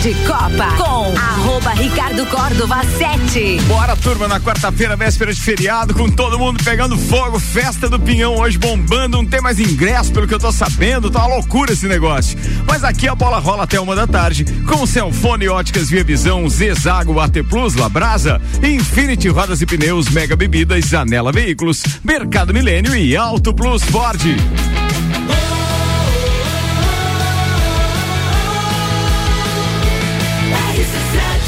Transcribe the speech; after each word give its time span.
de 0.00 0.14
Copa 0.26 0.76
com 0.78 1.14
arroba 1.14 1.70
Ricardo 1.72 2.24
Córdova 2.26 2.82
7. 2.96 3.60
Bora, 3.68 3.94
turma, 3.94 4.26
na 4.26 4.40
quarta-feira, 4.40 4.96
véspera 4.96 5.30
de 5.32 5.38
feriado, 5.38 5.92
com 5.92 6.08
todo 6.08 6.38
mundo 6.38 6.62
pegando 6.64 6.96
fogo, 6.96 7.38
festa 7.38 7.86
do 7.86 8.00
Pinhão 8.00 8.34
hoje 8.36 8.56
bombando, 8.56 9.18
não 9.18 9.26
tem 9.26 9.42
mais 9.42 9.60
ingresso, 9.60 10.10
pelo 10.10 10.26
que 10.26 10.34
eu 10.34 10.38
tô 10.38 10.50
sabendo, 10.50 11.10
tá 11.10 11.18
uma 11.26 11.36
loucura 11.36 11.72
esse 11.72 11.86
negócio. 11.86 12.38
Mas 12.66 12.82
aqui 12.82 13.08
a 13.08 13.14
bola 13.14 13.38
rola 13.38 13.64
até 13.64 13.78
uma 13.78 13.94
da 13.94 14.06
tarde, 14.06 14.46
com 14.66 14.86
Celfone 14.86 15.48
Óticas 15.48 15.90
Via 15.90 16.02
Visão, 16.02 16.48
Zezago, 16.48 17.20
AT 17.20 17.42
Plus, 17.46 17.74
Labrasa, 17.74 18.40
Infinity 18.62 19.28
Rodas 19.28 19.60
e 19.60 19.66
Pneus, 19.66 20.08
Mega 20.08 20.34
Bebidas, 20.34 20.94
Anela 20.94 21.30
Veículos, 21.30 21.82
Mercado 22.02 22.54
Milênio 22.54 22.96
e 22.96 23.14
Auto 23.14 23.52
Plus 23.52 23.82
Ford. 23.82 24.20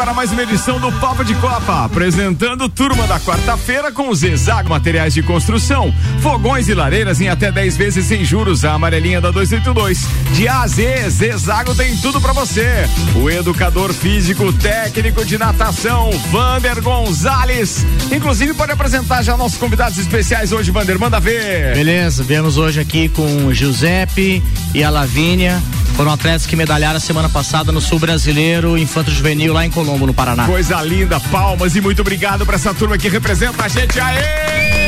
Agora 0.00 0.14
mais 0.14 0.32
uma 0.32 0.42
edição 0.42 0.80
do 0.80 0.90
Papo 0.92 1.22
de 1.22 1.34
Copa, 1.34 1.84
apresentando 1.84 2.70
turma 2.70 3.06
da 3.06 3.20
quarta-feira 3.20 3.92
com 3.92 4.08
os 4.08 4.22
Exago 4.22 4.70
Materiais 4.70 5.12
de 5.12 5.22
Construção, 5.22 5.92
fogões 6.22 6.70
e 6.70 6.74
lareiras 6.74 7.20
em 7.20 7.28
até 7.28 7.52
10 7.52 7.76
vezes 7.76 8.06
sem 8.06 8.24
juros, 8.24 8.64
a 8.64 8.72
amarelinha 8.72 9.20
da 9.20 9.30
282. 9.30 10.06
De 10.32 10.48
A 10.48 10.62
a 10.62 10.66
Z, 10.66 11.10
Zezago 11.10 11.74
tem 11.74 11.94
tudo 11.98 12.18
para 12.18 12.32
você. 12.32 12.88
O 13.14 13.28
educador 13.28 13.92
físico, 13.92 14.50
técnico 14.54 15.22
de 15.22 15.36
natação, 15.36 16.08
Vander 16.30 16.80
Gonzalez. 16.80 17.84
Inclusive 18.10 18.54
pode 18.54 18.72
apresentar 18.72 19.22
já 19.22 19.36
nossos 19.36 19.58
convidados 19.58 19.98
especiais 19.98 20.50
hoje, 20.50 20.70
Vander, 20.70 20.98
manda 20.98 21.20
ver. 21.20 21.74
Beleza, 21.74 22.22
viemos 22.22 22.56
hoje 22.56 22.80
aqui 22.80 23.10
com 23.10 23.44
o 23.44 23.52
Giuseppe 23.52 24.42
e 24.74 24.82
a 24.82 24.88
Lavínia. 24.88 25.62
Foram 26.00 26.12
atletas 26.12 26.46
que 26.46 26.56
medalharam 26.56 26.98
semana 26.98 27.28
passada 27.28 27.70
no 27.70 27.78
Sul 27.78 27.98
Brasileiro, 27.98 28.78
Infanto 28.78 29.10
Juvenil, 29.10 29.52
lá 29.52 29.66
em 29.66 29.70
Colombo, 29.90 30.06
no 30.06 30.14
Paraná. 30.14 30.46
Coisa 30.46 30.80
linda, 30.82 31.18
palmas 31.18 31.74
e 31.74 31.80
muito 31.80 32.00
obrigado 32.02 32.46
para 32.46 32.54
essa 32.54 32.72
turma 32.72 32.96
que 32.96 33.08
representa 33.08 33.64
a 33.64 33.68
gente. 33.68 33.98
Aê! 33.98 34.79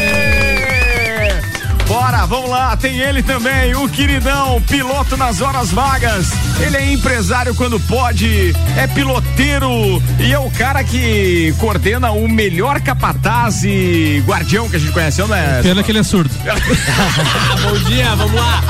Bora, 2.03 2.27
vamos 2.27 2.51
lá, 2.51 2.77
tem 2.77 2.99
ele 2.99 3.23
também, 3.23 3.77
o 3.77 3.89
queridão, 3.89 4.61
piloto 4.63 5.17
nas 5.17 5.41
horas 5.41 5.71
vagas. 5.71 6.33
Ele 6.59 6.77
é 6.77 6.93
empresário 6.93 7.55
quando 7.55 7.79
pode, 7.79 8.53
é 8.77 8.89
piloteiro 8.89 10.03
e 10.19 10.33
é 10.33 10.39
o 10.41 10.51
cara 10.51 10.83
que 10.83 11.55
coordena 11.61 12.11
o 12.11 12.29
melhor 12.29 12.81
capataz 12.81 13.63
e 13.63 14.21
guardião 14.27 14.69
que 14.69 14.75
a 14.75 14.79
gente 14.81 14.91
conhece, 14.91 15.23
não 15.23 15.33
é? 15.33 15.63
Pena 15.63 15.81
que 15.85 15.93
ele 15.93 16.01
é 16.01 16.03
surdo. 16.03 16.35
Bom 17.63 17.79
dia, 17.89 18.17
vamos 18.17 18.35
lá. 18.35 18.61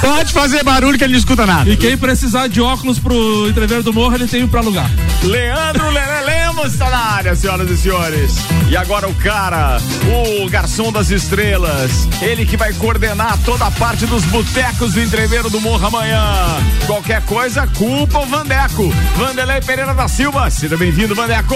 Pode 0.00 0.32
fazer 0.32 0.64
barulho 0.64 0.96
que 0.96 1.04
ele 1.04 1.12
não 1.12 1.18
escuta 1.18 1.44
nada. 1.44 1.68
E 1.68 1.76
quem 1.76 1.98
precisar 1.98 2.46
de 2.46 2.62
óculos 2.62 2.98
pro 2.98 3.46
entrever 3.46 3.82
do 3.82 3.92
morro, 3.92 4.14
ele 4.14 4.26
tem 4.26 4.48
pra 4.48 4.60
alugar. 4.60 4.90
Leandro 5.22 5.90
Lele 5.90 6.49
Lemos 6.60 6.74
está 6.74 6.90
na 6.90 6.98
área, 6.98 7.34
senhoras 7.34 7.70
e 7.70 7.76
senhores. 7.76 8.34
E 8.68 8.76
agora 8.76 9.08
o 9.08 9.14
cara, 9.14 9.78
o 10.44 10.48
garçom 10.50 10.92
das 10.92 11.10
estrelas, 11.10 12.06
ele 12.20 12.44
que 12.44 12.56
vai 12.56 12.72
coordenar 12.74 13.38
toda 13.44 13.66
a 13.66 13.70
parte 13.70 14.04
dos 14.04 14.24
botecos 14.26 14.92
do 14.92 15.00
entreveiro 15.00 15.48
do 15.48 15.60
Morro 15.60 15.86
amanhã. 15.86 16.22
Qualquer 16.86 17.22
coisa, 17.22 17.66
culpa 17.68 18.18
o 18.18 18.26
Vandeco. 18.26 18.92
Vanderlei 19.16 19.60
Pereira 19.62 19.94
da 19.94 20.06
Silva, 20.06 20.50
seja 20.50 20.76
bem-vindo, 20.76 21.14
Vandeco. 21.14 21.54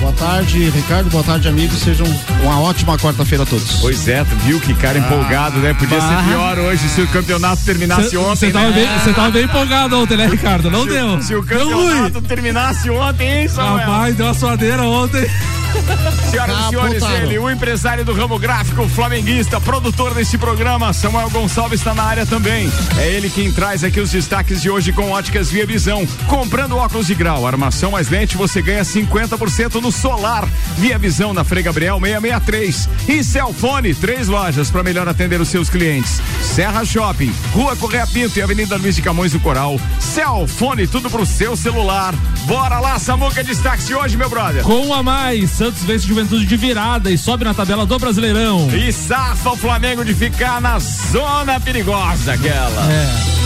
Boa 0.00 0.12
tarde, 0.18 0.68
Ricardo. 0.70 1.08
Boa 1.10 1.24
tarde, 1.24 1.48
amigos. 1.48 1.78
Sejam 1.78 2.06
uma 2.42 2.60
ótima 2.60 2.98
quarta-feira 2.98 3.44
a 3.44 3.46
todos. 3.46 3.80
Pois 3.80 4.08
é, 4.08 4.24
tu 4.24 4.34
viu 4.44 4.60
que 4.60 4.74
cara 4.74 4.98
empolgado, 4.98 5.58
né? 5.60 5.74
Podia 5.74 6.00
ser 6.00 6.24
pior 6.28 6.58
hoje 6.58 6.88
se 6.88 7.00
o 7.00 7.06
campeonato 7.08 7.64
terminasse 7.64 8.10
Cê, 8.10 8.16
ontem. 8.16 8.36
Você 8.36 8.50
tava, 8.50 8.70
né? 8.70 9.00
bem, 9.04 9.14
tava 9.14 9.30
bem 9.30 9.44
empolgado 9.44 9.98
ontem, 9.98 10.16
né, 10.16 10.26
Ricardo? 10.26 10.70
Não 10.70 10.82
se, 10.82 10.88
deu. 10.88 11.22
Se 11.22 11.34
o 11.36 11.42
campeonato 11.42 12.20
terminasse 12.22 12.90
ontem, 12.90 13.42
hein, 13.42 13.48
Samuel? 13.48 13.86
Rapaz, 13.86 14.16
deu 14.16 14.23
uma 14.24 14.34
suadeira 14.34 14.82
ontem. 14.82 15.26
Senhoras 16.30 16.56
e 16.56 16.68
senhores, 16.68 17.02
Apontado. 17.02 17.26
ele, 17.26 17.38
o 17.38 17.50
empresário 17.50 18.04
do 18.04 18.12
ramo 18.12 18.38
gráfico, 18.38 18.88
flamenguista, 18.88 19.60
produtor 19.60 20.14
deste 20.14 20.38
programa, 20.38 20.92
Samuel 20.92 21.30
Gonçalves 21.30 21.80
está 21.80 21.94
na 21.94 22.02
área 22.02 22.26
também. 22.26 22.70
É 22.98 23.10
ele 23.10 23.28
quem 23.28 23.52
traz 23.52 23.82
aqui 23.84 24.00
os 24.00 24.10
destaques 24.10 24.62
de 24.62 24.70
hoje 24.70 24.92
com 24.92 25.10
óticas 25.10 25.50
Via 25.50 25.66
Visão. 25.66 26.06
Comprando 26.28 26.76
óculos 26.76 27.06
de 27.06 27.14
grau, 27.14 27.46
armação 27.46 27.90
mais 27.90 28.08
lente, 28.08 28.36
você 28.36 28.62
ganha 28.62 28.82
50% 28.82 29.80
no 29.80 29.90
solar. 29.90 30.48
Via 30.78 30.98
Visão 30.98 31.34
na 31.34 31.44
Frei 31.44 31.62
Gabriel 31.62 31.98
663. 32.00 32.88
E 33.08 33.24
Celfone, 33.24 33.94
três 33.94 34.28
lojas 34.28 34.70
para 34.70 34.82
melhor 34.82 35.08
atender 35.08 35.40
os 35.40 35.48
seus 35.48 35.68
clientes. 35.68 36.20
Serra 36.42 36.84
Shopping, 36.84 37.32
Rua 37.52 37.76
Correia 37.76 38.06
Pinto 38.06 38.38
e 38.38 38.42
Avenida 38.42 38.76
Luiz 38.76 38.96
de 38.96 39.02
Camões 39.02 39.32
do 39.32 39.40
Coral. 39.40 39.78
Celfone, 39.98 40.86
tudo 40.86 41.10
pro 41.10 41.26
seu 41.26 41.56
celular. 41.56 42.14
Bora 42.46 42.78
lá, 42.78 42.98
Samuca, 42.98 43.42
destaques 43.42 43.86
de 43.86 43.94
hoje, 43.94 44.13
meu 44.16 44.28
brother. 44.28 44.62
Com 44.62 44.86
um 44.86 44.94
a 44.94 45.02
mais, 45.02 45.50
Santos 45.50 45.82
vence 45.82 46.06
Juventude 46.06 46.46
de 46.46 46.56
virada 46.56 47.10
e 47.10 47.18
sobe 47.18 47.44
na 47.44 47.54
tabela 47.54 47.86
do 47.86 47.98
Brasileirão. 47.98 48.68
E 48.74 48.92
safa 48.92 49.50
o 49.50 49.56
Flamengo 49.56 50.04
de 50.04 50.14
ficar 50.14 50.60
na 50.60 50.78
zona 50.78 51.60
perigosa 51.60 52.32
aquela. 52.34 52.92
É. 52.92 53.43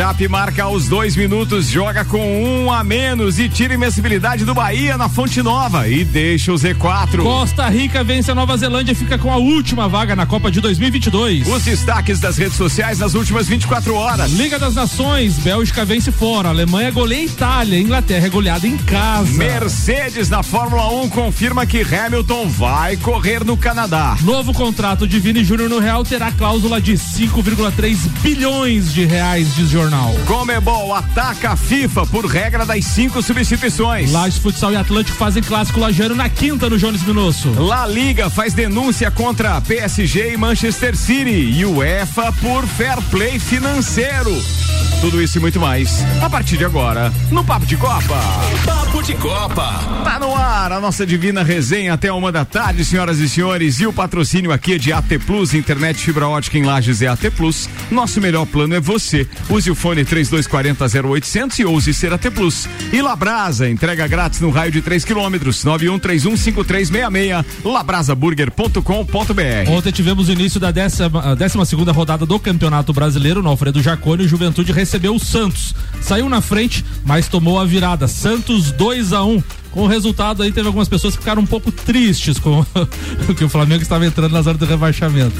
Chape 0.00 0.26
marca 0.28 0.62
aos 0.62 0.88
dois 0.88 1.14
minutos, 1.14 1.66
joga 1.66 2.06
com 2.06 2.42
um 2.42 2.72
a 2.72 2.82
menos 2.82 3.38
e 3.38 3.50
tira 3.50 3.74
invencibilidade 3.74 4.46
do 4.46 4.54
Bahia 4.54 4.96
na 4.96 5.10
Fonte 5.10 5.42
Nova 5.42 5.86
e 5.88 6.06
deixa 6.06 6.50
o 6.50 6.54
Z4. 6.54 7.22
Costa 7.22 7.68
Rica 7.68 8.02
vence 8.02 8.30
a 8.30 8.34
Nova 8.34 8.56
Zelândia 8.56 8.92
e 8.92 8.94
fica 8.94 9.18
com 9.18 9.30
a 9.30 9.36
última 9.36 9.90
vaga 9.90 10.16
na 10.16 10.24
Copa 10.24 10.50
de 10.50 10.58
2022. 10.62 11.46
Os 11.46 11.64
destaques 11.64 12.18
das 12.18 12.38
redes 12.38 12.56
sociais 12.56 12.98
nas 12.98 13.12
últimas 13.12 13.46
24 13.46 13.94
horas. 13.94 14.32
Liga 14.32 14.58
das 14.58 14.74
Nações, 14.74 15.36
Bélgica 15.36 15.84
vence 15.84 16.10
fora, 16.10 16.48
Alemanha 16.48 16.90
goleia 16.90 17.26
Itália, 17.26 17.78
Inglaterra 17.78 18.26
é 18.26 18.30
goleada 18.30 18.66
em 18.66 18.78
casa. 18.78 19.36
Mercedes 19.36 20.30
na 20.30 20.42
Fórmula 20.42 20.88
1 21.02 21.10
confirma 21.10 21.66
que 21.66 21.82
Hamilton 21.82 22.48
vai 22.48 22.96
correr 22.96 23.44
no 23.44 23.54
Canadá. 23.54 24.16
Novo 24.22 24.54
contrato 24.54 25.06
de 25.06 25.20
Vini 25.20 25.44
Júnior 25.44 25.68
no 25.68 25.78
Real 25.78 26.02
terá 26.04 26.32
cláusula 26.32 26.80
de 26.80 26.94
5,3 26.94 28.08
bilhões 28.22 28.94
de 28.94 29.04
reais, 29.04 29.54
diz 29.54 29.68
jornal. 29.68 29.89
Comebol 30.26 30.94
ataca 30.94 31.50
a 31.50 31.56
FIFA 31.56 32.06
por 32.06 32.24
regra 32.26 32.64
das 32.64 32.84
cinco 32.84 33.22
substituições. 33.22 34.12
Lages 34.12 34.38
Futsal 34.38 34.72
e 34.72 34.76
Atlântico 34.76 35.16
fazem 35.16 35.42
clássico 35.42 35.80
lajano 35.80 36.14
na 36.14 36.28
quinta 36.28 36.70
no 36.70 36.78
Jones 36.78 37.02
Minosso. 37.02 37.50
La 37.60 37.86
Liga 37.86 38.30
faz 38.30 38.54
denúncia 38.54 39.10
contra 39.10 39.60
PSG 39.60 40.34
e 40.34 40.36
Manchester 40.36 40.96
City 40.96 41.30
e 41.30 41.64
UEFA 41.64 42.32
por 42.34 42.66
fair 42.66 43.00
play 43.10 43.38
financeiro. 43.38 44.30
Tudo 45.00 45.20
isso 45.22 45.38
e 45.38 45.40
muito 45.40 45.58
mais 45.58 46.04
a 46.22 46.28
partir 46.28 46.58
de 46.58 46.64
agora 46.64 47.10
no 47.30 47.42
Papo 47.42 47.64
de 47.64 47.76
Copa. 47.76 48.18
Papo 48.66 49.02
de 49.02 49.14
Copa. 49.14 49.80
Tá 50.04 50.18
no 50.18 50.36
ar 50.36 50.72
a 50.72 50.80
nossa 50.80 51.06
divina 51.06 51.42
resenha 51.42 51.94
até 51.94 52.12
uma 52.12 52.30
da 52.30 52.44
tarde, 52.44 52.84
senhoras 52.84 53.18
e 53.18 53.28
senhores. 53.28 53.80
E 53.80 53.86
o 53.86 53.92
patrocínio 53.92 54.52
aqui 54.52 54.74
é 54.74 54.78
de 54.78 54.92
AT 54.92 55.18
Plus, 55.24 55.54
internet 55.54 55.98
fibra 55.98 56.28
ótica 56.28 56.58
em 56.58 56.64
Lages 56.64 57.00
é 57.00 57.06
AT 57.06 57.30
Plus. 57.34 57.68
Nosso 57.90 58.20
melhor 58.20 58.44
plano 58.44 58.74
é 58.74 58.80
você. 58.80 59.26
Use 59.48 59.69
o 59.70 59.74
fone 59.74 60.04
3240 60.04 61.08
0800 61.08 61.58
e 61.58 61.64
ouse 61.64 61.94
ser 61.94 62.12
AT 62.12 62.30
Plus. 62.30 62.68
E 62.92 63.00
Labrasa, 63.00 63.68
entrega 63.68 64.06
grátis 64.06 64.40
no 64.40 64.50
raio 64.50 64.72
de 64.72 64.82
3 64.82 65.04
quilômetros. 65.04 65.64
91315366 65.64 67.44
labrasaburger.com.br. 67.64 69.70
Ontem 69.70 69.92
tivemos 69.92 70.28
o 70.28 70.32
início 70.32 70.60
da 70.60 70.70
décima, 70.70 71.36
décima 71.36 71.64
segunda 71.64 71.92
rodada 71.92 72.26
do 72.26 72.38
Campeonato 72.38 72.92
Brasileiro 72.92 73.42
no 73.42 73.48
Alfredo 73.48 73.82
Jaconi. 73.82 74.24
O 74.24 74.28
Juventude 74.28 74.72
recebeu 74.72 75.14
o 75.14 75.20
Santos. 75.20 75.74
Saiu 76.00 76.28
na 76.28 76.40
frente, 76.40 76.84
mas 77.04 77.28
tomou 77.28 77.58
a 77.58 77.64
virada. 77.64 78.08
Santos 78.08 78.72
2 78.72 79.12
a 79.12 79.24
1 79.24 79.42
Com 79.70 79.82
o 79.82 79.86
resultado 79.86 80.42
aí, 80.42 80.50
teve 80.50 80.66
algumas 80.66 80.88
pessoas 80.88 81.14
que 81.14 81.20
ficaram 81.20 81.42
um 81.42 81.46
pouco 81.46 81.70
tristes 81.70 82.38
com 82.38 82.64
que 83.36 83.44
o 83.44 83.48
Flamengo 83.48 83.82
estava 83.82 84.04
entrando 84.04 84.32
na 84.32 84.42
zona 84.42 84.58
do 84.58 84.64
rebaixamento. 84.64 85.36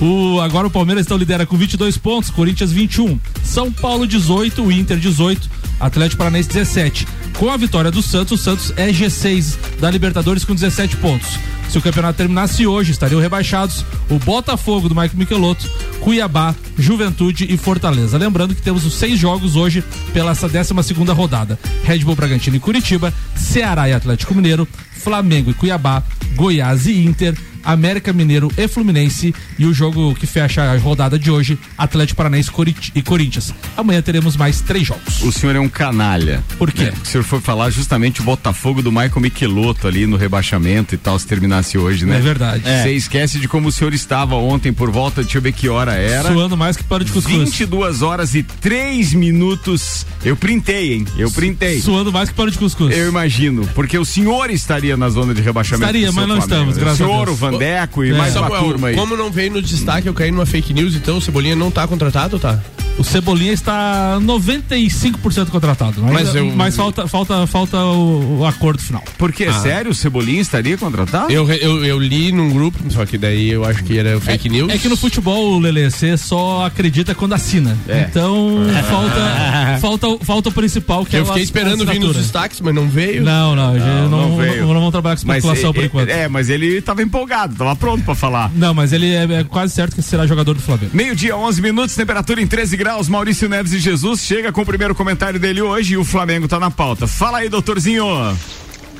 O, 0.00 0.40
agora 0.40 0.66
o 0.66 0.70
Palmeiras 0.70 1.04
então 1.04 1.16
lidera 1.16 1.44
com 1.44 1.56
22 1.56 1.98
pontos, 1.98 2.30
Corinthians 2.30 2.72
21, 2.72 3.18
São 3.42 3.70
Paulo 3.70 4.06
18, 4.06 4.62
o 4.62 4.72
Inter 4.72 4.98
18, 4.98 5.50
Atlético 5.78 6.18
Paranaense 6.18 6.48
17. 6.48 7.06
Com 7.38 7.50
a 7.50 7.56
vitória 7.56 7.90
do 7.90 8.00
Santos, 8.00 8.40
o 8.40 8.42
Santos 8.42 8.72
é 8.76 8.88
G6 8.88 9.56
da 9.80 9.90
Libertadores 9.90 10.44
com 10.44 10.54
17 10.54 10.96
pontos. 10.98 11.38
Se 11.68 11.78
o 11.78 11.82
campeonato 11.82 12.16
terminasse 12.16 12.66
hoje, 12.66 12.92
estariam 12.92 13.20
rebaixados 13.20 13.84
o 14.08 14.18
Botafogo 14.18 14.88
do 14.88 14.94
Mike 14.94 15.16
Michelotto, 15.16 15.68
Cuiabá, 16.00 16.54
Juventude 16.78 17.52
e 17.52 17.56
Fortaleza. 17.56 18.16
Lembrando 18.16 18.54
que 18.54 18.62
temos 18.62 18.84
os 18.86 18.94
seis 18.94 19.18
jogos 19.18 19.56
hoje 19.56 19.82
pela 20.12 20.30
essa 20.30 20.48
12 20.48 20.82
segunda 20.84 21.12
rodada. 21.12 21.58
Red 21.82 22.00
Bull 22.00 22.14
Bragantino 22.14 22.56
e 22.56 22.60
Curitiba, 22.60 23.12
Ceará 23.34 23.88
e 23.88 23.92
Atlético 23.92 24.34
Mineiro, 24.34 24.68
Flamengo 24.92 25.50
e 25.50 25.54
Cuiabá, 25.54 26.02
Goiás 26.36 26.86
e 26.86 27.04
Inter, 27.04 27.36
América 27.64 28.12
Mineiro 28.12 28.50
e 28.56 28.68
Fluminense 28.68 29.34
e 29.58 29.66
o 29.66 29.72
jogo 29.72 30.14
que 30.14 30.26
fecha 30.26 30.62
a 30.62 30.76
rodada 30.78 31.18
de 31.18 31.30
hoje, 31.30 31.58
Atlético 31.76 32.16
Paranaense 32.16 32.50
e 32.94 33.02
Corinthians. 33.02 33.54
Amanhã 33.76 34.02
teremos 34.02 34.36
mais 34.36 34.60
três 34.60 34.86
jogos. 34.86 35.22
O 35.22 35.32
senhor 35.32 35.56
é 35.56 35.60
um 35.60 35.68
canalha. 35.68 36.42
Por 36.58 36.72
quê? 36.72 36.84
É, 36.84 36.92
o 36.92 37.06
senhor 37.06 37.24
foi 37.24 37.40
falar 37.40 37.70
justamente 37.70 38.20
o 38.20 38.24
Botafogo 38.24 38.82
do 38.82 38.90
Michael 38.90 39.20
Michelotto 39.20 39.86
ali 39.86 40.06
no 40.06 40.16
rebaixamento 40.16 40.94
e 40.94 40.98
tal, 40.98 41.18
se 41.18 41.26
terminasse 41.26 41.78
hoje, 41.78 42.04
né? 42.04 42.18
É 42.18 42.20
verdade. 42.20 42.62
Você 42.62 42.88
é. 42.88 42.92
esquece 42.92 43.38
de 43.38 43.48
como 43.48 43.68
o 43.68 43.72
senhor 43.72 43.92
estava 43.94 44.34
ontem 44.36 44.72
por 44.72 44.90
volta, 44.90 45.22
deixa 45.22 45.38
eu 45.38 45.42
ver 45.42 45.52
que 45.52 45.68
hora 45.68 45.94
era. 45.94 46.32
Suando 46.32 46.56
mais 46.56 46.76
que 46.76 46.84
para 46.84 47.04
de 47.04 47.12
cuscuz. 47.12 47.36
22 47.36 48.02
horas 48.02 48.34
e 48.34 48.42
3 48.42 49.14
minutos. 49.14 50.06
Eu 50.24 50.36
printei, 50.36 50.94
hein? 50.94 51.06
Eu 51.16 51.30
printei. 51.30 51.80
Suando 51.80 52.12
mais 52.12 52.28
que 52.28 52.34
para 52.34 52.50
de 52.50 52.58
cuscuz. 52.58 52.96
Eu 52.96 53.08
imagino, 53.08 53.68
porque 53.74 53.98
o 53.98 54.04
senhor 54.04 54.50
estaria 54.50 54.96
na 54.96 55.08
zona 55.08 55.34
de 55.34 55.42
rebaixamento. 55.42 55.84
Estaria, 55.84 56.12
mas 56.12 56.28
não 56.28 56.36
Flamengo. 56.36 56.44
estamos, 56.44 56.76
graças 56.76 57.00
o 57.00 57.04
senhor, 57.04 57.22
a 57.22 57.24
Deus. 57.24 57.36
O 57.36 57.40
Vandeco 57.54 58.04
e 58.04 58.10
é. 58.10 58.14
mais 58.14 58.36
uma 58.36 58.50
turma 58.50 58.88
aí. 58.88 58.96
Como 58.96 59.16
não 59.16 59.30
veio 59.30 59.52
no 59.52 59.62
destaque, 59.62 60.06
eu 60.06 60.14
caí 60.14 60.30
numa 60.30 60.46
fake 60.46 60.72
news, 60.72 60.94
então 60.94 61.18
o 61.18 61.20
Cebolinha 61.20 61.56
não 61.56 61.70
tá 61.70 61.86
contratado, 61.86 62.38
tá? 62.38 62.60
O 62.96 63.02
Cebolinha 63.02 63.52
está 63.52 64.18
95% 64.20 65.48
contratado, 65.48 66.00
mas, 66.00 66.12
mas, 66.12 66.34
eu... 66.34 66.46
mas 66.54 66.76
falta, 66.76 67.08
falta, 67.08 67.46
falta 67.46 67.76
o, 67.78 68.40
o 68.40 68.46
acordo 68.46 68.80
final. 68.80 69.02
Porque, 69.18 69.44
ah. 69.44 69.52
sério, 69.52 69.90
o 69.90 69.94
Cebolinha 69.94 70.40
estaria 70.40 70.78
contratado? 70.78 71.32
Eu, 71.32 71.50
eu, 71.50 71.84
eu, 71.84 71.98
li 71.98 72.30
num 72.30 72.50
grupo, 72.50 72.78
só 72.90 73.04
que 73.04 73.18
daí 73.18 73.50
eu 73.50 73.64
acho 73.64 73.82
que 73.82 73.98
era 73.98 74.20
fake 74.20 74.46
é, 74.46 74.50
news. 74.50 74.72
É 74.72 74.78
que 74.78 74.88
no 74.88 74.96
futebol, 74.96 75.58
Lele, 75.58 75.90
você 75.90 76.16
só 76.16 76.64
acredita 76.66 77.16
quando 77.16 77.32
assina. 77.32 77.76
É. 77.88 78.06
Então, 78.08 78.60
falta, 78.88 79.78
falta, 79.80 80.24
falta 80.24 80.48
o 80.50 80.52
principal, 80.52 81.04
que 81.04 81.16
eu 81.16 81.20
é 81.20 81.22
Eu 81.22 81.26
fiquei 81.26 81.42
esperando 81.42 81.84
vir 81.84 81.98
nos 81.98 82.16
destaques, 82.16 82.60
mas 82.60 82.72
não 82.72 82.88
veio. 82.88 83.24
Não, 83.24 83.56
não, 83.56 83.74
não, 83.74 84.08
não, 84.08 84.28
não 84.28 84.36
veio. 84.36 84.60
Não, 84.60 84.68
não 84.68 84.74
vamos 84.74 84.92
trabalhar 84.92 85.16
com 85.16 85.20
especulação 85.20 85.70
mas, 85.70 85.76
por 85.76 85.84
enquanto. 85.84 86.08
É, 86.10 86.28
mas 86.28 86.48
ele 86.48 86.78
estava 86.78 87.02
empolgado, 87.02 87.43
estava 87.52 87.76
pronto 87.76 88.04
para 88.04 88.14
falar. 88.14 88.50
Não, 88.54 88.74
mas 88.74 88.92
ele 88.92 89.12
é, 89.14 89.40
é, 89.40 89.44
quase 89.44 89.74
certo 89.74 89.94
que 89.94 90.02
será 90.02 90.26
jogador 90.26 90.54
do 90.54 90.60
Flamengo. 90.60 90.90
Meio-dia, 90.94 91.36
11 91.36 91.62
minutos, 91.62 91.94
temperatura 91.94 92.40
em 92.40 92.46
13 92.46 92.76
graus. 92.76 93.08
Maurício 93.08 93.48
Neves 93.48 93.72
e 93.72 93.78
Jesus 93.78 94.20
chega 94.20 94.52
com 94.52 94.62
o 94.62 94.66
primeiro 94.66 94.94
comentário 94.94 95.38
dele 95.38 95.62
hoje 95.62 95.94
e 95.94 95.96
o 95.96 96.04
Flamengo 96.04 96.46
está 96.46 96.58
na 96.58 96.70
pauta. 96.70 97.06
Fala 97.06 97.38
aí, 97.38 97.48
doutorzinho. 97.48 98.04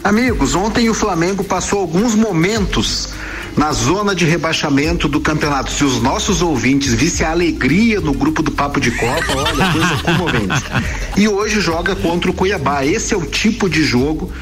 Amigos, 0.03 0.55
ontem 0.55 0.91
o 0.91 0.95
Flamengo 0.95 1.43
passou 1.43 1.81
alguns 1.81 2.15
momentos 2.15 3.09
na 3.57 3.73
zona 3.73 4.15
de 4.15 4.25
rebaixamento 4.25 5.09
do 5.09 5.21
campeonato. 5.21 5.71
Se 5.71 5.85
os 5.85 6.03
nossos 6.03 6.43
ouvintes 6.43 6.93
vissem 6.93 7.27
a 7.27 7.31
alegria 7.31 8.01
no 8.01 8.13
grupo 8.13 8.43
do 8.43 8.51
Papo 8.51 8.81
de 8.81 8.91
Copa, 8.91 9.33
olha, 9.35 9.73
coisa 9.73 9.97
comovente. 10.03 10.65
E 11.17 11.29
hoje 11.29 11.61
joga 11.61 11.95
contra 11.95 12.29
o 12.29 12.35
Cuiabá. 12.35 12.85
Esse 12.85 13.15
é 13.15 13.17
o 13.17 13.25
tipo 13.25 13.71
de 13.71 13.85
jogo 13.85 14.33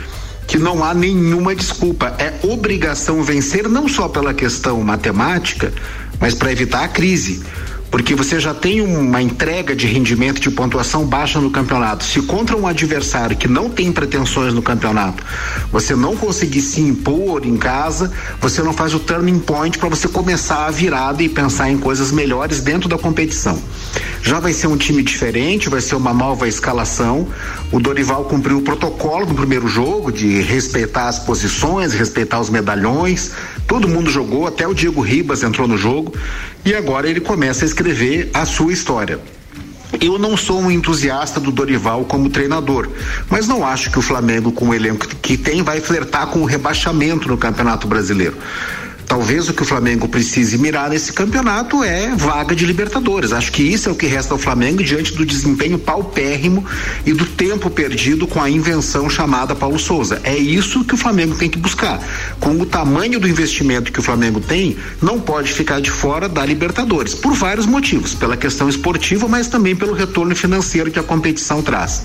que 0.52 0.58
não 0.58 0.84
há 0.84 0.92
nenhuma 0.92 1.54
desculpa. 1.54 2.14
É 2.18 2.46
obrigação 2.46 3.22
vencer, 3.22 3.66
não 3.70 3.88
só 3.88 4.06
pela 4.06 4.34
questão 4.34 4.78
matemática, 4.82 5.72
mas 6.20 6.34
para 6.34 6.52
evitar 6.52 6.84
a 6.84 6.88
crise 6.88 7.42
porque 7.92 8.14
você 8.14 8.40
já 8.40 8.54
tem 8.54 8.80
uma 8.80 9.20
entrega 9.20 9.76
de 9.76 9.86
rendimento 9.86 10.40
de 10.40 10.50
pontuação 10.50 11.04
baixa 11.04 11.38
no 11.38 11.50
campeonato. 11.50 12.02
Se 12.02 12.22
contra 12.22 12.56
um 12.56 12.66
adversário 12.66 13.36
que 13.36 13.46
não 13.46 13.68
tem 13.68 13.92
pretensões 13.92 14.54
no 14.54 14.62
campeonato, 14.62 15.22
você 15.70 15.94
não 15.94 16.16
conseguir 16.16 16.62
se 16.62 16.80
impor 16.80 17.44
em 17.44 17.58
casa, 17.58 18.10
você 18.40 18.62
não 18.62 18.72
faz 18.72 18.94
o 18.94 18.98
turning 18.98 19.38
point 19.38 19.76
para 19.76 19.90
você 19.90 20.08
começar 20.08 20.66
a 20.66 20.70
virada 20.70 21.22
e 21.22 21.28
pensar 21.28 21.70
em 21.70 21.76
coisas 21.76 22.10
melhores 22.10 22.62
dentro 22.62 22.88
da 22.88 22.96
competição. 22.96 23.62
Já 24.22 24.40
vai 24.40 24.54
ser 24.54 24.68
um 24.68 24.76
time 24.76 25.02
diferente, 25.02 25.68
vai 25.68 25.82
ser 25.82 25.94
uma 25.94 26.14
nova 26.14 26.48
escalação. 26.48 27.28
O 27.70 27.78
Dorival 27.78 28.24
cumpriu 28.24 28.58
o 28.58 28.62
protocolo 28.62 29.26
no 29.26 29.34
primeiro 29.34 29.68
jogo 29.68 30.10
de 30.10 30.40
respeitar 30.40 31.08
as 31.08 31.18
posições, 31.18 31.92
respeitar 31.92 32.40
os 32.40 32.48
medalhões. 32.48 33.32
Todo 33.66 33.88
mundo 33.88 34.10
jogou, 34.10 34.46
até 34.46 34.66
o 34.66 34.74
Diego 34.74 35.00
Ribas 35.00 35.42
entrou 35.42 35.66
no 35.66 35.76
jogo 35.76 36.14
e 36.64 36.74
agora 36.74 37.08
ele 37.08 37.20
começa 37.20 37.64
a 37.64 37.66
escrever 37.66 38.30
a 38.34 38.44
sua 38.44 38.72
história. 38.72 39.18
Eu 40.00 40.18
não 40.18 40.36
sou 40.36 40.58
um 40.58 40.70
entusiasta 40.70 41.38
do 41.38 41.52
Dorival 41.52 42.04
como 42.04 42.30
treinador, 42.30 42.88
mas 43.28 43.46
não 43.46 43.66
acho 43.66 43.90
que 43.90 43.98
o 43.98 44.02
Flamengo, 44.02 44.50
com 44.50 44.70
o 44.70 44.74
elenco 44.74 45.06
que 45.20 45.36
tem, 45.36 45.62
vai 45.62 45.80
flertar 45.80 46.28
com 46.28 46.40
o 46.40 46.44
rebaixamento 46.44 47.28
no 47.28 47.36
Campeonato 47.36 47.86
Brasileiro. 47.86 48.36
Talvez 49.06 49.48
o 49.48 49.54
que 49.54 49.62
o 49.62 49.64
Flamengo 49.64 50.08
precise 50.08 50.56
mirar 50.58 50.90
nesse 50.90 51.12
campeonato 51.12 51.84
é 51.84 52.14
vaga 52.16 52.54
de 52.54 52.64
Libertadores. 52.64 53.32
Acho 53.32 53.52
que 53.52 53.62
isso 53.62 53.88
é 53.88 53.92
o 53.92 53.94
que 53.94 54.06
resta 54.06 54.34
ao 54.34 54.38
Flamengo 54.38 54.82
diante 54.82 55.14
do 55.14 55.24
desempenho 55.24 55.78
paupérrimo 55.78 56.64
e 57.04 57.12
do 57.12 57.26
tempo 57.26 57.68
perdido 57.68 58.26
com 58.26 58.40
a 58.40 58.48
invenção 58.48 59.10
chamada 59.10 59.54
Paulo 59.54 59.78
Souza. 59.78 60.20
É 60.24 60.36
isso 60.36 60.84
que 60.84 60.94
o 60.94 60.96
Flamengo 60.96 61.34
tem 61.34 61.48
que 61.48 61.58
buscar. 61.58 62.00
Com 62.40 62.60
o 62.60 62.66
tamanho 62.66 63.20
do 63.20 63.28
investimento 63.28 63.92
que 63.92 64.00
o 64.00 64.02
Flamengo 64.02 64.40
tem, 64.40 64.76
não 65.00 65.20
pode 65.20 65.52
ficar 65.52 65.80
de 65.80 65.90
fora 65.90 66.28
da 66.28 66.44
Libertadores, 66.44 67.14
por 67.14 67.34
vários 67.34 67.66
motivos, 67.66 68.14
pela 68.14 68.36
questão 68.36 68.68
esportiva, 68.68 69.28
mas 69.28 69.48
também 69.48 69.76
pelo 69.76 69.92
retorno 69.92 70.34
financeiro 70.34 70.90
que 70.90 70.98
a 70.98 71.02
competição 71.02 71.62
traz. 71.62 72.02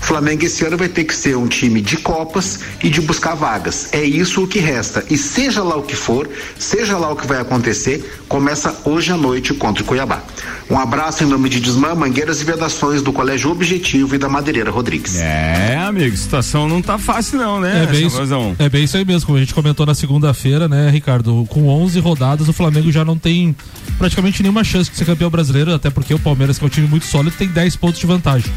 O 0.00 0.04
Flamengo 0.04 0.44
esse 0.44 0.64
ano 0.64 0.76
vai 0.76 0.88
ter 0.88 1.04
que 1.04 1.14
ser 1.14 1.36
um 1.36 1.46
time 1.46 1.80
de 1.80 1.96
copas 1.96 2.60
e 2.82 2.88
de 2.88 3.00
buscar 3.00 3.34
vagas. 3.34 3.88
É 3.92 4.02
isso 4.02 4.42
o 4.42 4.48
que 4.48 4.58
resta. 4.58 5.04
E 5.10 5.18
seja 5.18 5.62
lá 5.62 5.76
o 5.76 5.82
que 5.82 5.96
for, 5.96 6.28
Seja 6.58 6.96
lá 6.96 7.10
o 7.10 7.16
que 7.16 7.26
vai 7.26 7.40
acontecer, 7.40 8.22
começa 8.28 8.74
hoje 8.84 9.12
à 9.12 9.16
noite 9.16 9.54
contra 9.54 9.82
o 9.82 9.86
Cuiabá. 9.86 10.22
Um 10.70 10.78
abraço 10.78 11.24
em 11.24 11.26
nome 11.26 11.48
de 11.48 11.60
Desmã, 11.60 11.94
Mangueiras 11.94 12.40
e 12.40 12.44
Vedações 12.44 13.02
do 13.02 13.12
Colégio 13.12 13.50
Objetivo 13.50 14.14
e 14.14 14.18
da 14.18 14.28
Madeireira 14.28 14.70
Rodrigues. 14.70 15.16
É, 15.16 15.76
amigo, 15.76 16.14
a 16.14 16.18
situação 16.18 16.68
não 16.68 16.80
tá 16.80 16.98
fácil 16.98 17.38
não, 17.38 17.60
né? 17.60 17.84
É 17.84 17.86
bem, 17.86 18.06
isso, 18.06 18.18
é 18.58 18.68
bem 18.68 18.84
isso 18.84 18.96
aí 18.96 19.04
mesmo, 19.04 19.26
como 19.26 19.38
a 19.38 19.40
gente 19.40 19.54
comentou 19.54 19.84
na 19.84 19.94
segunda-feira, 19.94 20.68
né, 20.68 20.90
Ricardo? 20.90 21.46
Com 21.48 21.68
11 21.68 22.00
rodadas, 22.00 22.48
o 22.48 22.52
Flamengo 22.52 22.90
já 22.90 23.04
não 23.04 23.18
tem 23.18 23.54
praticamente 23.98 24.42
nenhuma 24.42 24.64
chance 24.64 24.90
de 24.90 24.96
ser 24.96 25.04
campeão 25.04 25.30
brasileiro, 25.30 25.74
até 25.74 25.90
porque 25.90 26.14
o 26.14 26.18
Palmeiras, 26.18 26.58
que 26.58 26.64
é 26.64 26.66
um 26.66 26.70
time 26.70 26.86
muito 26.86 27.06
sólido, 27.06 27.34
tem 27.36 27.48
10 27.48 27.76
pontos 27.76 28.00
de 28.00 28.06
vantagem. 28.06 28.50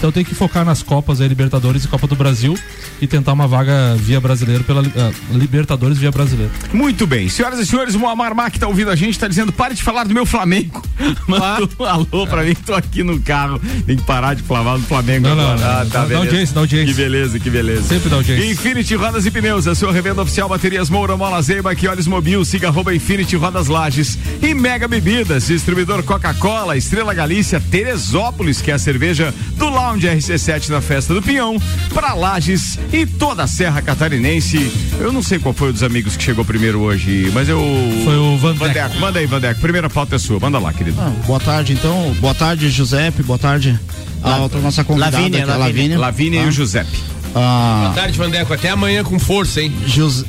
Então 0.00 0.10
tem 0.10 0.24
que 0.24 0.34
focar 0.34 0.64
nas 0.64 0.82
Copas 0.82 1.20
aí, 1.20 1.28
Libertadores 1.28 1.84
e 1.84 1.88
Copa 1.88 2.06
do 2.06 2.16
Brasil 2.16 2.58
e 3.02 3.06
tentar 3.06 3.34
uma 3.34 3.46
vaga 3.46 3.94
via 3.96 4.18
brasileiro 4.18 4.64
pela 4.64 4.80
uh, 4.80 5.14
Libertadores 5.30 5.98
via 5.98 6.10
brasileiro. 6.10 6.50
Muito 6.72 7.06
bem. 7.06 7.28
Senhoras 7.28 7.58
e 7.58 7.66
senhores, 7.66 7.94
o 7.94 7.98
Muammar 7.98 8.34
Mac 8.34 8.56
tá 8.56 8.66
ouvindo 8.66 8.90
a 8.90 8.96
gente, 8.96 9.18
tá 9.18 9.28
dizendo, 9.28 9.52
pare 9.52 9.74
de 9.74 9.82
falar 9.82 10.04
do 10.04 10.14
meu 10.14 10.24
Flamengo. 10.24 10.82
Manda 11.28 11.68
um 11.78 11.84
alô 11.84 12.26
pra 12.26 12.42
mim, 12.42 12.54
tô 12.54 12.72
aqui 12.72 13.02
no 13.02 13.20
carro. 13.20 13.60
Tem 13.84 13.94
que 13.94 14.02
parar 14.02 14.32
de 14.32 14.42
falar 14.42 14.78
do 14.78 14.84
Flamengo 14.84 15.28
não, 15.28 15.32
agora. 15.32 15.58
Não, 15.58 15.66
não, 15.66 15.80
ah, 15.82 15.84
tá, 15.84 16.06
dá 16.06 16.16
audiência, 16.16 16.54
dá 16.54 16.60
audiência. 16.62 16.94
Que 16.94 16.94
beleza, 16.94 17.38
que 17.38 17.50
beleza. 17.50 17.82
Sempre 17.82 18.08
dá 18.08 18.16
audiência. 18.16 18.50
Infinity 18.50 18.94
Rodas 18.94 19.26
e 19.26 19.30
Pneus, 19.30 19.66
a 19.66 19.74
sua 19.74 19.92
revenda 19.92 20.22
oficial 20.22 20.48
Baterias 20.48 20.88
Moura, 20.88 21.14
Mola 21.14 21.42
Zeiba, 21.42 21.74
que 21.74 21.86
olhos 21.86 22.06
mobil, 22.06 22.42
siga 22.46 22.68
arroba 22.68 22.94
Infinity 22.94 23.36
Rodas 23.36 23.68
Lages 23.68 24.18
e 24.40 24.54
Mega 24.54 24.88
Bebidas, 24.88 25.48
distribuidor 25.48 26.02
Coca-Cola, 26.02 26.74
Estrela 26.74 27.12
Galícia, 27.12 27.60
Teresópolis, 27.60 28.62
que 28.62 28.70
é 28.70 28.74
a 28.74 28.78
cerveja 28.78 29.34
do 29.58 29.68
Lounge 29.90 30.06
RC7 30.06 30.68
na 30.68 30.80
festa 30.80 31.12
do 31.12 31.20
Pinhão, 31.20 31.60
para 31.92 32.14
Lages 32.14 32.78
e 32.92 33.04
toda 33.04 33.42
a 33.42 33.46
Serra 33.48 33.82
Catarinense. 33.82 34.70
Eu 35.00 35.12
não 35.12 35.20
sei 35.20 35.40
qual 35.40 35.52
foi 35.52 35.70
o 35.70 35.72
dos 35.72 35.82
amigos 35.82 36.16
que 36.16 36.22
chegou 36.22 36.44
primeiro 36.44 36.78
hoje, 36.78 37.28
mas 37.34 37.48
eu. 37.48 37.60
Foi 38.04 38.16
o 38.16 38.36
Vandeco. 38.36 38.66
Vandeco. 38.66 39.00
Manda 39.00 39.18
aí, 39.18 39.26
Vandeco. 39.26 39.60
Primeira 39.60 39.90
pauta 39.90 40.14
é 40.14 40.18
sua. 40.20 40.38
Manda 40.38 40.60
lá, 40.60 40.72
querido. 40.72 40.96
Ah, 41.00 41.12
boa 41.26 41.40
tarde, 41.40 41.72
então. 41.72 42.14
Boa 42.20 42.32
tarde, 42.32 42.70
Giuseppe. 42.70 43.24
Boa 43.24 43.38
tarde. 43.38 43.80
A 44.22 44.36
outra 44.36 44.60
nossa 44.60 44.84
convidada, 44.84 45.16
Lavínia, 45.16 45.42
aqui, 45.42 45.58
Lavínia. 45.58 45.98
Lavínia 45.98 46.40
ah. 46.42 46.44
e 46.44 46.48
o 46.48 46.52
Giuseppe. 46.52 47.19
Ah, 47.34 47.82
Boa 47.84 47.94
tarde, 47.94 48.18
Vandeco. 48.18 48.52
Até 48.52 48.70
amanhã 48.70 49.04
com 49.04 49.18
força, 49.18 49.60
hein? 49.62 49.72
Jus, 49.86 50.22
uh, 50.22 50.26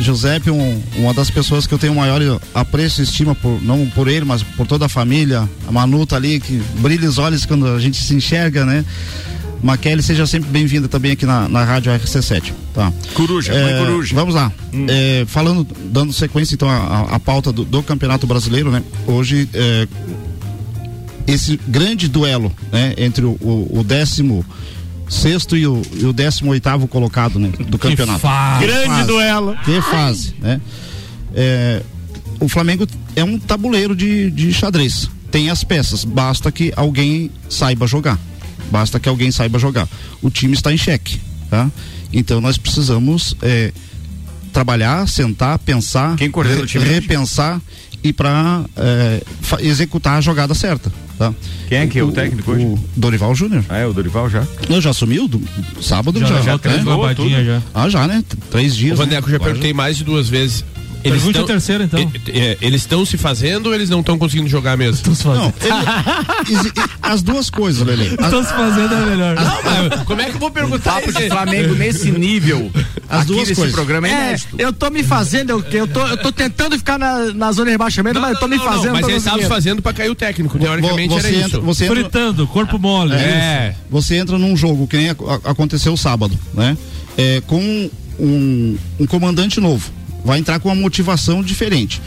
Giuseppe, 0.00 0.50
um, 0.50 0.82
uma 0.96 1.12
das 1.12 1.30
pessoas 1.30 1.66
que 1.66 1.74
eu 1.74 1.78
tenho 1.78 1.94
maior 1.94 2.20
apreço 2.54 3.00
e 3.00 3.04
estima, 3.04 3.34
por, 3.34 3.62
não 3.62 3.86
por 3.86 4.08
ele, 4.08 4.24
mas 4.24 4.42
por 4.42 4.66
toda 4.66 4.86
a 4.86 4.88
família. 4.88 5.48
A 5.66 5.72
Manu 5.72 6.06
tá 6.06 6.16
ali, 6.16 6.40
que 6.40 6.62
brilha 6.78 7.08
os 7.08 7.18
olhos 7.18 7.44
quando 7.44 7.66
a 7.66 7.78
gente 7.78 8.02
se 8.02 8.14
enxerga, 8.14 8.64
né? 8.64 8.84
Maquele, 9.62 10.02
seja 10.02 10.26
sempre 10.26 10.48
bem-vinda 10.50 10.88
também 10.88 11.12
aqui 11.12 11.26
na, 11.26 11.48
na 11.48 11.64
Rádio 11.64 11.92
RC7. 11.92 12.52
Tá. 12.72 12.92
Coruja, 13.12 13.52
é, 13.52 13.78
coruja. 13.78 14.14
Vamos 14.14 14.34
lá. 14.34 14.52
Hum. 14.72 14.86
É, 14.88 15.24
falando, 15.26 15.66
dando 15.86 16.12
sequência 16.12 16.54
então 16.54 16.68
a 16.70 17.18
pauta 17.18 17.52
do, 17.52 17.64
do, 17.64 17.82
Campeonato 17.82 18.26
Brasileiro, 18.26 18.70
né? 18.70 18.82
Hoje, 19.06 19.48
é, 19.52 19.88
esse 21.26 21.58
grande 21.66 22.08
duelo, 22.08 22.52
né? 22.72 22.94
Entre 22.96 23.24
o, 23.24 23.30
o, 23.40 23.80
o 23.80 23.84
décimo 23.84 24.44
sexto 25.08 25.56
e 25.56 25.66
o, 25.66 25.82
e 25.94 26.04
o 26.04 26.12
décimo 26.12 26.50
oitavo 26.50 26.86
colocado 26.86 27.38
né, 27.38 27.50
do 27.68 27.78
campeonato. 27.78 28.20
Fase. 28.20 28.66
Grande 28.66 28.86
fase, 28.88 29.06
duelo. 29.06 29.56
Que 29.64 29.80
fase, 29.82 30.34
né? 30.40 30.60
É, 31.34 31.82
o 32.40 32.48
Flamengo 32.48 32.86
é 33.16 33.24
um 33.24 33.38
tabuleiro 33.38 33.94
de, 33.96 34.30
de 34.30 34.52
xadrez. 34.52 35.10
Tem 35.30 35.50
as 35.50 35.62
peças, 35.64 36.04
basta 36.04 36.50
que 36.50 36.72
alguém 36.76 37.30
saiba 37.48 37.86
jogar. 37.86 38.18
Basta 38.70 38.98
que 39.00 39.08
alguém 39.08 39.30
saiba 39.32 39.58
jogar. 39.58 39.88
O 40.22 40.30
time 40.30 40.54
está 40.54 40.72
em 40.72 40.76
xeque. 40.76 41.20
tá? 41.50 41.70
Então 42.12 42.40
nós 42.40 42.56
precisamos 42.58 43.34
é, 43.42 43.72
trabalhar, 44.52 45.06
sentar, 45.08 45.58
pensar, 45.58 46.16
Quem 46.16 46.30
coordena 46.30 46.62
o 46.62 46.66
time 46.66 46.84
hoje? 46.84 46.92
repensar 46.92 47.60
e 48.02 48.12
para 48.12 48.64
executar 49.60 50.18
a 50.18 50.20
jogada 50.20 50.54
certa. 50.54 50.92
Tá? 51.18 51.34
Quem 51.68 51.78
é 51.78 51.86
que 51.88 51.98
é 51.98 52.04
o 52.04 52.12
técnico 52.12 52.52
hoje? 52.52 52.64
O 52.64 52.78
Dorival 52.96 53.34
Júnior. 53.34 53.64
Ah, 53.68 53.78
é 53.78 53.86
o 53.86 53.92
Dorival 53.92 54.30
já? 54.30 54.46
Eu 54.70 54.80
já 54.80 54.90
assumiu 54.90 55.26
do, 55.26 55.42
sábado 55.82 56.20
Já, 56.20 56.26
já. 56.26 56.42
já, 56.42 56.52
né? 56.52 56.58
três 56.58 56.84
babadinha 56.84 57.44
já. 57.44 57.62
Ah, 57.74 57.88
já, 57.88 58.06
né? 58.06 58.22
Três 58.50 58.74
O 58.74 58.76
dias. 58.76 58.96
Vandeco, 58.98 59.26
eu 59.28 59.32
já 59.32 59.38
né? 59.38 59.44
perguntei 59.44 59.72
mais 59.72 59.96
de 59.96 60.04
duas 60.04 60.28
vezes. 60.28 60.64
Pergunte 61.10 61.34
tão- 61.34 61.44
a 61.44 61.46
terceira, 61.46 61.84
então. 61.84 62.00
E- 62.00 62.38
é, 62.38 62.58
Eles 62.60 62.82
estão 62.82 63.04
se 63.04 63.16
fazendo 63.16 63.66
ou 63.66 63.74
eles 63.74 63.88
não 63.90 64.00
estão 64.00 64.18
conseguindo 64.18 64.48
jogar 64.48 64.76
mesmo? 64.76 64.94
Estão 64.94 65.14
se 65.14 65.26
Não, 65.26 65.52
fazendo. 65.52 65.54
ele- 66.48 66.58
exi- 66.60 66.72
as 67.02 67.22
duas 67.22 67.50
coisas, 67.50 67.86
Lele. 67.86 68.14
As, 68.18 68.24
Estão 68.26 68.42
se 68.44 68.50
fazendo 68.52 68.94
é 68.94 69.06
melhor. 69.06 69.36
Mas 69.36 70.02
como 70.04 70.20
é 70.20 70.24
que 70.26 70.36
eu 70.36 70.40
vou 70.40 70.50
perguntar 70.50 70.92
Papo 70.94 71.10
isso? 71.10 71.18
de 71.18 71.28
Flamengo 71.28 71.74
nesse 71.74 72.10
nível. 72.10 72.70
As 73.08 73.22
aqui 73.22 73.32
duas 73.32 73.50
coisas. 73.52 73.72
programa 73.74 74.06
é 74.08 74.34
É, 74.34 74.36
eu 74.58 74.72
tô 74.72 74.90
me 74.90 75.02
fazendo, 75.02 75.50
eu, 75.50 75.64
eu, 75.72 75.86
tô, 75.86 76.06
eu 76.06 76.16
tô 76.18 76.30
tentando 76.30 76.76
ficar 76.76 76.98
na, 76.98 77.32
na 77.32 77.52
zona 77.52 77.66
de 77.66 77.72
rebaixamento, 77.72 78.20
mas 78.20 78.32
eu 78.34 78.38
tô 78.40 78.46
me 78.48 78.58
fazendo. 78.58 78.92
mas 78.92 79.00
tô 79.02 79.08
eles 79.10 79.22
estavam 79.24 79.46
fazendo 79.48 79.80
pra 79.82 79.92
cair 79.92 80.10
o 80.10 80.14
técnico. 80.14 80.58
Teoricamente 80.58 81.14
você, 81.14 81.26
era 81.28 81.36
entra, 81.36 81.48
isso. 81.48 81.60
você, 81.62 81.84
entra, 81.84 81.96
Fritando, 81.96 82.46
corpo 82.46 82.78
mole. 82.78 83.14
É. 83.14 83.74
você 83.90 84.16
entra 84.16 84.36
num 84.38 84.56
jogo 84.56 84.86
que 84.86 84.96
nem 84.96 85.08
aconteceu 85.44 85.96
sábado, 85.96 86.38
né? 86.52 86.76
É, 87.16 87.40
com 87.46 87.90
um, 88.18 88.76
um 89.00 89.06
comandante 89.06 89.60
novo. 89.60 89.90
Vai 90.24 90.38
entrar 90.38 90.58
com 90.60 90.68
uma 90.68 90.74
motivação 90.74 91.42
diferente. 91.42 92.00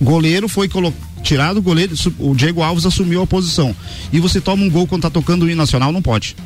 Goleiro 0.00 0.48
foi 0.48 0.68
colo- 0.68 0.92
tirado, 1.22 1.58
o 1.58 1.62
goleiro, 1.62 1.94
o 2.18 2.34
Diego 2.34 2.62
Alves 2.62 2.84
assumiu 2.84 3.22
a 3.22 3.26
posição. 3.26 3.74
E 4.12 4.18
você 4.20 4.40
toma 4.40 4.64
um 4.64 4.70
gol 4.70 4.86
quando 4.86 5.02
tá 5.02 5.10
tocando 5.10 5.44
o 5.44 5.48
hino 5.48 5.56
nacional, 5.56 5.92
não 5.92 6.02
pode. 6.02 6.36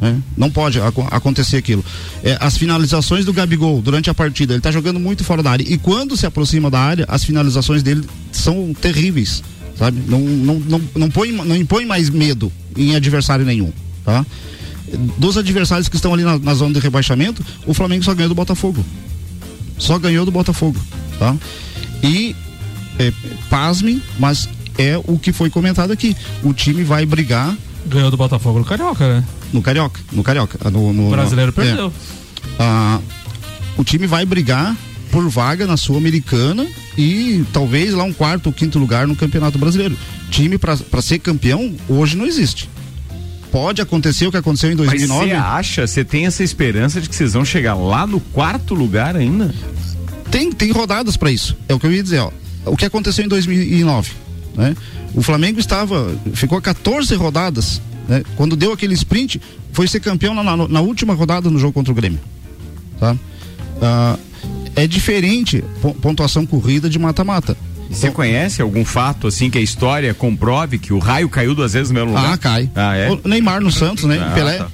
né? 0.00 0.16
Não 0.36 0.50
pode 0.50 0.80
aco- 0.80 1.08
acontecer 1.10 1.56
aquilo. 1.56 1.84
É, 2.22 2.36
as 2.40 2.56
finalizações 2.56 3.24
do 3.24 3.32
Gabigol 3.32 3.80
durante 3.82 4.08
a 4.10 4.14
partida, 4.14 4.54
ele 4.54 4.60
tá 4.60 4.70
jogando 4.70 5.00
muito 5.00 5.24
fora 5.24 5.42
da 5.42 5.50
área. 5.50 5.64
E 5.66 5.76
quando 5.78 6.16
se 6.16 6.24
aproxima 6.26 6.70
da 6.70 6.78
área, 6.78 7.04
as 7.08 7.24
finalizações 7.24 7.82
dele 7.82 8.04
são 8.30 8.72
terríveis. 8.80 9.42
Sabe? 9.76 10.00
Não, 10.08 10.20
não, 10.20 10.54
não, 10.60 10.82
não, 10.94 11.10
põe, 11.10 11.30
não 11.32 11.56
impõe 11.56 11.84
mais 11.86 12.10
medo 12.10 12.52
em 12.76 12.94
adversário 12.96 13.44
nenhum. 13.44 13.72
Tá? 14.04 14.24
Dos 15.18 15.36
adversários 15.36 15.88
que 15.88 15.96
estão 15.96 16.14
ali 16.14 16.22
na, 16.24 16.38
na 16.38 16.54
zona 16.54 16.74
de 16.74 16.80
rebaixamento, 16.80 17.44
o 17.66 17.72
Flamengo 17.74 18.04
só 18.04 18.14
ganhou 18.14 18.28
do 18.28 18.34
Botafogo. 18.34 18.84
Só 19.78 19.98
ganhou 19.98 20.24
do 20.24 20.30
Botafogo. 20.30 20.78
Tá? 21.18 21.36
E 22.02 22.34
é, 22.98 23.12
pasme, 23.50 24.02
mas 24.18 24.48
é 24.78 24.98
o 25.06 25.18
que 25.18 25.32
foi 25.32 25.50
comentado 25.50 25.90
aqui. 25.92 26.16
O 26.42 26.52
time 26.52 26.82
vai 26.84 27.04
brigar 27.06 27.56
Ganhou 27.86 28.10
do 28.10 28.16
Botafogo 28.16 28.58
no 28.58 28.64
Carioca, 28.64 29.08
né? 29.08 29.24
no 29.52 29.62
Carioca. 29.62 30.00
No 30.12 30.22
Carioca. 30.22 30.58
ah, 30.64 30.70
No, 30.70 30.92
no- 30.92 31.06
O 31.08 31.10
brasileiro 31.10 31.50
no- 31.50 31.54
perdeu. 31.54 31.92
é. 32.58 32.98
O 33.76 33.84
time 33.84 34.06
vai 34.06 34.26
brigar 34.26 34.76
por 35.10 35.26
vaga 35.28 35.66
na 35.66 35.76
Sul-Americana 35.76 36.66
e 36.98 37.44
talvez 37.52 37.94
lá 37.94 38.04
um 38.04 38.12
quarto 38.12 38.48
ou 38.48 38.52
quinto 38.52 38.78
lugar 38.78 39.06
no 39.06 39.16
Campeonato 39.16 39.58
Brasileiro. 39.58 39.96
Time 40.30 40.58
para 40.58 40.76
ser 41.00 41.18
campeão 41.20 41.74
hoje 41.88 42.16
não 42.16 42.26
existe. 42.26 42.68
Pode 43.50 43.80
acontecer 43.80 44.26
o 44.26 44.30
que 44.30 44.36
aconteceu 44.36 44.70
em 44.70 44.74
Mas 44.74 44.86
2009. 44.88 45.26
você 45.28 45.32
acha, 45.34 45.86
você 45.86 46.04
tem 46.04 46.26
essa 46.26 46.42
esperança 46.44 47.00
de 47.00 47.08
que 47.08 47.14
vocês 47.16 47.32
vão 47.32 47.44
chegar 47.44 47.74
lá 47.74 48.06
no 48.06 48.20
quarto 48.20 48.74
lugar 48.74 49.16
ainda? 49.16 49.54
tem, 50.30 50.52
tem 50.52 50.70
rodadas 50.70 51.16
para 51.16 51.30
isso. 51.30 51.56
É 51.68 51.74
o 51.74 51.78
que 51.80 51.86
eu 51.86 51.92
ia 51.92 52.02
dizer, 52.02 52.18
ó. 52.18 52.30
O 52.66 52.76
que 52.76 52.84
aconteceu 52.84 53.24
em 53.24 53.28
2009, 53.28 54.12
né? 54.54 54.76
O 55.14 55.22
Flamengo 55.22 55.58
estava, 55.58 56.14
ficou 56.34 56.60
14 56.60 57.14
rodadas, 57.14 57.80
né? 58.06 58.22
Quando 58.36 58.54
deu 58.54 58.72
aquele 58.72 58.92
sprint, 58.92 59.40
foi 59.72 59.88
ser 59.88 60.00
campeão 60.00 60.34
na, 60.34 60.42
na- 60.44 60.68
na 60.68 60.80
última 60.82 61.14
rodada 61.14 61.48
no 61.48 61.58
jogo 61.58 61.72
contra 61.72 61.90
o 61.90 61.94
Grêmio, 61.94 62.20
tá? 63.00 63.16
Ah, 63.80 64.18
é 64.76 64.86
diferente 64.86 65.64
po- 65.80 65.94
pontuação 65.94 66.44
corrida 66.44 66.90
de 66.90 66.98
mata-mata. 66.98 67.56
Você 67.90 68.10
conhece 68.10 68.60
algum 68.62 68.84
fato 68.84 69.26
assim 69.26 69.48
que 69.50 69.58
a 69.58 69.60
história 69.60 70.12
comprove 70.14 70.78
que 70.78 70.92
o 70.92 70.98
raio 70.98 71.28
caiu 71.28 71.54
duas 71.54 71.72
vezes 71.72 71.88
no 71.90 71.94
mesmo 71.94 72.10
lugar? 72.10 72.32
Ah, 72.34 72.36
cai. 72.36 72.70
Ah, 72.74 72.94
é? 72.96 73.10
O 73.10 73.20
Neymar 73.28 73.60
no 73.60 73.70
Santos, 73.72 74.04
né? 74.04 74.18
Ah, 74.20 74.30
Pelé. 74.34 74.66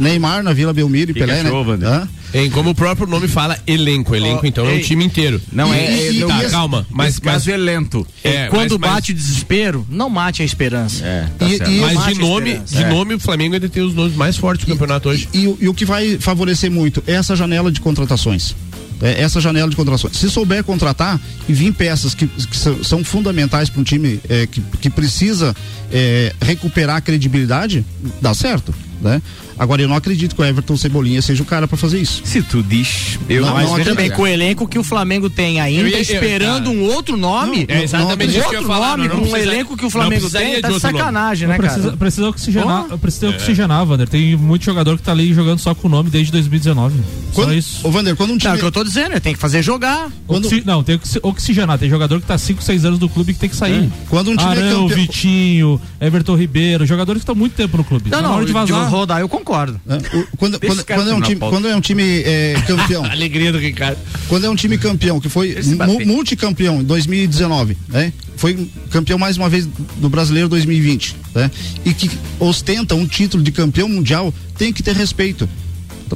Neymar 0.00 0.42
na 0.42 0.52
Vila 0.52 0.72
Belmiro 0.72 1.10
e 1.10 1.14
Que 1.14 1.20
Pelé, 1.20 1.40
que 1.40 1.46
achou, 1.46 1.64
né? 1.64 1.70
Wander? 1.70 1.88
Hã? 1.88 2.08
Em, 2.34 2.48
como 2.50 2.70
o 2.70 2.74
próprio 2.74 3.06
nome 3.06 3.28
fala, 3.28 3.58
elenco. 3.66 4.14
Elenco, 4.16 4.46
então, 4.46 4.64
é 4.64 4.68
um 4.68 4.72
ei. 4.76 4.80
time 4.80 5.04
inteiro. 5.04 5.38
Não, 5.52 5.72
é. 5.72 5.78
E- 5.78 6.00
é 6.08 6.12
e- 6.12 6.18
não, 6.20 6.28
Tá, 6.28 6.48
calma. 6.48 6.86
mas 6.88 7.06
Mas, 7.16 7.20
mas, 7.20 7.32
caso 7.34 7.50
é 7.50 7.56
lento. 7.58 8.06
é, 8.24 8.46
Quando 8.48 8.78
mas- 8.78 8.90
bate 8.90 9.12
o 9.12 9.14
desespero, 9.14 9.86
não 9.90 10.08
mate 10.08 10.40
a 10.40 10.44
esperança. 10.44 11.04
É, 11.04 11.26
tá 11.38 11.46
E- 11.46 11.56
e- 11.56 11.80
Mas, 11.80 11.92
Mate 11.94 12.14
de 12.14 12.20
nome, 12.20 12.58
de 12.60 12.82
É. 12.82 12.88
nome, 12.88 13.14
o 13.14 13.20
Flamengo 13.20 13.54
ainda 13.54 13.68
tem 13.68 13.82
os 13.82 13.94
nomes 13.94 14.16
mais 14.16 14.38
fortes 14.38 14.64
do 14.64 14.72
campeonato 14.72 15.10
hoje. 15.10 15.28
E, 15.34 15.46
o- 15.46 15.58
e 15.60 15.68
o 15.68 15.74
que 15.74 15.84
vai 15.84 16.16
favorecer 16.18 16.70
muito 16.70 17.02
é 17.06 17.12
essa 17.12 17.36
janela 17.36 17.70
de 17.70 17.82
contratações. 17.82 18.56
É 19.02 19.20
essa 19.20 19.40
janela 19.40 19.68
de 19.68 19.74
contratações. 19.74 20.16
Se 20.16 20.30
souber 20.30 20.62
contratar 20.62 21.20
e 21.48 21.52
vir 21.52 21.72
peças 21.72 22.14
que, 22.14 22.26
que 22.26 22.56
são, 22.56 23.02
fundamentais 23.02 23.68
para 23.68 23.80
um 23.80 23.84
time 23.84 24.20
é, 24.28 24.46
que, 24.46 24.60
que 24.80 24.88
precisa 24.88 25.54
é, 25.92 26.32
recuperar 26.40 26.96
a 26.96 27.00
credibilidade, 27.00 27.84
dá 28.20 28.32
certo. 28.32 28.72
Né? 29.02 29.20
Agora, 29.58 29.82
eu 29.82 29.88
não 29.88 29.96
acredito 29.96 30.34
que 30.36 30.40
o 30.40 30.44
Everton 30.44 30.76
Cebolinha 30.76 31.20
seja 31.20 31.42
o 31.42 31.46
cara 31.46 31.66
para 31.66 31.76
fazer 31.76 32.00
isso. 32.00 32.22
Se 32.24 32.40
tu 32.40 32.62
diz, 32.62 33.18
eu 33.28 33.40
Não, 33.42 33.48
não, 33.48 33.54
mas 33.56 33.64
não 33.68 33.74
Também 33.78 33.90
acredito. 33.92 34.14
com 34.16 34.22
o 34.22 34.26
elenco 34.26 34.68
que 34.68 34.78
o 34.78 34.84
Flamengo 34.84 35.28
tem 35.28 35.60
ainda, 35.60 35.88
Eu 35.88 35.94
eu- 35.96 36.00
esperando 36.00 36.64
cara, 36.66 36.76
um 36.76 36.84
outro 36.84 37.16
nome. 37.16 37.64
É 37.68 37.82
exatamente 37.82 38.36
um 38.36 38.38
isso 38.38 38.48
que 38.48 38.54
eu 38.54 38.60
outro 38.60 38.72
falar. 38.72 38.96
nome, 38.96 39.08
não, 39.08 39.16
com 39.16 39.24
não 39.26 39.32
um 39.32 39.36
elenco 39.36 39.76
que 39.76 39.82
o 39.82 39.86
não 39.86 39.90
Flamengo 39.90 40.30
tem, 40.30 40.60
tá 40.60 40.68
de 40.68 40.78
sacanagem, 40.80 41.48
Não 41.48 41.52
né, 41.54 41.58
precisa, 41.58 41.82
cara? 41.86 41.96
precisa 41.96 42.28
oxigenar, 42.28 42.84
precisa 42.98 43.28
oxigenar, 43.30 43.84
Wander. 43.88 44.08
Tem 44.08 44.36
muito 44.36 44.64
jogador 44.64 44.96
que 44.96 45.02
tá 45.02 45.10
ali 45.12 45.34
jogando 45.34 45.58
só 45.58 45.74
com 45.74 45.88
o 45.88 45.90
nome 45.90 46.08
desde 46.08 46.30
2019. 46.32 46.94
Só 47.32 47.42
Quando, 47.42 47.54
isso. 47.54 47.80
Ô, 47.86 47.90
Vander, 47.90 48.14
quando 48.14 48.30
um 48.30 48.34
Não, 48.34 48.38
time. 48.38 48.52
é 48.52 48.56
o 48.56 48.58
que 48.60 48.64
eu 48.66 48.72
tô 48.72 48.84
dizendo, 48.84 49.20
tem 49.20 49.32
que 49.34 49.38
fazer 49.40 49.62
jogar. 49.62 50.10
quando- 50.26 50.46
Oxi- 50.46 50.62
Não, 50.64 50.82
tem 50.84 50.96
que 50.98 51.08
se- 51.08 51.18
oxigenar. 51.22 51.78
Tem 51.78 51.90
jogador 51.90 52.20
que 52.20 52.26
tá 52.26 52.38
5, 52.38 52.62
6 52.62 52.84
anos 52.84 52.98
no 53.00 53.08
clube 53.08 53.32
que 53.34 53.38
tem 53.40 53.48
que 53.50 53.56
sair. 53.56 53.90
Quando 54.08 54.30
um 54.30 54.36
time 54.36 54.48
é 54.50 54.52
Arão, 54.58 54.82
campeão- 54.82 54.88
Vitinho, 54.88 55.80
Everton 56.00 56.36
Ribeiro, 56.36 56.86
jogadores 56.86 57.20
que 57.20 57.24
estão 57.24 57.34
muito 57.34 57.54
tempo 57.54 57.76
no 57.76 57.84
clube. 57.84 58.10
Não, 58.10 58.22
Tá 58.22 58.28
não, 58.28 58.44
de 58.44 58.52
vazar. 58.52 58.90
Rodar 58.92 59.20
eu 59.20 59.28
concordo. 59.28 59.80
né, 59.86 59.98
o- 60.14 60.36
quando, 60.36 60.60
quando, 60.60 60.84
quando 60.84 61.10
é 61.10 61.14
um 61.14 61.20
time, 61.20 61.40
quando 61.40 61.68
é 61.68 61.76
um 61.76 61.80
time 61.80 62.02
é, 62.24 62.54
campeão, 62.66 63.04
Alegria 63.10 63.50
do 63.52 63.58
Ricardo. 63.58 63.98
quando 64.28 64.46
é 64.46 64.50
um 64.50 64.54
time 64.54 64.76
campeão, 64.78 65.20
que 65.20 65.28
foi 65.28 65.56
multicampeão 66.04 66.80
em 66.80 66.84
2019, 66.84 67.76
né? 67.88 68.12
Foi 68.36 68.68
campeão 68.90 69.18
mais 69.18 69.36
uma 69.36 69.48
vez 69.48 69.66
do 69.96 70.08
Brasileiro 70.08 70.48
2020, 70.48 71.16
né? 71.34 71.50
E 71.84 71.92
que 71.94 72.10
ostenta 72.40 72.94
um 72.94 73.06
título 73.06 73.42
de 73.42 73.52
campeão 73.52 73.88
mundial, 73.88 74.32
tem 74.56 74.72
que 74.72 74.82
ter 74.82 74.94
respeito. 74.96 75.48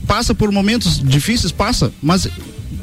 Passa 0.06 0.34
por 0.34 0.50
momentos 0.52 1.00
difíceis, 1.02 1.50
passa, 1.52 1.90
mas 2.02 2.28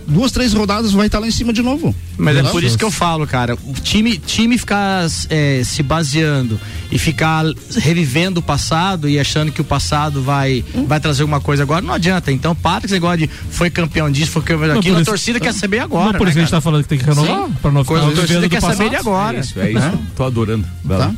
duas, 0.08 0.32
três 0.32 0.54
rodadas 0.54 0.92
vai 0.92 1.08
estar 1.08 1.20
lá 1.20 1.28
em 1.28 1.32
cima 1.32 1.52
de 1.54 1.62
novo. 1.62 1.96
Mas 2.18 2.36
é 2.36 2.40
Entendeu? 2.40 2.52
por 2.52 2.64
isso 2.64 2.78
que 2.78 2.84
eu 2.84 2.92
falo, 2.92 3.26
cara, 3.26 3.56
o 3.56 3.74
time, 3.74 4.18
time 4.18 4.58
ficar 4.58 5.06
é, 5.30 5.62
se 5.64 5.82
baseando 5.84 6.60
e 6.92 6.98
ficar 7.00 7.44
revivendo 7.78 8.40
o 8.40 8.44
passado 8.44 9.10
e 9.10 9.20
achando 9.20 9.52
que 9.52 9.62
o 9.62 9.64
passado 9.64 10.22
vai, 10.22 10.64
vai 10.88 11.00
trazer 11.00 11.24
alguma 11.24 11.42
coisa 11.42 11.64
agora, 11.64 11.82
não 11.82 11.94
adianta. 11.94 12.32
Então, 12.32 12.56
para 12.56 12.82
com 12.82 12.86
esse 12.86 12.94
negócio 12.94 13.18
de 13.20 13.28
foi 13.50 13.70
campeão 13.70 14.12
disso, 14.12 14.32
foi 14.32 14.42
campeão 14.42 14.68
Não, 14.70 14.76
daquilo, 14.76 14.98
a 14.98 15.02
isso- 15.02 15.10
torcida 15.12 15.40
quer 15.40 15.54
saber 15.54 15.78
Não 15.78 15.86
agora. 15.86 16.16
é 16.16 16.20
por 16.20 16.28
isso 16.28 16.34
que 16.34 16.40
né, 16.40 16.44
a 16.44 16.46
gente 16.46 16.52
tá 16.52 16.62
falando 16.62 16.84
que 16.84 16.90
tem 16.90 16.98
que 17.00 17.06
renovar? 17.06 17.50
Pra 17.62 17.72
não 17.72 17.84
ficar 17.84 17.98
a 18.08 18.12
torcida 18.12 18.50
quer 18.50 18.62
saber 18.62 18.90
de 18.90 18.96
passado? 18.96 19.00
agora. 19.00 19.38
É 19.38 19.40
isso, 19.42 19.60
é 19.60 19.72
isso. 19.72 20.00
Tô 20.16 20.24
adorando. 20.24 20.66
Vai 20.84 20.98
lá. 20.98 21.08
Tá? 21.08 21.14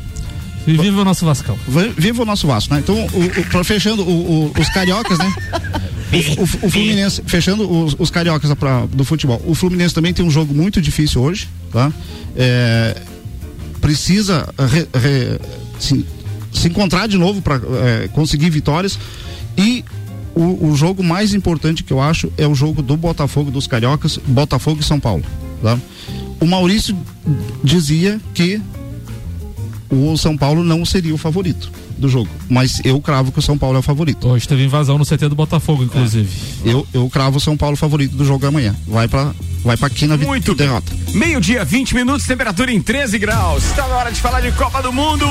E 0.66 0.76
viva 0.76 1.02
o 1.02 1.04
nosso 1.04 1.24
Vascão. 1.24 1.56
Va- 1.68 1.88
Viva 1.96 2.22
o 2.22 2.26
nosso 2.26 2.44
Vasco, 2.46 2.74
né? 2.74 2.80
Então, 2.80 2.96
o, 2.96 3.58
o- 3.60 3.64
fechando 3.64 4.02
o- 4.02 4.46
o- 4.46 4.52
os 4.60 4.68
cariocas, 4.70 5.16
né? 5.18 5.32
O, 6.38 6.42
o- 6.42 6.70
Fluminense, 6.70 7.22
fechando 7.26 7.68
os, 7.70 7.96
os 7.98 8.10
cariocas 8.10 8.52
pra- 8.54 8.86
do 8.86 9.04
futebol. 9.04 9.42
O 9.46 9.54
Fluminense 9.54 9.94
também 9.94 10.12
tem 10.14 10.24
um 10.24 10.30
jogo 10.30 10.54
muito 10.54 10.80
difícil 10.80 11.20
hoje, 11.22 11.48
tá? 11.72 11.92
É, 12.36 12.96
precisa 13.80 14.48
re- 14.58 14.86
re- 14.94 15.40
se, 15.78 16.04
se 16.52 16.68
encontrar 16.68 17.06
de 17.08 17.18
novo 17.18 17.42
para 17.42 17.60
conseguir 18.12 18.50
vitórias 18.50 18.98
e 19.56 19.84
o, 20.34 20.68
o 20.68 20.76
jogo 20.76 21.02
mais 21.02 21.32
importante 21.34 21.82
que 21.82 21.92
eu 21.92 22.00
acho 22.00 22.30
é 22.36 22.46
o 22.46 22.54
jogo 22.54 22.82
do 22.82 22.96
Botafogo 22.96 23.50
dos 23.50 23.66
cariocas, 23.66 24.18
Botafogo 24.26 24.80
e 24.80 24.84
São 24.84 25.00
Paulo, 25.00 25.24
tá? 25.62 25.78
O 26.40 26.46
Maurício 26.46 26.96
dizia 27.64 28.20
que 28.34 28.60
o 29.90 30.16
São 30.16 30.36
Paulo 30.36 30.62
não 30.62 30.84
seria 30.84 31.14
o 31.14 31.18
favorito 31.18 31.70
do 31.96 32.08
jogo. 32.08 32.28
Mas 32.48 32.80
eu 32.84 33.00
cravo 33.00 33.32
que 33.32 33.38
o 33.38 33.42
São 33.42 33.56
Paulo 33.56 33.76
é 33.76 33.80
o 33.80 33.82
favorito. 33.82 34.28
Hoje 34.28 34.46
teve 34.46 34.64
invasão 34.64 34.98
no 34.98 35.04
CT 35.04 35.28
do 35.28 35.34
Botafogo, 35.34 35.82
inclusive. 35.84 36.28
Eu, 36.64 36.86
eu 36.92 37.08
cravo 37.08 37.38
o 37.38 37.40
São 37.40 37.56
Paulo 37.56 37.76
favorito 37.76 38.16
do 38.16 38.24
jogo 38.24 38.46
amanhã. 38.46 38.74
Vai 38.86 39.08
pra, 39.08 39.34
vai 39.66 39.76
pra 39.76 39.90
quina 39.90 40.16
Muito 40.16 40.54
derrota. 40.54 40.92
Meio-dia, 41.12 41.64
20 41.64 41.94
minutos, 41.94 42.26
temperatura 42.26 42.70
em 42.72 42.80
13 42.80 43.18
graus. 43.18 43.64
Está 43.64 43.88
na 43.88 43.96
hora 43.96 44.12
de 44.12 44.20
falar 44.20 44.40
de 44.40 44.52
Copa 44.52 44.80
do 44.80 44.92
Mundo. 44.92 45.26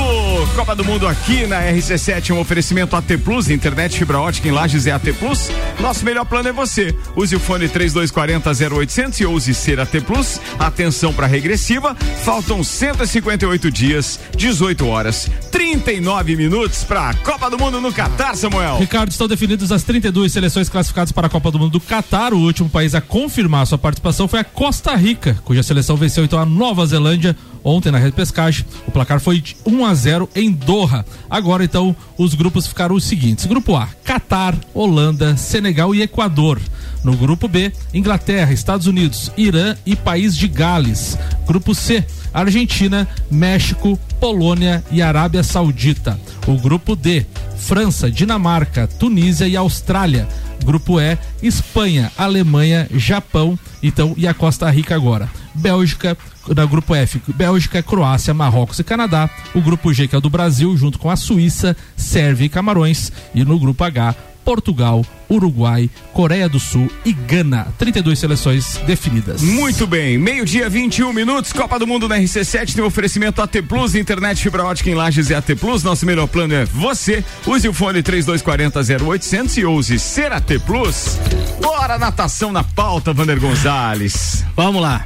Copa 0.54 0.74
do 0.74 0.84
Mundo 0.84 1.08
aqui 1.08 1.46
na 1.46 1.62
RC7, 1.62 2.34
um 2.34 2.40
oferecimento 2.40 2.94
AT 2.94 3.16
Plus, 3.24 3.48
internet 3.48 3.98
fibra 3.98 4.18
ótica 4.18 4.48
em 4.48 4.50
Lages 4.50 4.86
é 4.86 4.92
AT 4.92 5.12
Plus. 5.18 5.50
Nosso 5.80 6.04
melhor 6.04 6.24
plano 6.26 6.48
é 6.48 6.52
você. 6.52 6.94
Use 7.16 7.34
o 7.34 7.40
fone 7.40 7.68
3240 7.68 8.74
0800 8.74 9.20
e 9.20 9.26
use 9.26 9.54
ser 9.54 9.80
AT 9.80 10.00
Plus. 10.06 10.40
Atenção 10.58 11.12
para 11.12 11.26
regressiva. 11.26 11.94
Faltam 12.24 12.62
158 12.62 13.70
dias, 13.70 14.20
18 14.36 14.86
horas, 14.86 15.30
39 15.50 16.36
minutos 16.36 16.84
para 16.84 17.10
a 17.10 17.14
Copa 17.14 17.48
do 17.48 17.58
Mundo 17.58 17.80
no 17.80 17.92
Catar, 17.92 18.36
Samuel. 18.36 18.78
Ricardo, 18.78 19.10
estão 19.10 19.28
definidas 19.28 19.72
as 19.72 19.82
32 19.82 20.32
seleções 20.32 20.68
classificadas 20.68 21.12
para 21.12 21.28
a 21.28 21.30
Copa 21.30 21.50
do 21.50 21.58
Mundo 21.58 21.72
do 21.72 21.80
Catar. 21.80 22.34
O 22.34 22.38
último 22.38 22.68
país 22.68 22.94
a 22.94 23.00
confirmar 23.00 23.66
sua 23.66 23.78
participação 23.78 24.25
foi 24.28 24.40
a 24.40 24.44
Costa 24.44 24.94
Rica, 24.94 25.36
cuja 25.44 25.62
seleção 25.62 25.96
venceu 25.96 26.24
então 26.24 26.38
a 26.38 26.46
Nova 26.46 26.86
Zelândia 26.86 27.36
ontem 27.62 27.90
na 27.90 27.98
repescagem. 27.98 28.64
O 28.86 28.90
placar 28.90 29.20
foi 29.20 29.40
de 29.40 29.56
1 29.66 29.84
a 29.84 29.94
0 29.94 30.30
em 30.34 30.52
Doha. 30.52 31.04
Agora 31.28 31.64
então 31.64 31.94
os 32.16 32.34
grupos 32.34 32.66
ficaram 32.66 32.94
os 32.94 33.04
seguintes: 33.04 33.46
Grupo 33.46 33.76
A, 33.76 33.88
Catar, 34.04 34.54
Holanda, 34.72 35.36
Senegal 35.36 35.94
e 35.94 36.02
Equador. 36.02 36.60
No 37.04 37.16
grupo 37.16 37.46
B, 37.46 37.72
Inglaterra, 37.94 38.52
Estados 38.52 38.86
Unidos, 38.86 39.30
Irã 39.36 39.76
e 39.84 39.94
País 39.94 40.36
de 40.36 40.48
Gales. 40.48 41.16
Grupo 41.46 41.74
C, 41.74 42.04
Argentina, 42.34 43.06
México, 43.30 43.98
Polônia 44.18 44.82
e 44.90 45.00
Arábia 45.00 45.42
Saudita. 45.42 46.18
O 46.46 46.56
grupo 46.56 46.96
D, 46.96 47.24
França, 47.56 48.10
Dinamarca, 48.10 48.86
Tunísia 48.86 49.46
e 49.46 49.56
Austrália. 49.56 50.26
Grupo 50.64 51.00
E, 51.00 51.18
Espanha, 51.42 52.10
Alemanha, 52.16 52.88
Japão, 52.92 53.58
então 53.82 54.14
e 54.16 54.26
a 54.26 54.34
Costa 54.34 54.68
Rica 54.70 54.94
agora. 54.94 55.28
Bélgica, 55.54 56.16
no 56.46 56.68
grupo 56.68 56.94
F, 56.94 57.20
Bélgica, 57.28 57.82
Croácia, 57.82 58.34
Marrocos 58.34 58.78
e 58.78 58.84
Canadá. 58.84 59.30
O 59.54 59.60
grupo 59.60 59.92
G, 59.92 60.06
que 60.06 60.14
é 60.14 60.18
o 60.18 60.20
do 60.20 60.30
Brasil, 60.30 60.76
junto 60.76 60.98
com 60.98 61.10
a 61.10 61.16
Suíça, 61.16 61.76
Sérvia 61.96 62.46
e 62.46 62.50
Camarões. 62.50 63.10
E 63.34 63.44
no 63.44 63.58
grupo 63.58 63.82
H, 63.82 64.14
Portugal, 64.46 65.04
Uruguai, 65.28 65.90
Coreia 66.12 66.48
do 66.48 66.60
Sul 66.60 66.88
e 67.04 67.12
Gana. 67.12 67.66
32 67.76 68.16
seleções 68.16 68.76
definidas. 68.86 69.42
Muito 69.42 69.88
bem, 69.88 70.16
meio-dia, 70.16 70.68
21 70.70 71.12
minutos, 71.12 71.52
Copa 71.52 71.80
do 71.80 71.86
Mundo 71.86 72.08
na 72.08 72.16
RC7 72.16 72.74
tem 72.74 72.84
um 72.84 72.86
oferecimento 72.86 73.42
AT 73.42 73.60
Plus, 73.68 73.96
internet 73.96 74.40
fibra 74.40 74.64
ótica 74.64 74.88
em 74.88 74.94
Lages 74.94 75.30
e 75.30 75.34
AT 75.34 75.56
Plus. 75.56 75.82
Nosso 75.82 76.06
melhor 76.06 76.28
plano 76.28 76.54
é 76.54 76.64
você. 76.64 77.24
Use 77.44 77.68
o 77.68 77.72
fone 77.72 78.04
3240 78.04 79.04
0800 79.04 79.56
e 79.56 79.64
use 79.64 79.98
ser 79.98 80.32
AT 80.32 80.60
Plus. 80.64 81.18
Bora, 81.60 81.98
natação 81.98 82.52
na 82.52 82.62
pauta, 82.62 83.12
Vander 83.12 83.40
Gonzalez. 83.40 84.44
Vamos 84.54 84.80
lá. 84.80 85.04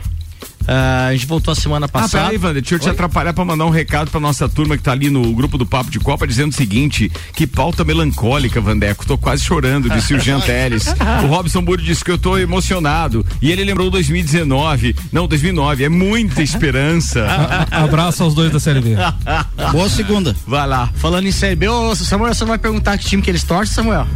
Ah, 0.73 1.07
a 1.09 1.13
gente 1.13 1.27
voltou 1.27 1.51
a 1.51 1.55
semana 1.57 1.87
Ah, 1.87 1.89
passada. 1.89 2.25
peraí, 2.27 2.39
Vander, 2.39 2.63
deixa 2.63 2.77
eu 2.77 2.79
te 2.79 2.89
atrapalhar 2.89 3.33
pra 3.33 3.45
mandar 3.45 3.67
um 3.67 3.71
recado 3.71 4.09
pra 4.09 4.21
nossa 4.21 4.49
turma 4.49 4.77
que 4.77 4.83
tá 4.85 4.93
ali 4.93 5.11
no 5.11 5.33
grupo 5.35 5.59
do 5.59 5.67
Papo 5.67 5.91
de 5.91 5.99
Copa 5.99 6.29
dizendo 6.29 6.53
o 6.53 6.55
seguinte: 6.55 7.11
que 7.35 7.45
pauta 7.45 7.83
melancólica, 7.85 8.61
Vandeco. 8.61 9.05
Tô 9.05 9.19
quase 9.19 9.43
chorando, 9.45 9.91
disse 9.91 10.15
o 10.15 10.21
Jean 10.21 10.39
Teles. 10.47 10.85
O 11.25 11.27
Robson 11.27 11.61
Burro 11.61 11.83
disse 11.83 12.05
que 12.05 12.11
eu 12.13 12.17
tô 12.19 12.39
emocionado. 12.39 13.27
E 13.43 13.51
ele 13.51 13.65
lembrou 13.65 13.91
2019. 13.91 14.95
Não, 15.11 15.27
2009. 15.27 15.83
É 15.85 15.89
muita 15.89 16.41
esperança. 16.41 17.27
Abraço 17.71 18.23
aos 18.23 18.33
dois 18.35 18.53
da 18.53 18.61
Série 18.61 18.81
B. 18.81 18.95
Boa 19.73 19.89
segunda. 19.89 20.37
Vai 20.47 20.69
lá. 20.69 20.89
Falando 20.95 21.27
em 21.27 21.33
Série 21.33 21.57
B, 21.57 21.69
ô, 21.69 21.97
Samuel, 21.97 22.33
você 22.33 22.45
não 22.45 22.49
vai 22.51 22.59
perguntar 22.59 22.97
que 22.97 23.07
time 23.07 23.21
que 23.23 23.31
eles 23.31 23.43
torcem, 23.43 23.75
Samuel? 23.75 24.07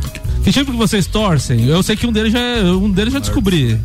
Que 0.44 0.52
time 0.52 0.66
que 0.66 0.73
vocês 0.73 1.06
torcem? 1.08 1.66
Eu 1.66 1.82
sei 1.82 1.96
que 1.96 2.06
um 2.06 2.12
deles 2.12 2.32
já, 2.32 2.38
um 2.78 2.90
deles 2.90 3.12
já 3.12 3.18
descobri. 3.18 3.76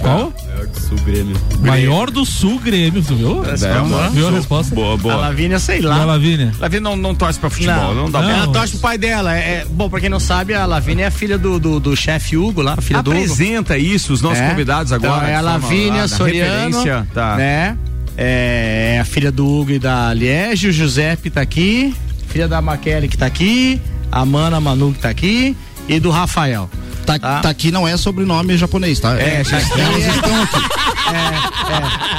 Qual? 0.00 0.32
Maior 0.46 0.66
do 0.66 0.80
Sul, 0.80 0.98
Grêmio. 1.04 1.36
Maior 1.60 2.10
do 2.10 2.24
Sul, 2.26 2.58
Grêmio. 2.60 3.02
Tu 3.02 3.14
viu? 3.16 3.42
É, 3.44 3.80
uma- 3.80 4.10
Viu 4.10 4.28
a 4.28 4.30
resposta? 4.30 4.74
Boa, 4.74 4.94
A 4.94 4.96
boa. 4.96 5.16
Lavínia, 5.16 5.58
sei 5.58 5.80
lá. 5.80 6.04
Lavínia. 6.04 6.52
Lavi 6.60 6.80
não, 6.80 6.96
não 6.96 7.14
torce 7.14 7.38
pra 7.38 7.50
futebol, 7.50 7.94
não, 7.94 8.10
dá 8.10 8.22
Não. 8.22 8.30
Ela 8.30 8.48
torce 8.52 8.72
pro 8.72 8.80
pai 8.80 8.98
dela. 8.98 9.36
É, 9.36 9.40
é- 9.40 9.66
bom, 9.68 9.88
pra 9.90 10.00
quem 10.00 10.08
não 10.08 10.20
sabe, 10.20 10.54
a 10.54 10.64
Lavínia 10.66 11.04
é 11.04 11.06
a 11.08 11.10
filha 11.10 11.36
do, 11.38 11.58
do, 11.58 11.80
do 11.80 11.96
chefe 11.96 12.36
Hugo 12.36 12.62
lá, 12.62 12.74
a 12.78 12.80
filha 12.80 13.02
do 13.02 13.10
Hugo. 13.10 13.20
Apresenta 13.20 13.76
isso, 13.78 14.12
os 14.12 14.22
nossos 14.22 14.38
É. 14.42 14.50
convidados 14.50 14.92
agora. 14.92 15.16
Então, 15.16 15.28
é 15.28 15.34
a 15.34 15.40
Lavínia 15.40 16.08
Soriano, 16.08 16.82
tá. 17.12 17.36
né? 17.36 17.76
É 18.16 18.98
a 19.00 19.04
filha 19.04 19.30
do 19.30 19.46
Hugo 19.46 19.72
e 19.72 19.78
da 19.78 20.12
Liege, 20.14 20.68
o 20.68 20.72
Giuseppe 20.72 21.28
tá 21.30 21.40
aqui, 21.42 21.94
filha 22.28 22.48
da 22.48 22.62
Maquele 22.62 23.08
que 23.08 23.16
tá 23.16 23.26
aqui, 23.26 23.80
a 24.10 24.24
Mana 24.24 24.58
Manu 24.60 24.92
que 24.92 25.00
tá 25.00 25.10
aqui 25.10 25.54
e 25.88 26.00
do 26.00 26.10
Rafael. 26.10 26.70
Tá, 27.06 27.18
Tá. 27.18 27.40
tá 27.40 27.48
aqui 27.48 27.70
não 27.70 27.86
é 27.86 27.96
sobrenome 27.96 28.56
japonês, 28.56 28.98
tá? 29.00 29.18
É, 29.20 29.42
já 29.44 29.58
aqui 29.58 29.80
Elas 29.80 30.02
é- 30.04 30.08
estão 30.08 30.42
aqui. 30.42 30.56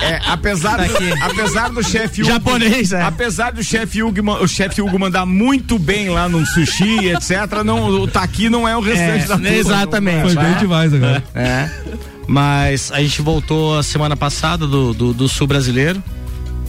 É, 0.04 0.20
apesar, 0.28 0.78
do, 0.78 1.24
apesar 1.24 1.70
do 1.70 1.84
chefe 1.84 2.22
Hugo. 2.22 2.32
Japonês, 2.32 2.92
é. 2.94 3.02
Apesar 3.02 3.52
do 3.52 3.62
chefe 3.64 4.02
Hugo, 4.02 4.32
o 4.42 4.48
chefe 4.48 4.82
Hugo 4.82 4.98
mandar 4.98 5.26
muito 5.26 5.78
bem 5.78 6.10
lá 6.10 6.30
no 6.30 6.46
sushi, 6.46 7.08
etc., 7.12 7.64
não, 7.66 7.90
o 7.90 8.08
Taqui 8.08 8.50
não 8.50 8.68
é 8.68 8.76
o 8.78 8.80
restante 8.80 9.26
É, 9.26 9.28
da 9.28 9.36
turma. 9.36 9.50
exatamente. 9.50 10.34
Foi 10.34 10.36
bem 10.44 10.54
demais 10.56 10.94
agora. 10.94 11.24
É. 11.36 11.70
Mas 12.28 12.92
a 12.92 13.00
gente 13.02 13.22
voltou 13.22 13.78
a 13.78 13.84
semana 13.84 14.16
passada 14.16 14.66
do, 14.68 14.94
do, 14.94 15.14
do 15.14 15.28
Sul 15.28 15.48
Brasileiro. 15.48 16.02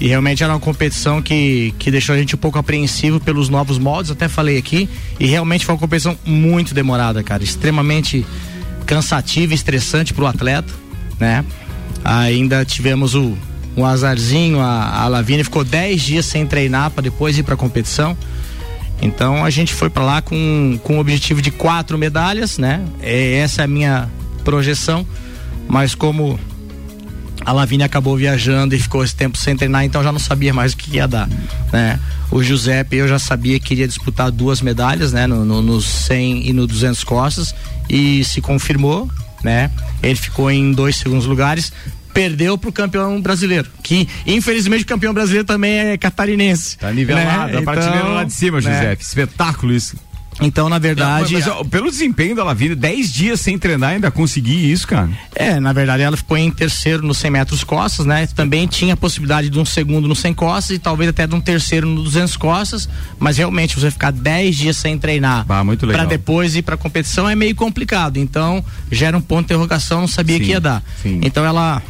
E 0.01 0.07
realmente 0.07 0.45
era 0.45 0.53
uma 0.53 0.61
competição 0.61 1.21
que, 1.21 1.75
que 1.79 1.91
deixou 1.91 2.15
a 2.15 2.19
gente 2.19 2.35
um 2.35 2.39
pouco 2.39 2.59
apreensivo 2.59 3.19
pelos 3.19 3.49
novos 3.49 3.79
moldes, 3.79 4.11
até 4.11 4.29
falei 4.29 4.57
aqui. 4.57 4.89
E 5.19 5.27
realmente 5.27 5.67
foi 5.67 5.75
uma 5.75 5.81
competição 5.81 6.17
muito 6.25 6.73
demorada, 6.73 7.23
cara. 7.23 7.43
Extremamente 7.43 8.25
cansativa 8.87 9.53
estressante 9.53 10.15
pro 10.15 10.27
atleta, 10.27 10.73
né? 11.19 11.45
Ainda 12.05 12.65
tivemos 12.65 13.15
o, 13.15 13.37
um 13.77 13.85
azarzinho, 13.85 14.61
a, 14.61 15.03
a 15.03 15.09
Lavínia 15.09 15.45
ficou 15.45 15.65
10 15.65 16.01
dias 16.01 16.27
sem 16.27 16.47
treinar 16.47 16.91
para 16.91 17.03
depois 17.03 17.37
ir 17.37 17.43
pra 17.43 17.57
competição. 17.57 18.17
Então 19.03 19.45
a 19.45 19.51
gente 19.51 19.75
foi 19.75 19.91
para 19.91 20.05
lá 20.05 20.23
com, 20.23 20.79
com 20.83 20.97
o 20.97 21.01
objetivo 21.01 21.43
de 21.43 21.51
quatro 21.51 21.99
medalhas, 21.99 22.57
né? 22.57 22.85
É, 23.01 23.35
essa 23.35 23.63
é 23.63 23.65
a 23.65 23.69
minha 23.69 24.09
projeção, 24.45 25.07
mas 25.69 25.95
como 25.95 26.39
a 27.44 27.53
Lavínia 27.53 27.87
acabou 27.87 28.16
viajando 28.16 28.74
e 28.74 28.79
ficou 28.79 29.03
esse 29.03 29.14
tempo 29.14 29.38
sem 29.38 29.57
treinar, 29.57 29.85
então 29.85 30.03
já 30.03 30.12
não 30.12 30.18
sabia 30.18 30.53
mais 30.53 30.72
o 30.72 30.77
que 30.77 30.96
ia 30.96 31.07
dar, 31.07 31.29
né? 31.72 31.98
O 32.31 32.42
Giuseppe, 32.42 32.96
eu 32.96 33.09
já 33.09 33.18
sabia 33.18 33.59
que 33.59 33.72
iria 33.72 33.88
disputar 33.88 34.31
duas 34.31 34.61
medalhas, 34.61 35.12
né? 35.12 35.27
No, 35.27 35.44
no, 35.44 35.62
no 35.62 35.81
100 35.81 36.48
e 36.48 36.53
no 36.53 36.66
200 36.66 37.03
costas 37.05 37.55
e 37.88 38.22
se 38.24 38.40
confirmou, 38.40 39.09
né? 39.42 39.70
Ele 40.03 40.16
ficou 40.16 40.51
em 40.51 40.72
dois 40.72 40.96
segundos 40.96 41.27
lugares, 41.27 41.72
perdeu 42.12 42.59
pro 42.59 42.72
campeão 42.72 43.20
brasileiro, 43.20 43.68
que 43.83 44.09
infelizmente 44.27 44.83
o 44.83 44.87
campeão 44.87 45.14
brasileiro 45.14 45.46
também 45.46 45.79
é 45.79 45.96
catarinense. 45.96 46.77
Tá 46.77 46.92
nivelado, 46.92 47.53
né? 47.53 47.59
a 47.59 47.62
prateleira 47.62 47.98
Então, 47.98 48.14
lá 48.14 48.24
de 48.24 48.33
cima, 48.33 48.61
né? 48.61 48.72
Giuseppe. 48.72 49.03
Espetáculo 49.03 49.72
isso. 49.72 49.96
Então, 50.40 50.68
na 50.68 50.79
verdade, 50.79 51.35
Mas, 51.35 51.46
ó, 51.46 51.64
pelo 51.64 51.90
desempenho 51.90 52.35
da 52.37 52.44
Lavínia, 52.44 52.77
10 52.77 53.12
dias 53.12 53.40
sem 53.40 53.59
treinar, 53.59 53.90
ainda 53.90 54.11
consegui 54.11 54.70
isso, 54.70 54.87
cara. 54.87 55.09
É, 55.35 55.59
na 55.59 55.72
verdade 55.72 56.03
ela 56.03 56.16
ficou 56.16 56.37
em 56.37 56.51
terceiro 56.51 57.07
nos 57.07 57.18
100 57.18 57.31
metros 57.31 57.64
costas, 57.64 58.07
né? 58.07 58.27
Também 58.35 58.66
tinha 58.66 58.94
a 58.94 58.96
possibilidade 58.96 59.51
de 59.51 59.59
um 59.59 59.64
segundo 59.64 60.07
no 60.07 60.14
100 60.14 60.35
costas 60.35 60.77
e 60.77 60.79
talvez 60.79 61.11
até 61.11 61.27
de 61.27 61.35
um 61.35 61.40
terceiro 61.40 61.87
no 61.87 62.03
200 62.03 62.37
costas, 62.37 62.88
mas 63.18 63.37
realmente 63.37 63.79
você 63.79 63.90
ficar 63.90 64.12
10 64.12 64.57
dias 64.57 64.77
sem 64.77 64.96
treinar 64.98 65.44
para 65.46 66.05
depois 66.05 66.55
ir 66.57 66.62
para 66.62 66.77
competição 66.77 67.29
é 67.29 67.35
meio 67.35 67.55
complicado. 67.55 68.16
Então, 68.18 68.64
gera 68.90 69.16
um 69.16 69.20
ponto 69.20 69.40
de 69.40 69.44
interrogação, 69.55 70.03
não 70.03 70.09
sabia 70.09 70.38
Sim, 70.38 70.44
que 70.44 70.51
ia 70.51 70.61
dar. 70.61 70.83
sim. 71.03 71.20
Então 71.22 71.44
ela 71.44 71.83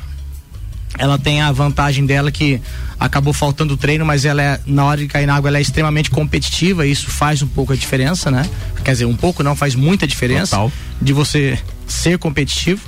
ela 0.98 1.18
tem 1.18 1.40
a 1.40 1.50
vantagem 1.52 2.04
dela 2.04 2.30
que 2.30 2.61
acabou 2.98 3.32
faltando 3.32 3.76
treino, 3.76 4.04
mas 4.04 4.24
ela 4.24 4.42
é, 4.42 4.61
na 4.66 4.84
hora 4.84 5.00
de 5.00 5.06
cair 5.06 5.26
na 5.26 5.37
água, 5.37 5.48
ela 5.48 5.58
é 5.58 5.61
extremamente 5.61 6.11
competitiva 6.11 6.84
e 6.87 6.90
isso 6.90 7.11
faz 7.11 7.40
um 7.40 7.46
pouco 7.46 7.72
a 7.72 7.76
diferença, 7.76 8.30
né? 8.30 8.48
Quer 8.84 8.92
dizer, 8.92 9.04
um 9.04 9.16
pouco 9.16 9.42
não, 9.42 9.54
faz 9.54 9.74
muita 9.74 10.06
diferença 10.06 10.56
Total. 10.56 10.72
de 11.00 11.12
você 11.12 11.58
ser 11.87 12.18
competitivo. 12.18 12.82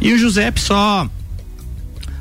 E 0.00 0.12
o 0.14 0.18
Giuseppe 0.18 0.58
só 0.60 1.08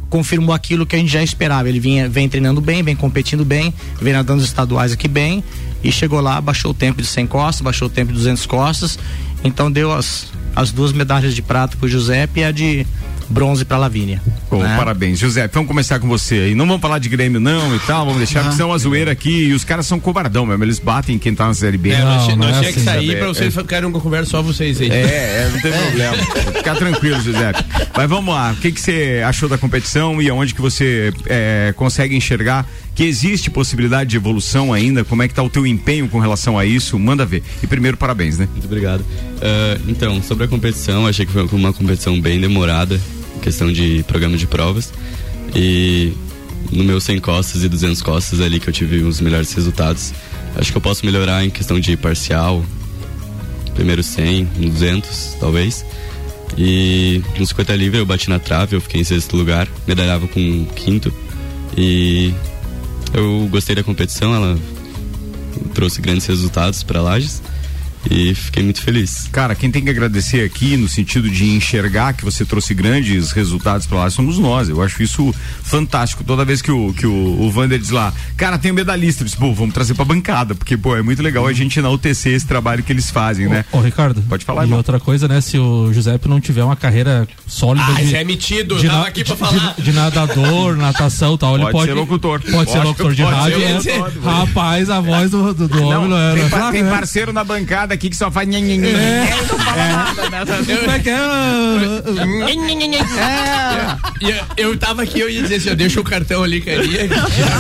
confirmou 0.10 0.54
aquilo 0.54 0.86
que 0.86 0.96
a 0.96 1.00
gente 1.00 1.12
já 1.12 1.24
esperava. 1.24 1.70
Ele 1.70 1.80
vinha, 1.80 2.10
vem 2.10 2.28
treinando 2.28 2.60
bem, 2.60 2.84
vem 2.84 2.96
competindo 2.96 3.46
bem, 3.46 3.74
vem 4.02 4.12
nadando 4.12 4.42
os 4.42 4.48
estaduais 4.48 4.92
aqui 4.92 5.08
bem 5.08 5.44
e 5.84 5.92
chegou 5.92 6.20
lá, 6.20 6.42
baixou 6.42 6.72
o 6.72 6.74
tempo 6.74 7.02
de 7.02 7.08
100 7.08 7.28
costas, 7.28 7.62
baixou 7.62 7.88
o 7.88 7.92
tempo 7.92 8.12
de 8.12 8.18
200 8.18 8.46
costas. 8.46 9.00
Então 9.44 9.72
deu 9.72 9.94
as, 9.94 10.28
as 10.56 10.72
duas 10.72 10.92
medalhas 10.92 11.34
de 11.34 11.42
prata 11.42 11.78
pro 11.78 11.88
Giuseppe 11.88 12.42
e 12.42 12.44
a 12.44 12.52
de 12.52 12.86
bronze 13.30 13.64
pra 13.66 13.78
Lavínia. 13.78 14.22
Pô, 14.50 14.58
né? 14.64 14.76
parabéns. 14.78 15.20
Giuseppe, 15.20 15.54
vamos 15.54 15.68
começar 15.68 16.00
com 16.00 16.08
você 16.08 16.36
aí. 16.36 16.56
Não 16.56 16.66
vamos 16.66 16.82
falar 16.82 16.98
de 17.00 17.08
Grêmio, 17.10 17.40
não, 17.40 17.76
e 17.76 17.80
tal, 17.80 18.04
vamos 18.06 18.18
deixar, 18.20 18.42
porque 18.42 18.56
senão 18.56 18.74
a 18.74 18.78
zoeira 18.78 19.12
aqui, 19.12 19.46
e 19.50 19.54
os 19.54 19.64
caras 19.64 19.86
são 19.86 20.00
cobardão 20.00 20.46
mesmo, 20.46 20.64
eles 20.64 20.80
batem 20.80 21.18
quem 21.20 21.36
tá 21.36 21.46
na 21.48 21.54
Série 21.54 21.78
B. 21.78 21.90
É, 21.92 22.00
Não, 22.00 22.06
não, 22.18 22.24
tinha- 22.24 22.36
não 22.36 22.48
não 22.48 22.50
é 22.56 22.60
tinha 22.60 22.74
que 22.74 22.80
assim, 22.80 22.86
sair 22.86 23.18
pra 23.18 23.28
vocês 23.28 23.56
É. 23.56 23.62
ficarem 23.62 23.92
com 23.92 24.00
conversa 24.00 24.32
só 24.32 24.42
vocês 24.42 24.82
aí. 24.82 24.90
É, 24.90 24.94
é, 25.04 25.50
não 25.54 25.62
tem 25.62 25.72
problema. 25.80 26.18
Fica 26.58 26.76
tranquilo, 26.76 27.22
Giuseppe. 27.22 27.64
Mas 27.96 28.10
vamos 28.10 28.34
lá, 28.34 28.52
o 28.52 28.56
que 28.56 28.72
que 28.72 28.82
você 28.82 29.22
achou 29.26 29.48
da 29.48 29.58
competição 29.58 30.22
e 30.22 30.30
aonde 30.30 30.54
que 30.56 30.62
você 30.62 31.14
é, 31.28 31.74
consegue 31.76 32.16
enxergar 32.16 32.66
que 32.96 33.04
existe 33.04 33.50
possibilidade 33.50 34.10
de 34.10 34.18
evolução 34.18 34.74
ainda? 34.74 35.04
Como 35.06 35.22
é 35.24 35.28
que 35.28 35.34
tá 35.34 35.44
o 35.44 35.50
teu 35.50 35.66
empenho 35.68 36.08
com 36.10 36.20
relação 36.20 36.58
a 36.58 36.66
isso? 36.66 36.98
Manda 37.00 37.26
ver. 37.26 37.44
E 37.62 37.68
primeiro, 37.68 37.96
parabéns, 37.98 38.38
né? 38.38 38.48
Muito 38.52 38.66
obrigado. 38.66 39.06
Ah, 39.42 39.78
então, 39.88 40.22
sobre 40.24 40.46
a 40.46 40.48
competição, 40.48 41.06
achei 41.08 41.26
que 41.26 41.32
foi 41.32 41.44
uma 41.52 41.72
competição 41.74 42.20
bem 42.20 42.40
demorada, 42.42 43.00
questão 43.42 43.72
de 43.72 44.04
programa 44.08 44.38
de 44.38 44.48
provas. 44.48 44.94
E 45.56 46.14
no 46.72 46.84
meu 46.84 47.00
100 47.00 47.20
costas 47.20 47.64
e 47.64 47.70
200 47.70 48.02
costas 48.02 48.40
é 48.40 48.46
ali 48.46 48.60
que 48.60 48.68
eu 48.68 48.74
tive 48.74 49.02
os 49.02 49.20
melhores 49.20 49.52
resultados. 49.54 50.14
Acho 50.56 50.72
que 50.72 50.78
eu 50.78 50.82
posso 50.82 51.06
melhorar 51.06 51.44
em 51.46 51.50
questão 51.50 51.80
de 51.80 51.96
parcial, 51.98 52.64
primeiro 53.74 54.04
100, 54.04 54.50
no 54.58 54.70
200, 54.70 55.38
talvez. 55.40 55.86
E 56.58 57.22
no 57.38 57.46
50 57.46 57.76
livre 57.76 58.00
eu 58.00 58.06
bati 58.06 58.30
na 58.30 58.40
trave, 58.40 58.76
eu 58.76 58.82
fiquei 58.82 59.02
em 59.02 59.04
sexto 59.04 59.38
lugar, 59.38 59.68
medalhava 59.88 60.28
com 60.28 60.66
quinto. 60.76 61.14
E 61.78 62.34
eu 63.14 63.48
gostei 63.50 63.76
da 63.76 63.84
competição, 63.84 64.36
ela 64.36 64.60
trouxe 65.74 66.02
grandes 66.02 66.26
resultados 66.26 66.84
para 66.84 67.02
Lages 67.02 67.42
e 68.10 68.34
fiquei 68.34 68.64
muito 68.64 68.82
feliz. 68.82 69.28
Cara, 69.32 69.54
quem 69.56 69.70
tem 69.72 69.84
que 69.84 69.90
agradecer 69.90 70.44
aqui 70.44 70.76
no 70.76 70.88
sentido 70.88 71.30
de 71.30 71.50
enxergar 71.52 72.14
que 72.14 72.26
você 72.26 72.44
trouxe 72.44 72.74
grandes 72.74 73.32
resultados 73.32 73.86
para 73.86 74.00
lá 74.00 74.10
somos 74.10 74.38
nós. 74.40 74.68
Eu 74.70 74.82
acho 74.82 75.02
isso 75.04 75.34
fantástico. 75.64 76.24
Toda 76.24 76.44
vez 76.44 76.62
que 76.62 76.72
o 76.72 76.94
que 76.94 77.06
o, 77.06 77.42
o 77.42 77.52
Vander 77.52 77.78
diz 77.80 77.90
lá, 77.92 78.12
cara, 78.36 78.58
tem 78.58 78.72
um 78.72 78.76
medalhista, 78.76 79.22
eu 79.22 79.26
disse, 79.26 79.38
pô, 79.38 79.54
vamos 79.54 79.74
trazer 79.74 79.94
pra 79.94 80.04
bancada, 80.06 80.56
porque 80.56 80.76
pô, 80.76 80.96
é 80.96 81.02
muito 81.02 81.22
legal 81.22 81.46
a 81.46 81.54
gente 81.54 81.78
enaltecer 81.80 82.34
esse 82.34 82.46
trabalho 82.48 82.82
que 82.84 82.92
eles 82.92 83.10
fazem, 83.12 83.48
né? 83.48 83.64
Ô, 83.72 83.80
Ricardo. 83.80 84.22
Pode 84.28 84.44
falar, 84.46 84.62
E 84.62 84.66
irmão. 84.66 84.78
outra 84.78 85.00
coisa, 85.00 85.28
né? 85.28 85.40
Se 85.42 85.58
o 85.58 85.92
Giuseppe 85.94 86.28
não 86.28 86.40
tiver 86.42 86.64
uma 86.64 86.76
carreira 86.76 87.28
sólida 87.48 87.86
Ah, 87.90 88.02
de, 88.02 88.16
é 88.16 88.24
metido, 88.24 88.78
de, 88.80 88.88
na- 88.88 89.10
de- 89.10 89.24
falar. 89.24 89.76
de- 89.76 89.84
de 89.84 89.92
nadador, 89.92 90.76
natação 90.76 91.36
e 91.36 91.38
tal, 91.38 91.54
ele 91.56 91.64
Pode 91.64 91.74
pode 91.74 91.86
ser 91.92 91.94
locutor. 91.94 92.40
Pode, 92.42 92.70
ser 92.72 92.78
Pode- 92.78 92.88
locutor 92.88 93.14
de 93.14 93.22
pode 93.24 93.36
ser 93.36 93.42
rádio. 93.42 93.60
locutor. 93.60 93.92
é- 93.94 93.98
Pode, 94.00 94.18
pode. 94.20 94.36
rapaz, 94.38 94.90
a 94.90 95.00
voz 95.00 95.32
do, 95.32 95.54
do, 95.54 95.68
do 95.68 95.84
homem 95.84 96.10
não 96.10 96.18
era. 96.18 96.50
tem, 96.50 96.72
tem 96.72 96.86
parceiro 96.90 97.32
na 97.34 97.44
bancada 97.44 97.94
aqui 98.00 98.10
que 98.10 98.16
só 98.16 98.32
faz 98.32 98.48
nhen, 98.48 98.64
nhen, 98.64 98.80
nhen. 98.80 98.94
Como 100.80 100.92
é 100.92 101.00
que 101.00 101.10
é? 101.10 101.16
Eu, 104.58 104.70
eu 104.72 104.78
tava 104.78 105.04
aqui, 105.04 105.20
eu 105.20 105.30
ia 105.30 105.42
dizer 105.42 105.56
assim, 105.56 105.70
ó, 105.72 105.76
deixa 105.76 106.00
o 106.00 106.04
cartão 106.04 106.42
ali, 106.44 106.62
carinha. 106.62 107.08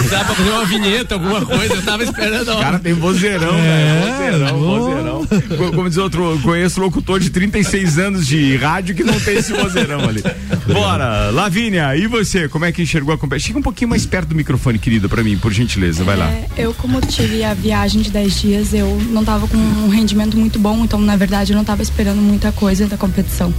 Dá 0.09 0.23
pra 0.23 0.35
fazer 0.35 0.49
uma 0.49 0.65
vinheta, 0.65 1.15
alguma 1.15 1.45
coisa. 1.45 1.73
Eu 1.73 1.81
tava 1.83 2.03
esperando. 2.03 2.49
ó. 2.49 2.59
Cara, 2.59 2.79
tem 2.79 2.93
vozeirão, 2.93 3.53
É, 3.57 4.29
velho. 4.31 4.47
Vozeirão, 4.55 5.25
vozeirão. 5.25 5.71
Como 5.75 5.89
diz 5.89 5.97
outro, 5.97 6.31
eu 6.31 6.39
conheço 6.39 6.79
locutor 6.79 7.19
de 7.19 7.29
36 7.29 7.99
anos 7.99 8.25
de 8.27 8.55
rádio 8.55 8.95
que 8.95 9.03
não 9.03 9.19
tem 9.19 9.37
esse 9.37 9.51
vozeirão 9.51 9.99
ali. 10.07 10.23
Bora, 10.71 11.29
Lavínia, 11.31 11.95
e 11.97 12.07
você? 12.07 12.47
Como 12.47 12.63
é 12.65 12.71
que 12.71 12.81
enxergou 12.81 13.13
a 13.13 13.17
competição? 13.17 13.47
Chega 13.49 13.59
um 13.59 13.63
pouquinho 13.63 13.89
mais 13.89 14.05
perto 14.05 14.29
do 14.29 14.35
microfone, 14.35 14.77
querida, 14.79 15.09
pra 15.09 15.23
mim, 15.23 15.37
por 15.37 15.51
gentileza. 15.51 16.03
Vai 16.03 16.15
lá. 16.17 16.29
É, 16.29 16.45
eu, 16.57 16.73
como 16.73 17.01
tive 17.01 17.43
a 17.43 17.53
viagem 17.53 18.01
de 18.01 18.09
10 18.11 18.39
dias, 18.41 18.73
eu 18.73 19.01
não 19.09 19.23
tava 19.25 19.47
com 19.47 19.57
um 19.57 19.89
rendimento 19.89 20.18
muito 20.25 20.59
bom, 20.59 20.83
então, 20.83 20.99
na 20.99 21.15
verdade, 21.15 21.53
eu 21.53 21.57
não 21.57 21.63
tava 21.63 21.81
esperando 21.81 22.21
muita 22.21 22.51
coisa 22.51 22.87
da 22.87 22.97
competição. 22.97 23.53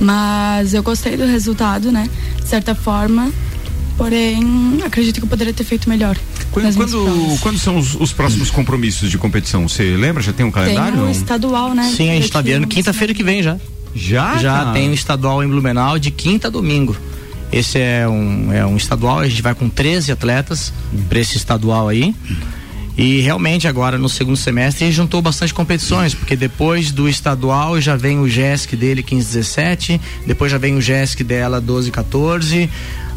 Mas 0.00 0.72
eu 0.72 0.82
gostei 0.82 1.16
do 1.16 1.26
resultado, 1.26 1.92
né? 1.92 2.08
De 2.42 2.48
certa 2.48 2.74
forma. 2.74 3.30
Porém, 3.96 4.80
acredito 4.82 5.16
que 5.18 5.24
eu 5.24 5.28
poderia 5.28 5.52
ter 5.52 5.64
feito 5.64 5.86
melhor. 5.86 6.16
Quando, 6.50 6.74
quando, 6.74 7.38
quando 7.40 7.58
são 7.58 7.76
os, 7.76 7.94
os 7.94 8.12
próximos 8.12 8.50
compromissos 8.50 9.10
de 9.10 9.18
competição? 9.18 9.68
Você 9.68 9.94
lembra? 9.94 10.22
Já 10.22 10.32
tem 10.32 10.46
um 10.46 10.50
Tem 10.50 10.62
calendário? 10.62 10.94
o 10.94 11.02
não? 11.02 11.10
estadual, 11.10 11.74
né? 11.74 11.92
Sim, 11.94 12.10
a 12.10 12.14
gente 12.14 12.30
tá 12.30 12.40
Daqui 12.40 12.54
vendo 12.54 12.66
quinta-feira 12.66 13.12
que 13.12 13.22
vem 13.22 13.42
já. 13.42 13.58
Já? 13.94 14.38
já 14.38 14.52
cara? 14.52 14.72
tem 14.72 14.88
o 14.88 14.94
estadual 14.94 15.44
em 15.44 15.48
Blumenau 15.48 15.98
de 15.98 16.10
quinta 16.10 16.48
a 16.48 16.50
domingo. 16.50 16.96
Esse 17.52 17.78
é 17.78 18.08
um, 18.08 18.52
é 18.52 18.64
um 18.64 18.76
estadual, 18.76 19.18
a 19.18 19.28
gente 19.28 19.42
vai 19.42 19.54
com 19.54 19.68
13 19.68 20.12
atletas 20.12 20.72
para 21.08 21.18
esse 21.18 21.36
estadual 21.36 21.88
aí. 21.88 22.14
E 23.00 23.20
realmente 23.20 23.66
agora 23.66 23.96
no 23.96 24.10
segundo 24.10 24.36
semestre 24.36 24.92
juntou 24.92 25.22
bastante 25.22 25.54
competições, 25.54 26.12
porque 26.12 26.36
depois 26.36 26.92
do 26.92 27.08
estadual 27.08 27.80
já 27.80 27.96
vem 27.96 28.18
o 28.18 28.28
GESC 28.28 28.76
dele 28.76 29.02
15 29.02 29.26
17, 29.26 30.00
depois 30.26 30.52
já 30.52 30.58
vem 30.58 30.76
o 30.76 30.82
GESC 30.82 31.24
dela 31.24 31.62
12 31.62 31.90
14. 31.90 32.68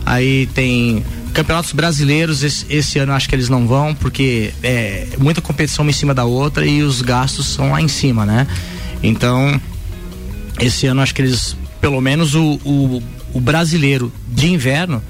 Aí 0.06 0.48
tem 0.54 1.04
campeonatos 1.34 1.74
brasileiros, 1.74 2.43
esse, 2.43 2.65
esse 2.69 2.98
ano 2.98 3.12
acho 3.12 3.28
que 3.28 3.36
eles 3.36 3.50
não 3.50 3.67
vão, 3.67 3.93
porque 3.93 4.54
é 4.63 5.06
muita 5.17 5.41
competição 5.41 5.84
uma 5.84 5.91
em 5.91 5.93
cima 5.93 6.13
da 6.13 6.24
outra 6.24 6.65
e 6.65 6.82
os 6.82 7.02
gastos 7.02 7.48
são 7.48 7.74
lá 7.74 7.82
em 7.82 7.89
cima, 7.89 8.26
né? 8.26 8.48
Então, 9.04 9.60
esse 10.62 10.88
ano 10.88 11.02
acho 11.02 11.13
que 11.13 11.22
eles, 11.22 11.58
pelo 11.82 12.00
menos 12.00 12.36
o, 12.36 12.58
o, 12.63 13.04
o 13.34 13.41
brasileiro 13.41 14.13
de 14.30 14.48
inverno, 14.48 15.04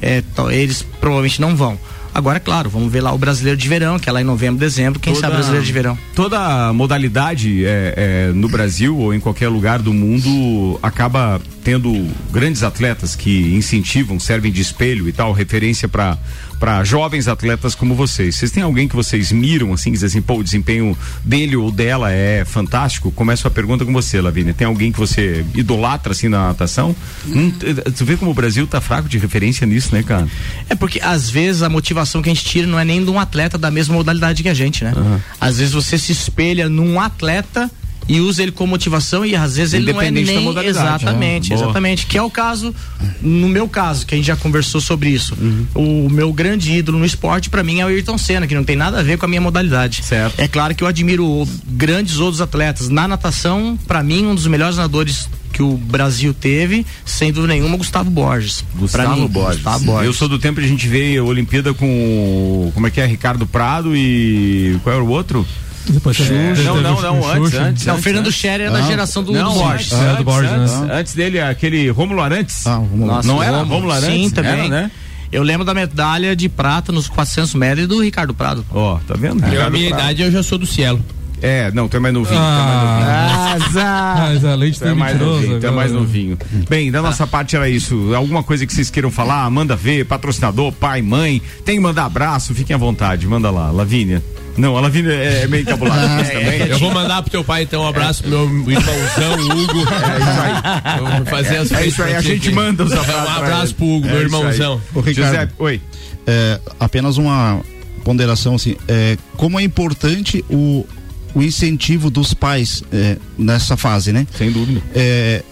é, 0.00 0.22
eles 0.52 0.86
provavelmente 1.00 1.40
não 1.40 1.56
vão. 1.56 1.76
Agora, 2.14 2.36
é 2.38 2.40
claro, 2.40 2.68
vamos 2.68 2.90
ver 2.92 3.00
lá 3.00 3.12
o 3.12 3.18
brasileiro 3.18 3.56
de 3.58 3.68
verão, 3.68 3.98
que 3.98 4.08
é 4.08 4.12
lá 4.12 4.20
em 4.20 4.24
novembro, 4.24 4.58
dezembro, 4.58 4.98
quem 4.98 5.12
Toda- 5.12 5.26
sabe 5.26 5.34
brasileiro 5.36 5.64
de 5.64 5.72
verão. 5.72 5.98
Toda 6.14 6.72
modalidade 6.72 7.64
é, 7.64 7.94
é, 8.28 8.32
no 8.32 8.48
Brasil 8.48 8.96
ou 8.98 9.14
em 9.14 9.20
qualquer 9.20 9.48
lugar 9.48 9.78
do 9.80 9.92
mundo 9.92 10.78
acaba 10.82 11.40
tendo 11.62 12.08
grandes 12.32 12.62
atletas 12.62 13.14
que 13.14 13.54
incentivam, 13.54 14.18
servem 14.18 14.50
de 14.50 14.60
espelho 14.60 15.08
e 15.08 15.12
tal, 15.12 15.32
referência 15.32 15.86
para 15.88 16.18
para 16.60 16.84
jovens 16.84 17.26
atletas 17.26 17.74
como 17.74 17.94
vocês. 17.94 18.36
Vocês 18.36 18.50
têm 18.52 18.62
alguém 18.62 18.86
que 18.86 18.94
vocês 18.94 19.32
miram 19.32 19.72
assim, 19.72 19.90
dizem 19.90 20.06
assim, 20.08 20.20
pô, 20.22 20.34
o 20.38 20.44
desempenho 20.44 20.96
dele 21.24 21.56
ou 21.56 21.72
dela 21.72 22.12
é 22.12 22.44
fantástico? 22.44 23.10
Começo 23.10 23.48
a 23.48 23.50
pergunta 23.50 23.82
com 23.84 23.92
você, 23.94 24.20
Lavínia. 24.20 24.52
Tem 24.52 24.66
alguém 24.66 24.92
que 24.92 24.98
você 24.98 25.42
idolatra 25.54 26.12
assim 26.12 26.28
na 26.28 26.48
natação? 26.48 26.94
Hum, 27.26 27.50
t- 27.50 27.74
tu 27.92 28.04
vê 28.04 28.16
como 28.18 28.30
o 28.30 28.34
Brasil 28.34 28.66
tá 28.66 28.78
fraco 28.80 29.08
de 29.08 29.16
referência 29.16 29.66
nisso, 29.66 29.94
né, 29.94 30.02
cara? 30.02 30.28
É 30.68 30.74
porque 30.74 31.00
às 31.02 31.30
vezes 31.30 31.62
a 31.62 31.68
motivação 31.70 32.20
que 32.20 32.28
a 32.28 32.34
gente 32.34 32.44
tira 32.44 32.66
não 32.66 32.78
é 32.78 32.84
nem 32.84 33.02
de 33.02 33.10
um 33.10 33.18
atleta 33.18 33.56
da 33.56 33.70
mesma 33.70 33.94
modalidade 33.94 34.42
que 34.42 34.48
a 34.48 34.54
gente, 34.54 34.84
né? 34.84 34.92
Às 35.40 35.56
vezes 35.58 35.72
você 35.72 35.96
se 35.96 36.12
espelha 36.12 36.68
num 36.68 37.00
atleta 37.00 37.70
e 38.08 38.20
usa 38.20 38.42
ele 38.42 38.50
como 38.52 38.70
motivação 38.70 39.24
e 39.24 39.36
às 39.36 39.56
vezes 39.56 39.74
ele 39.74 39.92
não 39.92 40.00
é 40.00 40.08
Independente 40.08 40.26
da 40.26 40.32
nem 40.32 40.44
modalidade. 40.44 40.86
exatamente, 41.04 41.52
Ah, 41.52 41.56
boa. 41.56 41.64
exatamente, 41.66 42.06
que 42.06 42.18
é 42.18 42.22
o 42.22 42.30
caso 42.30 42.74
no 43.22 43.48
meu 43.48 43.68
caso, 43.68 44.04
que 44.06 44.14
a 44.14 44.16
gente 44.16 44.26
já 44.26 44.36
conversou 44.36 44.80
sobre 44.80 45.10
isso. 45.10 45.34
Uhum. 45.40 45.66
O 46.06 46.10
meu 46.10 46.32
grande 46.32 46.72
ídolo 46.72 46.98
no 46.98 47.04
esporte 47.04 47.48
pra 47.50 47.62
mim 47.62 47.80
é 47.80 47.84
o 47.84 47.88
Ayrton 47.88 48.16
Senna, 48.18 48.46
que 48.46 48.54
não 48.54 48.64
tem 48.64 48.76
nada 48.76 48.98
a 48.98 49.02
ver 49.02 49.18
com 49.18 49.26
a 49.26 49.28
minha 49.28 49.40
modalidade. 49.40 50.02
Certo. 50.04 50.38
É 50.40 50.48
claro 50.48 50.74
que 50.74 50.82
eu 50.82 50.88
admiro 50.88 51.46
grandes 51.66 52.18
outros 52.18 52.40
atletas. 52.40 52.88
Na 52.88 53.06
natação, 53.06 53.78
pra 53.86 54.02
mim 54.02 54.26
um 54.26 54.34
dos 54.34 54.46
melhores 54.46 54.76
nadadores 54.76 55.28
que 55.52 55.62
o 55.62 55.76
Brasil 55.76 56.32
teve, 56.32 56.86
sem 57.04 57.32
dúvida 57.32 57.52
nenhuma, 57.54 57.76
Gustavo 57.76 58.08
Borges. 58.08 58.64
Gustavo 58.74 59.16
mim, 59.20 59.26
Borges. 59.28 59.56
Gustavo 59.56 59.84
Borges. 59.84 60.06
Eu 60.06 60.12
sou 60.12 60.28
do 60.28 60.38
tempo 60.38 60.60
de 60.60 60.66
a 60.66 60.68
gente 60.68 60.86
ver 60.88 61.18
a 61.18 61.24
Olimpíada 61.24 61.74
com 61.74 62.70
como 62.74 62.86
é 62.86 62.90
que 62.90 63.00
é 63.00 63.06
Ricardo 63.06 63.46
Prado 63.46 63.94
e 63.96 64.78
qual 64.82 64.94
era 64.96 65.04
o 65.04 65.08
outro? 65.08 65.46
Depois 65.90 66.20
É, 66.20 66.24
teve 66.24 66.62
não, 66.62 66.80
não, 66.80 67.00
não, 67.02 67.16
antes, 67.28 67.36
Xuxa. 67.50 67.62
antes. 67.62 67.86
Não, 67.86 67.94
antes, 67.94 68.04
Fernando. 68.04 68.32
Scherer 68.32 68.68
é 68.68 68.70
da 68.70 68.78
Não. 68.78 68.86
geração 68.86 69.22
do, 69.22 69.32
Não, 69.32 69.52
do 69.52 69.58
Borges. 69.60 69.92
antes, 69.92 69.92
Ah, 69.92 70.04
do 70.04 70.10
antes, 70.12 70.24
Borges, 70.24 70.50
né? 70.50 70.56
antes, 70.58 70.74
Não. 70.74 70.92
antes 70.94 71.14
dele, 71.14 71.40
aquele 71.40 71.90
Rômulo 71.90 72.20
Arantes. 72.20 72.66
Ah, 72.66 72.78
lá. 72.78 72.86
Nossa, 73.06 73.28
não 73.28 73.42
era 73.42 73.58
Rômulo. 73.58 73.74
Rômulo 73.74 73.92
Arantes? 73.92 74.14
Sim, 74.28 74.30
também. 74.30 74.52
Era, 74.52 74.68
né? 74.68 74.90
Eu 75.32 75.42
lembro 75.42 75.64
da 75.64 75.72
medalha 75.74 76.34
de 76.34 76.48
prata 76.48 76.90
nos 76.90 77.06
400 77.08 77.54
metros 77.54 77.86
do 77.86 78.02
Ricardo 78.02 78.34
Prado. 78.34 78.64
Ó, 78.70 78.98
tá 79.06 79.14
vendo? 79.16 79.44
Eu, 79.46 79.64
a 79.64 79.70
minha 79.70 79.88
Prado. 79.90 80.02
idade, 80.02 80.22
eu 80.22 80.30
já 80.32 80.42
sou 80.42 80.58
do 80.58 80.66
cielo. 80.66 81.04
É, 81.42 81.70
não, 81.72 81.88
tu 81.88 81.96
é 81.96 82.00
mais 82.00 82.12
novinho. 82.12 82.38
tu 82.38 82.42
é 82.42 82.44
mais 82.44 83.62
novinho. 83.62 83.80
Ah, 83.82 84.14
mas 84.28 84.44
além 84.44 84.70
de 84.72 84.78
Tu 84.78 84.82
ter 84.82 84.90
é 84.90 84.94
mais 84.94 85.18
novinho, 85.18 85.60
tu 85.60 85.66
é 85.66 85.70
mais 85.70 85.92
novinho. 85.92 86.38
Bem, 86.68 86.90
da 86.90 87.00
nossa 87.00 87.26
parte 87.26 87.56
era 87.56 87.66
isso. 87.68 88.12
Alguma 88.14 88.42
coisa 88.42 88.66
que 88.66 88.74
vocês 88.74 88.90
queiram 88.90 89.10
falar? 89.10 89.48
Manda 89.50 89.74
ver, 89.74 90.04
patrocinador, 90.04 90.70
pai, 90.72 91.00
mãe. 91.00 91.40
Tem 91.64 91.76
que 91.76 91.80
mandar 91.80 92.04
abraço, 92.04 92.54
fiquem 92.54 92.74
à 92.74 92.78
vontade. 92.78 93.26
Manda 93.26 93.50
lá, 93.50 93.70
Lavínia. 93.70 94.22
Não, 94.60 94.76
a 94.76 94.80
Lavínia 94.80 95.10
é 95.12 95.46
meio 95.46 95.62
encabulada 95.62 96.06
com 96.06 96.20
isso 96.22 96.32
também. 96.32 96.60
Eu 96.68 96.78
vou 96.78 96.90
mandar 96.92 97.22
pro 97.22 97.30
teu 97.30 97.42
pai, 97.42 97.62
então, 97.62 97.82
um 97.82 97.86
abraço 97.88 98.22
pro 98.22 98.48
meu 98.48 98.70
irmãozão, 98.70 99.34
Hugo. 99.56 99.78
É 99.80 100.18
isso 100.18 100.40
aí. 100.40 100.98
Eu 100.98 101.06
vou 101.16 101.26
fazer 101.26 101.56
as 101.56 101.72
É 101.72 101.86
isso 101.86 102.02
aí, 102.02 102.14
a 102.14 102.20
gente 102.20 102.50
manda 102.52 102.84
os 102.84 102.92
abraços. 102.92 103.24
Um 103.24 103.36
abraço 103.36 103.74
pro 103.74 103.86
Hugo, 103.86 104.06
É 104.06 104.10
meu 104.10 104.18
aí. 104.18 104.24
irmãozão. 104.24 104.80
Ô, 104.94 105.00
Ricardo. 105.00 105.32
Giuseppe, 105.32 105.52
oi. 105.58 105.80
É, 106.26 106.60
apenas 106.78 107.16
uma 107.16 107.60
ponderação 108.04 108.54
assim, 108.54 108.76
é, 108.86 109.16
como 109.36 109.58
é 109.58 109.62
importante 109.62 110.44
o, 110.50 110.86
o 111.34 111.42
incentivo 111.42 112.10
dos 112.10 112.34
pais 112.34 112.82
é, 112.92 113.16
nessa 113.38 113.76
fase, 113.76 114.12
né? 114.12 114.26
Sem 114.36 114.50
dúvida. 114.52 114.82
É, 114.94 115.42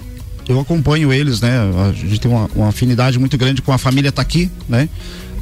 eu 0.48 0.60
acompanho 0.60 1.12
eles, 1.12 1.40
né? 1.40 1.58
A 1.88 1.92
gente 1.92 2.20
tem 2.20 2.30
uma, 2.30 2.48
uma 2.54 2.68
afinidade 2.68 3.18
muito 3.18 3.36
grande 3.36 3.60
com 3.62 3.72
a 3.72 3.78
família 3.78 4.10
tá 4.12 4.22
aqui, 4.22 4.50
né? 4.68 4.88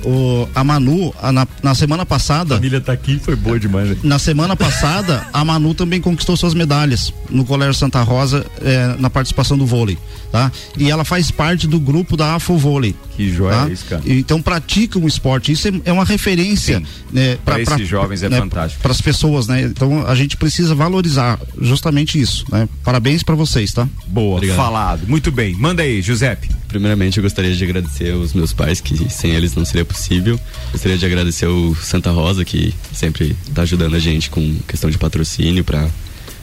O, 0.04 0.48
a 0.54 0.62
Manu, 0.62 1.12
a- 1.20 1.32
na, 1.32 1.46
na 1.62 1.74
semana 1.74 2.04
passada, 2.06 2.54
família 2.56 2.80
tá 2.80 2.92
aqui, 2.92 3.18
foi 3.18 3.34
boa 3.36 3.58
demais, 3.58 3.88
né? 3.90 3.96
na 4.02 4.18
semana 4.18 4.54
passada, 4.56 5.26
a 5.32 5.44
Manu 5.44 5.74
também 5.74 6.00
conquistou 6.00 6.36
suas 6.36 6.54
medalhas 6.54 7.12
no 7.30 7.44
Colégio 7.44 7.74
Santa 7.74 8.02
Rosa 8.02 8.44
é, 8.62 8.94
na 8.98 9.10
participação 9.10 9.56
do 9.58 9.66
vôlei, 9.66 9.98
tá? 10.30 10.50
E 10.76 10.90
ela 10.90 11.04
faz 11.04 11.30
parte 11.30 11.66
do 11.66 11.80
grupo 11.80 12.16
da 12.16 12.34
Afro 12.34 12.56
Vôlei. 12.56 12.94
Que 13.16 13.32
joia 13.32 13.56
tá? 13.56 13.68
é 13.68 13.72
isso, 13.72 13.84
cara. 13.86 14.02
Então 14.04 14.42
pratica 14.42 14.98
um 14.98 15.06
esporte. 15.06 15.50
Isso 15.50 15.66
é, 15.68 15.72
é 15.86 15.92
uma 15.92 16.04
referência 16.04 16.82
né, 17.10 17.38
Pra 17.44 17.60
esses 17.60 17.88
jovens 17.88 18.22
é 18.22 18.28
fantástico. 18.28 18.82
Para 18.82 18.92
as 18.92 19.00
pessoas, 19.00 19.46
né? 19.46 19.62
Então 19.62 20.06
a 20.06 20.14
gente 20.14 20.36
precisa 20.36 20.74
valorizar 20.74 21.40
justamente 21.58 22.20
isso, 22.20 22.44
né? 22.50 22.68
Parabéns 22.84 23.22
para 23.22 23.34
vocês, 23.34 23.72
tá? 23.72 23.88
Boa, 24.06 24.36
Obrigado. 24.36 24.56
falado. 24.56 25.08
Muito 25.08 25.32
bem. 25.32 25.54
Manda 25.54 25.82
aí, 25.82 26.02
Giuseppe. 26.02 26.50
Primeiramente, 26.68 27.16
eu 27.16 27.22
gostaria 27.22 27.54
de 27.54 27.64
agradecer 27.64 28.12
aos 28.12 28.34
meus 28.34 28.52
pais, 28.52 28.80
que 28.80 29.10
sem 29.10 29.30
eles 29.30 29.54
não 29.54 29.64
seria 29.64 29.84
possível. 29.84 30.38
Gostaria 30.70 30.98
de 30.98 31.06
agradecer 31.06 31.46
ao 31.46 31.74
Santa 31.76 32.10
Rosa, 32.10 32.44
que 32.44 32.74
sempre 32.92 33.34
está 33.48 33.62
ajudando 33.62 33.94
a 33.94 33.98
gente 33.98 34.28
com 34.28 34.56
questão 34.68 34.90
de 34.90 34.98
patrocínio, 34.98 35.64
para 35.64 35.88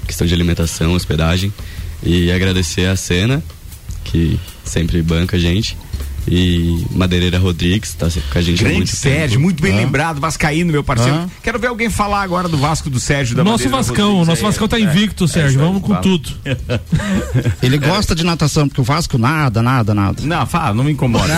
questão 0.08 0.26
de 0.26 0.34
alimentação, 0.34 0.94
hospedagem. 0.94 1.54
E 2.02 2.32
agradecer 2.32 2.88
a 2.88 2.96
Sena, 2.96 3.44
que 4.04 4.40
sempre 4.64 5.02
banca 5.04 5.38
a 5.38 5.40
gente. 5.40 5.78
E 6.28 6.86
Madeireira 6.92 7.38
Rodrigues 7.38 7.94
tá 7.94 8.08
com 8.32 8.38
a 8.38 8.42
gente 8.42 8.60
há 8.60 8.64
Grande 8.64 8.78
muito 8.78 8.96
Sérgio, 8.96 9.30
tempo. 9.32 9.42
muito 9.42 9.62
bem 9.62 9.74
Ah. 9.74 9.78
lembrado, 9.78 10.22
Vascaíno, 10.22 10.72
meu 10.72 10.84
parceiro. 10.84 11.14
Ah. 11.16 11.28
Quero 11.44 11.60
ver 11.60 11.68
alguém 11.68 11.90
falar 11.90 12.22
agora 12.22 12.48
do 12.48 12.58
Vasco 12.58 12.90
do 12.90 13.00
Sérgio 13.00 13.36
da 13.36 13.44
Nosso 13.44 13.66
Madeira 13.66 13.78
Vascão, 13.78 14.06
Rodrigues 14.08 14.28
nosso 14.30 14.40
aí. 14.42 14.46
Vascão 14.52 14.68
tá 14.68 14.78
É, 14.78 14.82
invicto, 14.82 15.26
é 15.26 15.28
Sérgio. 15.28 15.60
aí, 15.60 15.66
Vamos 15.66 15.82
com 15.82 15.90
fala. 15.90 16.02
tudo. 16.02 16.30
Ele 17.62 17.78
gosta 17.78 18.16
de 18.16 18.24
natação, 18.24 18.68
porque 18.68 18.82
o 18.82 18.84
Vasco 18.84 19.18
nada, 19.18 19.62
nada, 19.62 19.94
nada. 19.94 20.22
Não, 20.24 20.46
fala, 20.46 20.74
não 20.74 20.84
me 20.84 20.92
incomoda. 20.94 21.34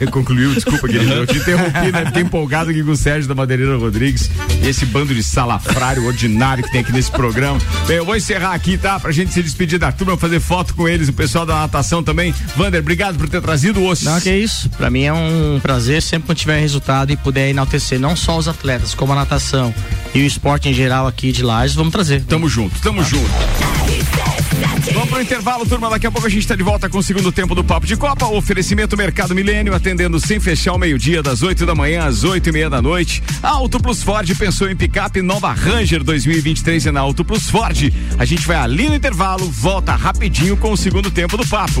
Eu 0.00 0.10
concluiu, 0.10 0.54
desculpa, 0.54 0.88
querido. 0.88 1.12
Eu 1.12 1.26
te 1.26 1.38
interrompi, 1.38 1.92
né? 1.92 2.06
Fiquei 2.06 2.22
empolgado 2.22 2.70
aqui 2.70 2.82
com 2.82 2.90
o 2.92 2.96
Sérgio 2.96 3.28
da 3.28 3.34
Madeireira 3.34 3.76
Rodrigues 3.76 4.30
e 4.62 4.68
esse 4.68 4.86
bando 4.86 5.14
de 5.14 5.22
salafrário 5.22 6.04
ordinário 6.06 6.64
que 6.64 6.70
tem 6.72 6.80
aqui 6.80 6.92
nesse 6.92 7.10
programa. 7.10 7.60
Bem, 7.86 7.96
eu 7.98 8.04
vou 8.04 8.16
encerrar 8.16 8.52
aqui, 8.54 8.76
tá? 8.78 8.98
Pra 8.98 9.12
gente 9.12 9.32
se 9.32 9.42
despedir 9.42 9.78
da 9.78 9.92
turma, 9.92 10.16
fazer 10.16 10.40
foto 10.40 10.74
com 10.74 10.88
eles, 10.88 11.08
o 11.08 11.12
pessoal 11.12 11.44
da 11.46 11.54
natação 11.60 12.02
também. 12.02 12.34
Vander, 12.56 12.80
obrigado 12.80 13.16
por 13.18 13.28
ter 13.28 13.40
trazido 13.40 13.80
o 13.80 13.88
osso. 13.88 14.04
Não, 14.04 14.20
que 14.20 14.28
é 14.28 14.38
isso. 14.38 14.68
Pra 14.70 14.90
mim 14.90 15.02
é 15.02 15.12
um 15.12 15.58
prazer 15.60 16.00
sempre 16.00 16.28
quando 16.28 16.38
tiver 16.38 16.60
resultado 16.60 17.10
e 17.10 17.16
puder 17.16 17.50
enaltecer 17.50 17.98
não 17.98 18.14
só 18.14 18.38
os 18.38 18.46
atletas, 18.46 18.94
como 18.94 19.12
a 19.12 19.16
natação 19.16 19.74
e 20.14 20.22
o 20.22 20.26
esporte 20.26 20.68
em 20.68 20.74
geral 20.74 21.06
aqui 21.06 21.32
de 21.32 21.42
Lages, 21.42 21.74
vamos 21.74 21.92
trazer. 21.92 22.22
Tamo 22.24 22.48
junto, 22.48 22.80
tamo 22.80 23.02
junto. 23.02 23.30
Pro 25.14 25.22
intervalo, 25.22 25.64
turma. 25.64 25.88
Daqui 25.88 26.08
a 26.08 26.10
pouco 26.10 26.26
a 26.26 26.30
gente 26.30 26.40
está 26.40 26.56
de 26.56 26.64
volta 26.64 26.88
com 26.88 26.98
o 26.98 27.02
segundo 27.02 27.30
tempo 27.30 27.54
do 27.54 27.62
Papo 27.62 27.86
de 27.86 27.96
Copa. 27.96 28.26
Oferecimento 28.26 28.96
Mercado 28.96 29.32
Milênio, 29.32 29.72
atendendo 29.72 30.18
sem 30.18 30.40
fechar 30.40 30.72
o 30.72 30.78
meio-dia, 30.78 31.22
das 31.22 31.40
8 31.40 31.64
da 31.64 31.72
manhã 31.72 32.04
às 32.04 32.24
8 32.24 32.48
e 32.48 32.52
meia 32.52 32.68
da 32.68 32.82
noite. 32.82 33.22
A 33.40 33.50
Auto 33.50 33.78
Plus 33.78 34.02
Ford 34.02 34.28
pensou 34.36 34.68
em 34.68 34.74
picape 34.74 35.22
nova 35.22 35.52
Ranger 35.52 36.02
2023 36.02 36.86
é 36.86 36.90
na 36.90 36.98
Auto 36.98 37.24
Plus 37.24 37.48
Ford. 37.48 37.94
A 38.18 38.24
gente 38.24 38.44
vai 38.44 38.56
ali 38.56 38.88
no 38.88 38.96
intervalo, 38.96 39.48
volta 39.48 39.94
rapidinho 39.94 40.56
com 40.56 40.72
o 40.72 40.76
segundo 40.76 41.08
tempo 41.12 41.36
do 41.36 41.46
Papo. 41.46 41.80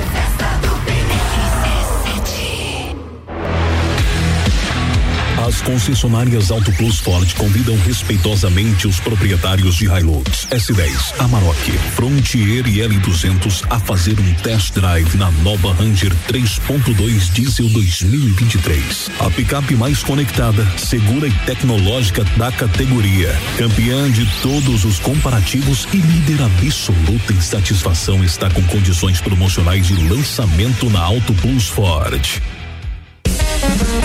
As 5.51 5.61
concessionárias 5.61 6.49
Auto 6.49 6.71
Plus 6.71 7.01
Ford 7.01 7.29
convidam 7.33 7.75
respeitosamente 7.79 8.87
os 8.87 9.01
proprietários 9.01 9.75
de 9.75 9.83
Hilux, 9.83 10.47
S10, 10.49 11.19
Amarok, 11.19 11.71
Frontier 11.93 12.65
e 12.65 12.77
L200 12.77 13.65
a 13.69 13.77
fazer 13.77 14.17
um 14.17 14.33
test 14.35 14.73
drive 14.73 15.17
na 15.17 15.29
nova 15.43 15.73
Ranger 15.73 16.15
3.2 16.29 17.33
Diesel 17.33 17.67
2023. 17.67 19.11
A 19.19 19.29
picape 19.29 19.75
mais 19.75 20.01
conectada, 20.01 20.65
segura 20.77 21.27
e 21.27 21.33
tecnológica 21.45 22.23
da 22.37 22.49
categoria. 22.53 23.37
Campeã 23.57 24.09
de 24.09 24.25
todos 24.41 24.85
os 24.85 24.99
comparativos 24.99 25.85
e 25.91 25.97
líder 25.97 26.43
absoluta 26.43 27.33
em 27.33 27.41
satisfação 27.41 28.23
está 28.23 28.49
com 28.51 28.63
condições 28.67 29.19
promocionais 29.19 29.87
de 29.87 29.95
lançamento 30.07 30.89
na 30.89 31.01
Auto 31.01 31.33
Plus 31.33 31.67
Ford. 31.67 32.41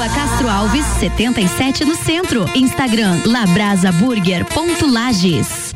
Rua 0.00 0.08
Castro 0.08 0.48
Alves, 0.48 0.86
77 0.98 1.84
no 1.84 1.94
centro. 1.94 2.46
Instagram 2.54 3.20
labrasaburger.lages. 3.26 5.74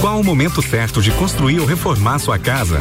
Qual 0.00 0.18
o 0.18 0.24
momento 0.24 0.60
certo 0.60 1.00
de 1.00 1.12
construir 1.12 1.60
ou 1.60 1.66
reformar 1.66 2.18
sua 2.18 2.40
casa? 2.40 2.80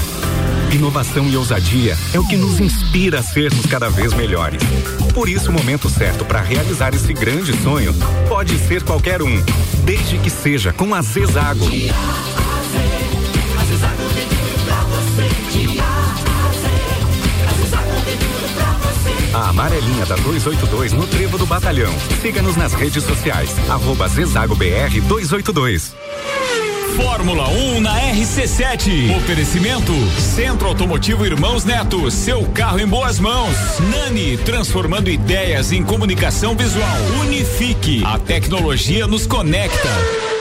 Inovação 0.71 1.29
e 1.29 1.37
ousadia 1.37 1.95
é 2.15 2.19
o 2.19 2.27
que 2.27 2.35
nos 2.35 2.59
inspira 2.59 3.19
a 3.19 3.23
sermos 3.23 3.67
cada 3.67 3.91
vez 3.91 4.11
melhores. 4.15 4.63
Por 5.13 5.29
isso, 5.29 5.51
o 5.51 5.53
momento 5.53 5.87
certo 5.87 6.25
para 6.25 6.41
realizar 6.41 6.95
esse 6.95 7.13
grande 7.13 7.53
sonho 7.61 7.93
pode 8.27 8.57
ser 8.57 8.81
qualquer 8.81 9.21
um, 9.21 9.39
desde 9.85 10.17
que 10.17 10.31
seja 10.31 10.73
com 10.73 10.95
a 10.95 11.03
Zezago. 11.03 11.69
Amarelinha 19.53 20.03
da 20.05 20.15
282 20.15 20.93
no 20.93 21.05
Trevo 21.05 21.37
do 21.37 21.45
Batalhão. 21.45 21.93
Siga-nos 22.21 22.55
nas 22.55 22.73
redes 22.73 23.03
sociais. 23.03 23.55
Arroba 23.69 24.07
Zezago 24.07 24.55
BR 24.55 24.99
282. 25.07 25.95
Fórmula 26.95 27.47
1 27.49 27.81
na 27.81 27.95
RC7. 28.13 29.15
Oferecimento 29.17 29.91
Centro 30.19 30.67
Automotivo 30.67 31.25
Irmãos 31.25 31.65
Neto. 31.65 32.09
Seu 32.09 32.43
carro 32.47 32.79
em 32.79 32.87
boas 32.87 33.19
mãos. 33.19 33.55
Nani, 33.91 34.37
transformando 34.37 35.09
ideias 35.09 35.71
em 35.71 35.83
comunicação 35.83 36.55
visual. 36.55 36.97
Unifique. 37.21 38.03
A 38.05 38.17
tecnologia 38.17 39.05
nos 39.07 39.27
conecta. 39.27 40.32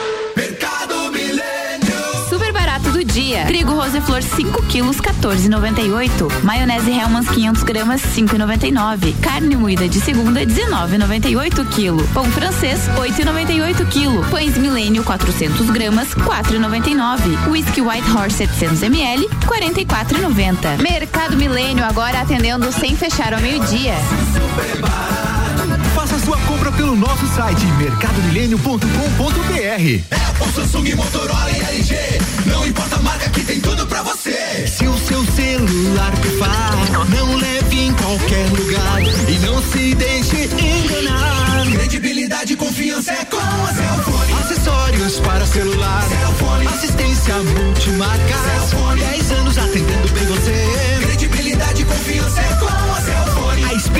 Dia. 3.13 3.45
Trigo 3.45 3.73
Roseflor 3.73 4.23
5 4.23 4.63
quilos 4.63 4.97
14,98. 4.97 6.43
Maionese 6.43 6.89
Hellmann's 6.91 7.29
500 7.29 7.63
gramas 7.63 8.01
5,99. 8.01 9.13
Carne 9.21 9.55
moída 9.55 9.87
de 9.87 10.01
segunda 10.01 10.41
19,98 10.45 11.67
quilo. 11.69 12.07
Pão 12.13 12.25
francês 12.25 12.89
8,98 12.97 13.87
quilo. 13.89 14.25
Pães 14.31 14.57
Milênio 14.57 15.03
400 15.03 15.69
gramas 15.69 16.09
4,99. 16.15 17.49
Whisky 17.49 17.81
White 17.81 18.09
Horse 18.11 18.37
700 18.37 18.81
ml 18.83 19.29
44,90. 19.45 20.81
Mercado 20.81 21.37
Milênio 21.37 21.85
agora 21.85 22.21
atendendo 22.21 22.71
sem 22.71 22.95
fechar 22.95 23.33
ao 23.33 23.41
meio-dia. 23.41 23.93
Faça 24.81 25.22
sua 26.33 26.37
compra 26.47 26.71
pelo 26.71 26.95
nosso 26.95 27.27
site 27.35 27.63
mercadomilênio.com.br. 27.77 28.87
Apple, 30.29 30.51
Samsung, 30.55 30.95
Motorola 30.95 31.51
e 31.51 31.59
LG. 31.75 31.95
Não 32.47 32.65
importa 32.65 32.95
a 32.95 32.99
marca 32.99 33.29
que 33.29 33.41
tem 33.41 33.59
tudo 33.59 33.85
pra 33.85 34.01
você. 34.01 34.65
Se 34.67 34.87
o 34.87 34.97
seu 34.97 35.23
celular 35.25 36.11
pifar, 36.17 36.71
não 37.09 37.35
leve 37.35 37.79
em 37.79 37.93
qualquer 37.93 38.49
lugar 38.49 39.01
e 39.29 39.39
não 39.45 39.61
se 39.61 39.93
deixe 39.93 40.45
enganar. 40.45 41.65
Credibilidade 41.71 42.53
e 42.53 42.55
confiança 42.55 43.11
é 43.11 43.25
com 43.25 43.37
a 43.37 43.73
Cellfone. 43.73 44.33
Acessórios 44.41 45.19
para 45.19 45.45
celular, 45.45 46.03
Cellfone. 46.09 46.67
assistência 46.67 47.35
multimarca. 47.35 48.37
Cellfone. 48.43 49.01
10 49.01 49.31
anos 49.33 49.57
atendendo 49.57 50.07
bem 50.13 50.25
você. 50.25 50.65
Credibilidade 51.03 51.81
e 51.83 51.85
confiança 51.85 52.41
é 52.41 52.55
com. 52.55 52.65
A 52.65 52.82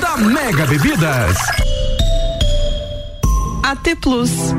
da 0.00 0.16
Mega 0.16 0.66
Bebidas. 0.66 1.36
AT 3.62 3.94
Plus. 4.00 4.52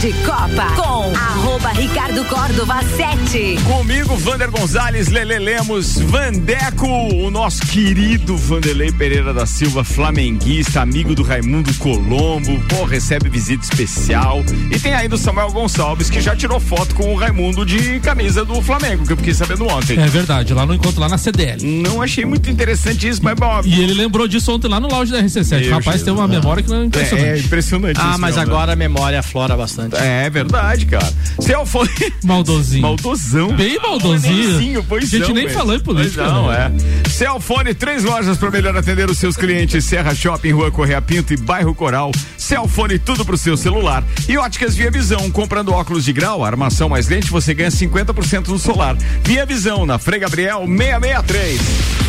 De 0.00 0.12
Copa 0.24 0.64
com 0.76 1.14
arroba 1.14 1.68
Ricardo 1.72 2.24
Córdova 2.24 2.80
7. 2.96 3.58
Comigo, 3.64 4.16
Vander 4.16 4.50
Gonzalez, 4.50 5.08
Lele 5.08 5.38
Lemos, 5.38 5.98
Vandeco, 5.98 6.86
o 6.86 7.30
nosso 7.30 7.60
querido 7.66 8.34
Vanderlei 8.34 8.90
Pereira 8.92 9.34
da 9.34 9.44
Silva, 9.44 9.84
flamenguista, 9.84 10.80
amigo 10.80 11.14
do 11.14 11.22
Raimundo 11.22 11.74
Colombo, 11.74 12.58
pô, 12.68 12.84
recebe 12.84 13.28
visita 13.28 13.62
especial. 13.62 14.42
E 14.70 14.78
tem 14.78 14.94
ainda 14.94 15.16
o 15.16 15.18
Samuel 15.18 15.50
Gonçalves, 15.52 16.08
que 16.08 16.20
já 16.22 16.34
tirou 16.34 16.58
foto 16.58 16.94
com 16.94 17.12
o 17.12 17.16
Raimundo 17.16 17.66
de 17.66 18.00
camisa 18.00 18.42
do 18.42 18.62
Flamengo, 18.62 19.06
que 19.06 19.12
eu 19.12 19.16
fiquei 19.18 19.34
sabendo 19.34 19.66
ontem. 19.66 19.98
É 20.00 20.06
verdade, 20.06 20.54
lá 20.54 20.64
no 20.64 20.72
encontro, 20.74 20.98
lá 21.00 21.10
na 21.10 21.18
CDL. 21.18 21.62
Não 21.82 22.00
achei 22.00 22.24
muito 22.24 22.48
interessante 22.50 23.06
isso, 23.06 23.20
mas 23.22 23.34
bom. 23.34 23.60
E 23.66 23.82
ele 23.82 23.92
lembrou 23.92 24.26
disso 24.26 24.50
ontem 24.54 24.68
lá 24.68 24.80
no 24.80 24.88
lounge 24.88 25.12
da 25.12 25.22
RC7. 25.22 25.60
Meu 25.60 25.72
Rapaz, 25.72 26.02
tem 26.02 26.12
uma 26.12 26.22
Jesus. 26.26 26.40
memória 26.42 26.62
que 26.62 26.70
não 26.70 26.80
é 26.80 26.84
impressionante. 26.86 27.28
É, 27.28 27.36
é 27.36 27.38
impressionante 27.38 28.00
Ah, 28.00 28.10
isso 28.12 28.20
mas 28.20 28.36
mesmo, 28.36 28.46
né? 28.48 28.54
agora 28.54 28.72
a 28.72 28.76
memória 28.76 29.18
aflora 29.20 29.54
bastante. 29.54 29.89
É 29.98 30.28
verdade, 30.30 30.86
cara. 30.86 31.12
Celfone. 31.40 31.90
Maldosinho. 32.24 32.82
Maldosão. 32.82 33.54
Bem 33.56 33.78
maldosinho. 33.80 34.50
Nenzinho, 34.50 34.84
pois 34.88 35.04
A 35.04 35.06
gente 35.06 35.28
não, 35.28 35.34
nem 35.34 35.48
falou 35.48 35.74
em 35.74 35.80
política, 35.80 36.22
Pois 36.22 36.34
não, 36.34 36.48
né? 36.48 36.72
é. 37.04 37.08
Celfone, 37.08 37.74
três 37.74 38.04
lojas 38.04 38.36
para 38.36 38.50
melhor 38.50 38.76
atender 38.76 39.08
os 39.10 39.18
seus 39.18 39.36
clientes. 39.36 39.84
Serra 39.84 40.14
Shopping, 40.14 40.52
Rua 40.52 40.70
Correia 40.70 41.00
Pinto 41.00 41.32
e 41.32 41.36
Bairro 41.36 41.74
Coral. 41.74 42.10
Celfone, 42.36 42.98
tudo 42.98 43.24
pro 43.24 43.36
seu 43.36 43.56
celular. 43.56 44.04
E 44.28 44.36
óticas 44.38 44.74
Via 44.76 44.90
Visão. 44.90 45.30
Comprando 45.30 45.72
óculos 45.72 46.04
de 46.04 46.12
grau, 46.12 46.44
armação 46.44 46.88
mais 46.88 47.08
lente, 47.08 47.30
você 47.30 47.54
ganha 47.54 47.70
50% 47.70 48.48
no 48.48 48.58
solar. 48.58 48.96
Via 49.24 49.44
Visão, 49.46 49.86
na 49.86 49.98
Frei 49.98 50.20
Gabriel 50.20 50.66
663. 50.66 51.99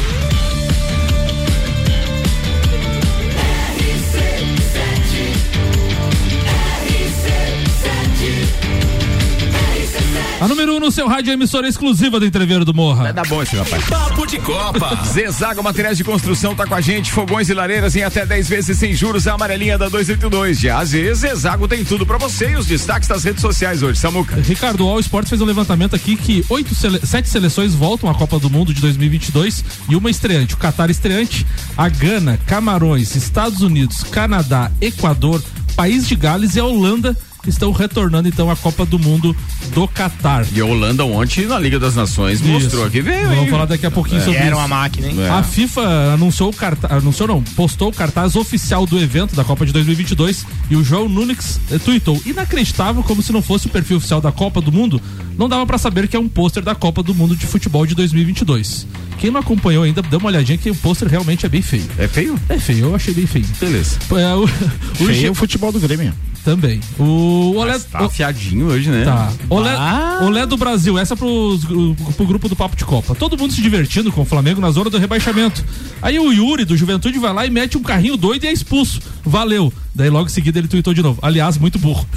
A 10.42 10.48
número 10.48 10.74
1 10.74 10.76
um 10.76 10.80
no 10.80 10.92
seu 10.92 11.08
rádio 11.08 11.30
é 11.30 11.34
emissora 11.36 11.68
exclusiva 11.68 12.20
do 12.20 12.26
Entreveiro 12.26 12.66
do 12.66 12.74
Morra. 12.74 13.04
Vai 13.04 13.14
dar 13.14 13.28
bom 13.28 13.44
esse 13.44 13.56
rapaz. 13.56 13.86
Papo 13.86 14.26
de 14.26 14.40
Copa. 14.40 15.00
Zezago 15.06 15.62
Materiais 15.62 16.00
de 16.00 16.04
Construção 16.04 16.56
tá 16.56 16.66
com 16.66 16.74
a 16.74 16.82
gente, 16.82 17.12
fogões 17.12 17.48
e 17.48 17.54
lareiras 17.54 17.96
em 17.96 18.02
até 18.02 18.26
10 18.26 18.50
vezes 18.50 18.76
sem 18.80 18.92
juros, 18.92 19.28
a 19.28 19.34
amarelinha 19.34 19.78
da 19.78 19.88
282. 19.88 20.60
De 20.60 20.68
AZ, 20.68 20.96
Zezago 21.14 21.68
tem 21.68 21.86
tudo 21.86 22.08
pra 22.08 22.18
você 22.18 22.54
e 22.54 22.56
os 22.56 22.66
destaques 22.66 23.08
das 23.08 23.24
redes 23.24 23.40
sociais 23.40 23.84
hoje, 23.84 24.00
Samuca. 24.00 24.36
Ricardo, 24.38 24.84
o 24.84 24.90
All 24.90 25.00
Sport 25.00 25.30
fez 25.30 25.42
um 25.42 25.46
levantamento 25.46 25.96
aqui 25.96 26.16
que 26.16 26.44
oito 26.50 26.74
sele 26.74 27.00
sete 27.06 27.30
seleções 27.30 27.76
voltam 27.76 28.10
à 28.10 28.16
Copa 28.16 28.40
do 28.40 28.50
Mundo 28.50 28.74
de 28.74 28.82
2022 28.82 29.64
e 29.92 29.96
uma 29.96 30.10
estreante. 30.10 30.56
O 30.56 30.58
Qatar 30.58 30.90
estreante, 30.90 31.46
a 31.78 31.88
Gana, 31.88 32.40
Camarões, 32.48 33.16
Estados 33.16 33.62
Unidos, 33.62 34.04
Canadá, 34.06 34.72
Equador, 34.82 35.40
País 35.76 36.08
de 36.08 36.16
Gales 36.16 36.56
e 36.56 36.60
a 36.60 36.66
Holanda 36.66 37.16
estão 37.48 37.72
retornando 37.72 38.28
então 38.28 38.50
à 38.50 38.56
Copa 38.56 38.86
do 38.86 39.00
Mundo 39.00 39.36
do 39.74 39.88
Qatar. 39.88 40.46
E 40.54 40.60
a 40.62 40.66
Holanda 40.66 41.04
ontem 41.06 41.46
na 41.46 41.58
Liga 41.60 41.80
das 41.80 41.96
Nações 41.96 42.42
mostrou 42.42 42.90
que 42.90 43.02
veio. 43.02 43.28
Vamos 43.28 43.44
hein? 43.44 43.50
falar 43.50 43.66
daqui 43.66 43.86
a 43.86 43.92
pouquinho 43.92 44.22
É. 44.22 44.26
sobre 44.26 44.38
Era 44.40 44.48
isso. 44.48 44.56
uma 44.58 44.68
máquina, 44.68 45.08
hein? 45.08 45.16
É. 45.22 45.30
A 45.30 45.44
FIFA 45.44 46.14
anunciou 46.14 46.50
o 46.50 46.54
cartaz, 46.54 46.94
anunciou 46.94 47.28
não, 47.28 47.42
postou 47.42 47.90
o 47.90 47.94
cartaz 47.94 48.36
oficial 48.36 48.86
do 48.86 49.00
evento 49.00 49.36
da 49.36 49.44
Copa 49.44 49.66
de 49.66 49.72
2022 49.74 50.46
e 50.70 50.76
o 50.76 50.84
João 50.84 51.08
Nunes 51.10 51.60
eh, 51.72 51.78
tweetou, 51.80 52.22
inacreditável 52.26 53.04
como 53.04 53.22
se 53.22 53.32
não 53.32 53.42
fosse 53.42 53.68
o 53.68 53.70
perfil 53.70 53.98
oficial 53.98 54.22
da 54.22 54.32
Copa 54.32 54.62
do 54.62 54.72
Mundo, 54.72 55.02
não 55.38 55.48
dava 55.50 55.66
pra 55.66 55.78
saber 55.78 56.08
que 56.08 56.16
é 56.16 56.20
um 56.20 56.28
pôster 56.28 56.64
da 56.64 56.76
Copa 56.76 57.02
do 57.02 57.14
Mundo 57.16 57.36
de 57.36 57.46
futebol 57.46 57.86
de 57.86 57.96
2022. 57.96 58.86
Quem 59.18 59.30
não 59.32 59.40
acompanhou 59.40 59.84
ainda, 59.84 60.02
dê 60.02 60.16
uma 60.16 60.28
olhadinha 60.28 60.58
que 60.58 60.70
o 60.70 60.76
pôster 60.76 61.08
realmente 61.08 61.46
é 61.46 61.50
bem 61.50 61.62
feio. 61.62 61.86
É 61.98 62.08
feio? 62.08 62.40
É 62.50 62.58
feio, 62.58 62.86
eu 62.86 62.96
achei 62.96 63.14
bem 63.14 63.28
feio. 63.28 63.46
Beleza. 63.60 63.98
É, 64.12 64.34
o, 64.36 64.44
o 65.00 65.06
Feio 65.06 65.28
é 65.28 65.30
o 65.30 65.36
futebol 65.36 65.72
do 65.72 65.80
Grêmio. 65.80 66.14
Também. 66.42 66.80
O 67.00 67.54
Olé, 67.56 67.74
Mas 67.74 67.84
tá 67.86 68.00
afiadinho 68.00 68.68
hoje, 68.68 68.90
né? 68.90 69.04
Tá. 69.06 69.32
Olé, 69.50 69.72
Ah. 69.78 70.20
Olé 70.24 70.46
do 70.46 70.58
Brasil, 70.58 70.98
essa 70.98 71.16
pros, 71.16 71.64
gru- 71.64 71.96
pro 72.16 72.26
grupo 72.26 72.50
do 72.50 72.56
Papo 72.56 72.76
de 72.76 72.84
Copa. 72.86 73.16
Todo 73.16 73.38
mundo 73.38 73.54
se 73.54 73.62
divertindo 73.62 74.12
com 74.12 74.22
o 74.22 74.26
Flamengo 74.26 74.60
na 74.62 74.72
zona 74.72 74.90
do 74.90 74.98
rebaixamento. 74.98 75.64
Aí 76.02 76.20
o 76.20 76.32
Yuri 76.32 76.66
do 76.66 76.76
Juventude 76.78 77.18
vai 77.20 77.34
lá 77.34 77.46
e 77.46 77.50
mete 77.50 77.78
um 77.78 77.82
carrinho 77.84 78.18
doido 78.18 78.44
e 78.44 78.48
é 78.48 78.52
expulso. 78.54 79.00
Valeu. 79.24 79.72
Daí 79.94 80.10
logo 80.10 80.28
em 80.28 80.30
seguida 80.30 80.60
ele 80.60 80.68
tweetou 80.68 80.94
de 80.94 81.02
novo. 81.02 81.20
Aliás, 81.22 81.58
muito 81.58 81.78
burro. 81.78 82.06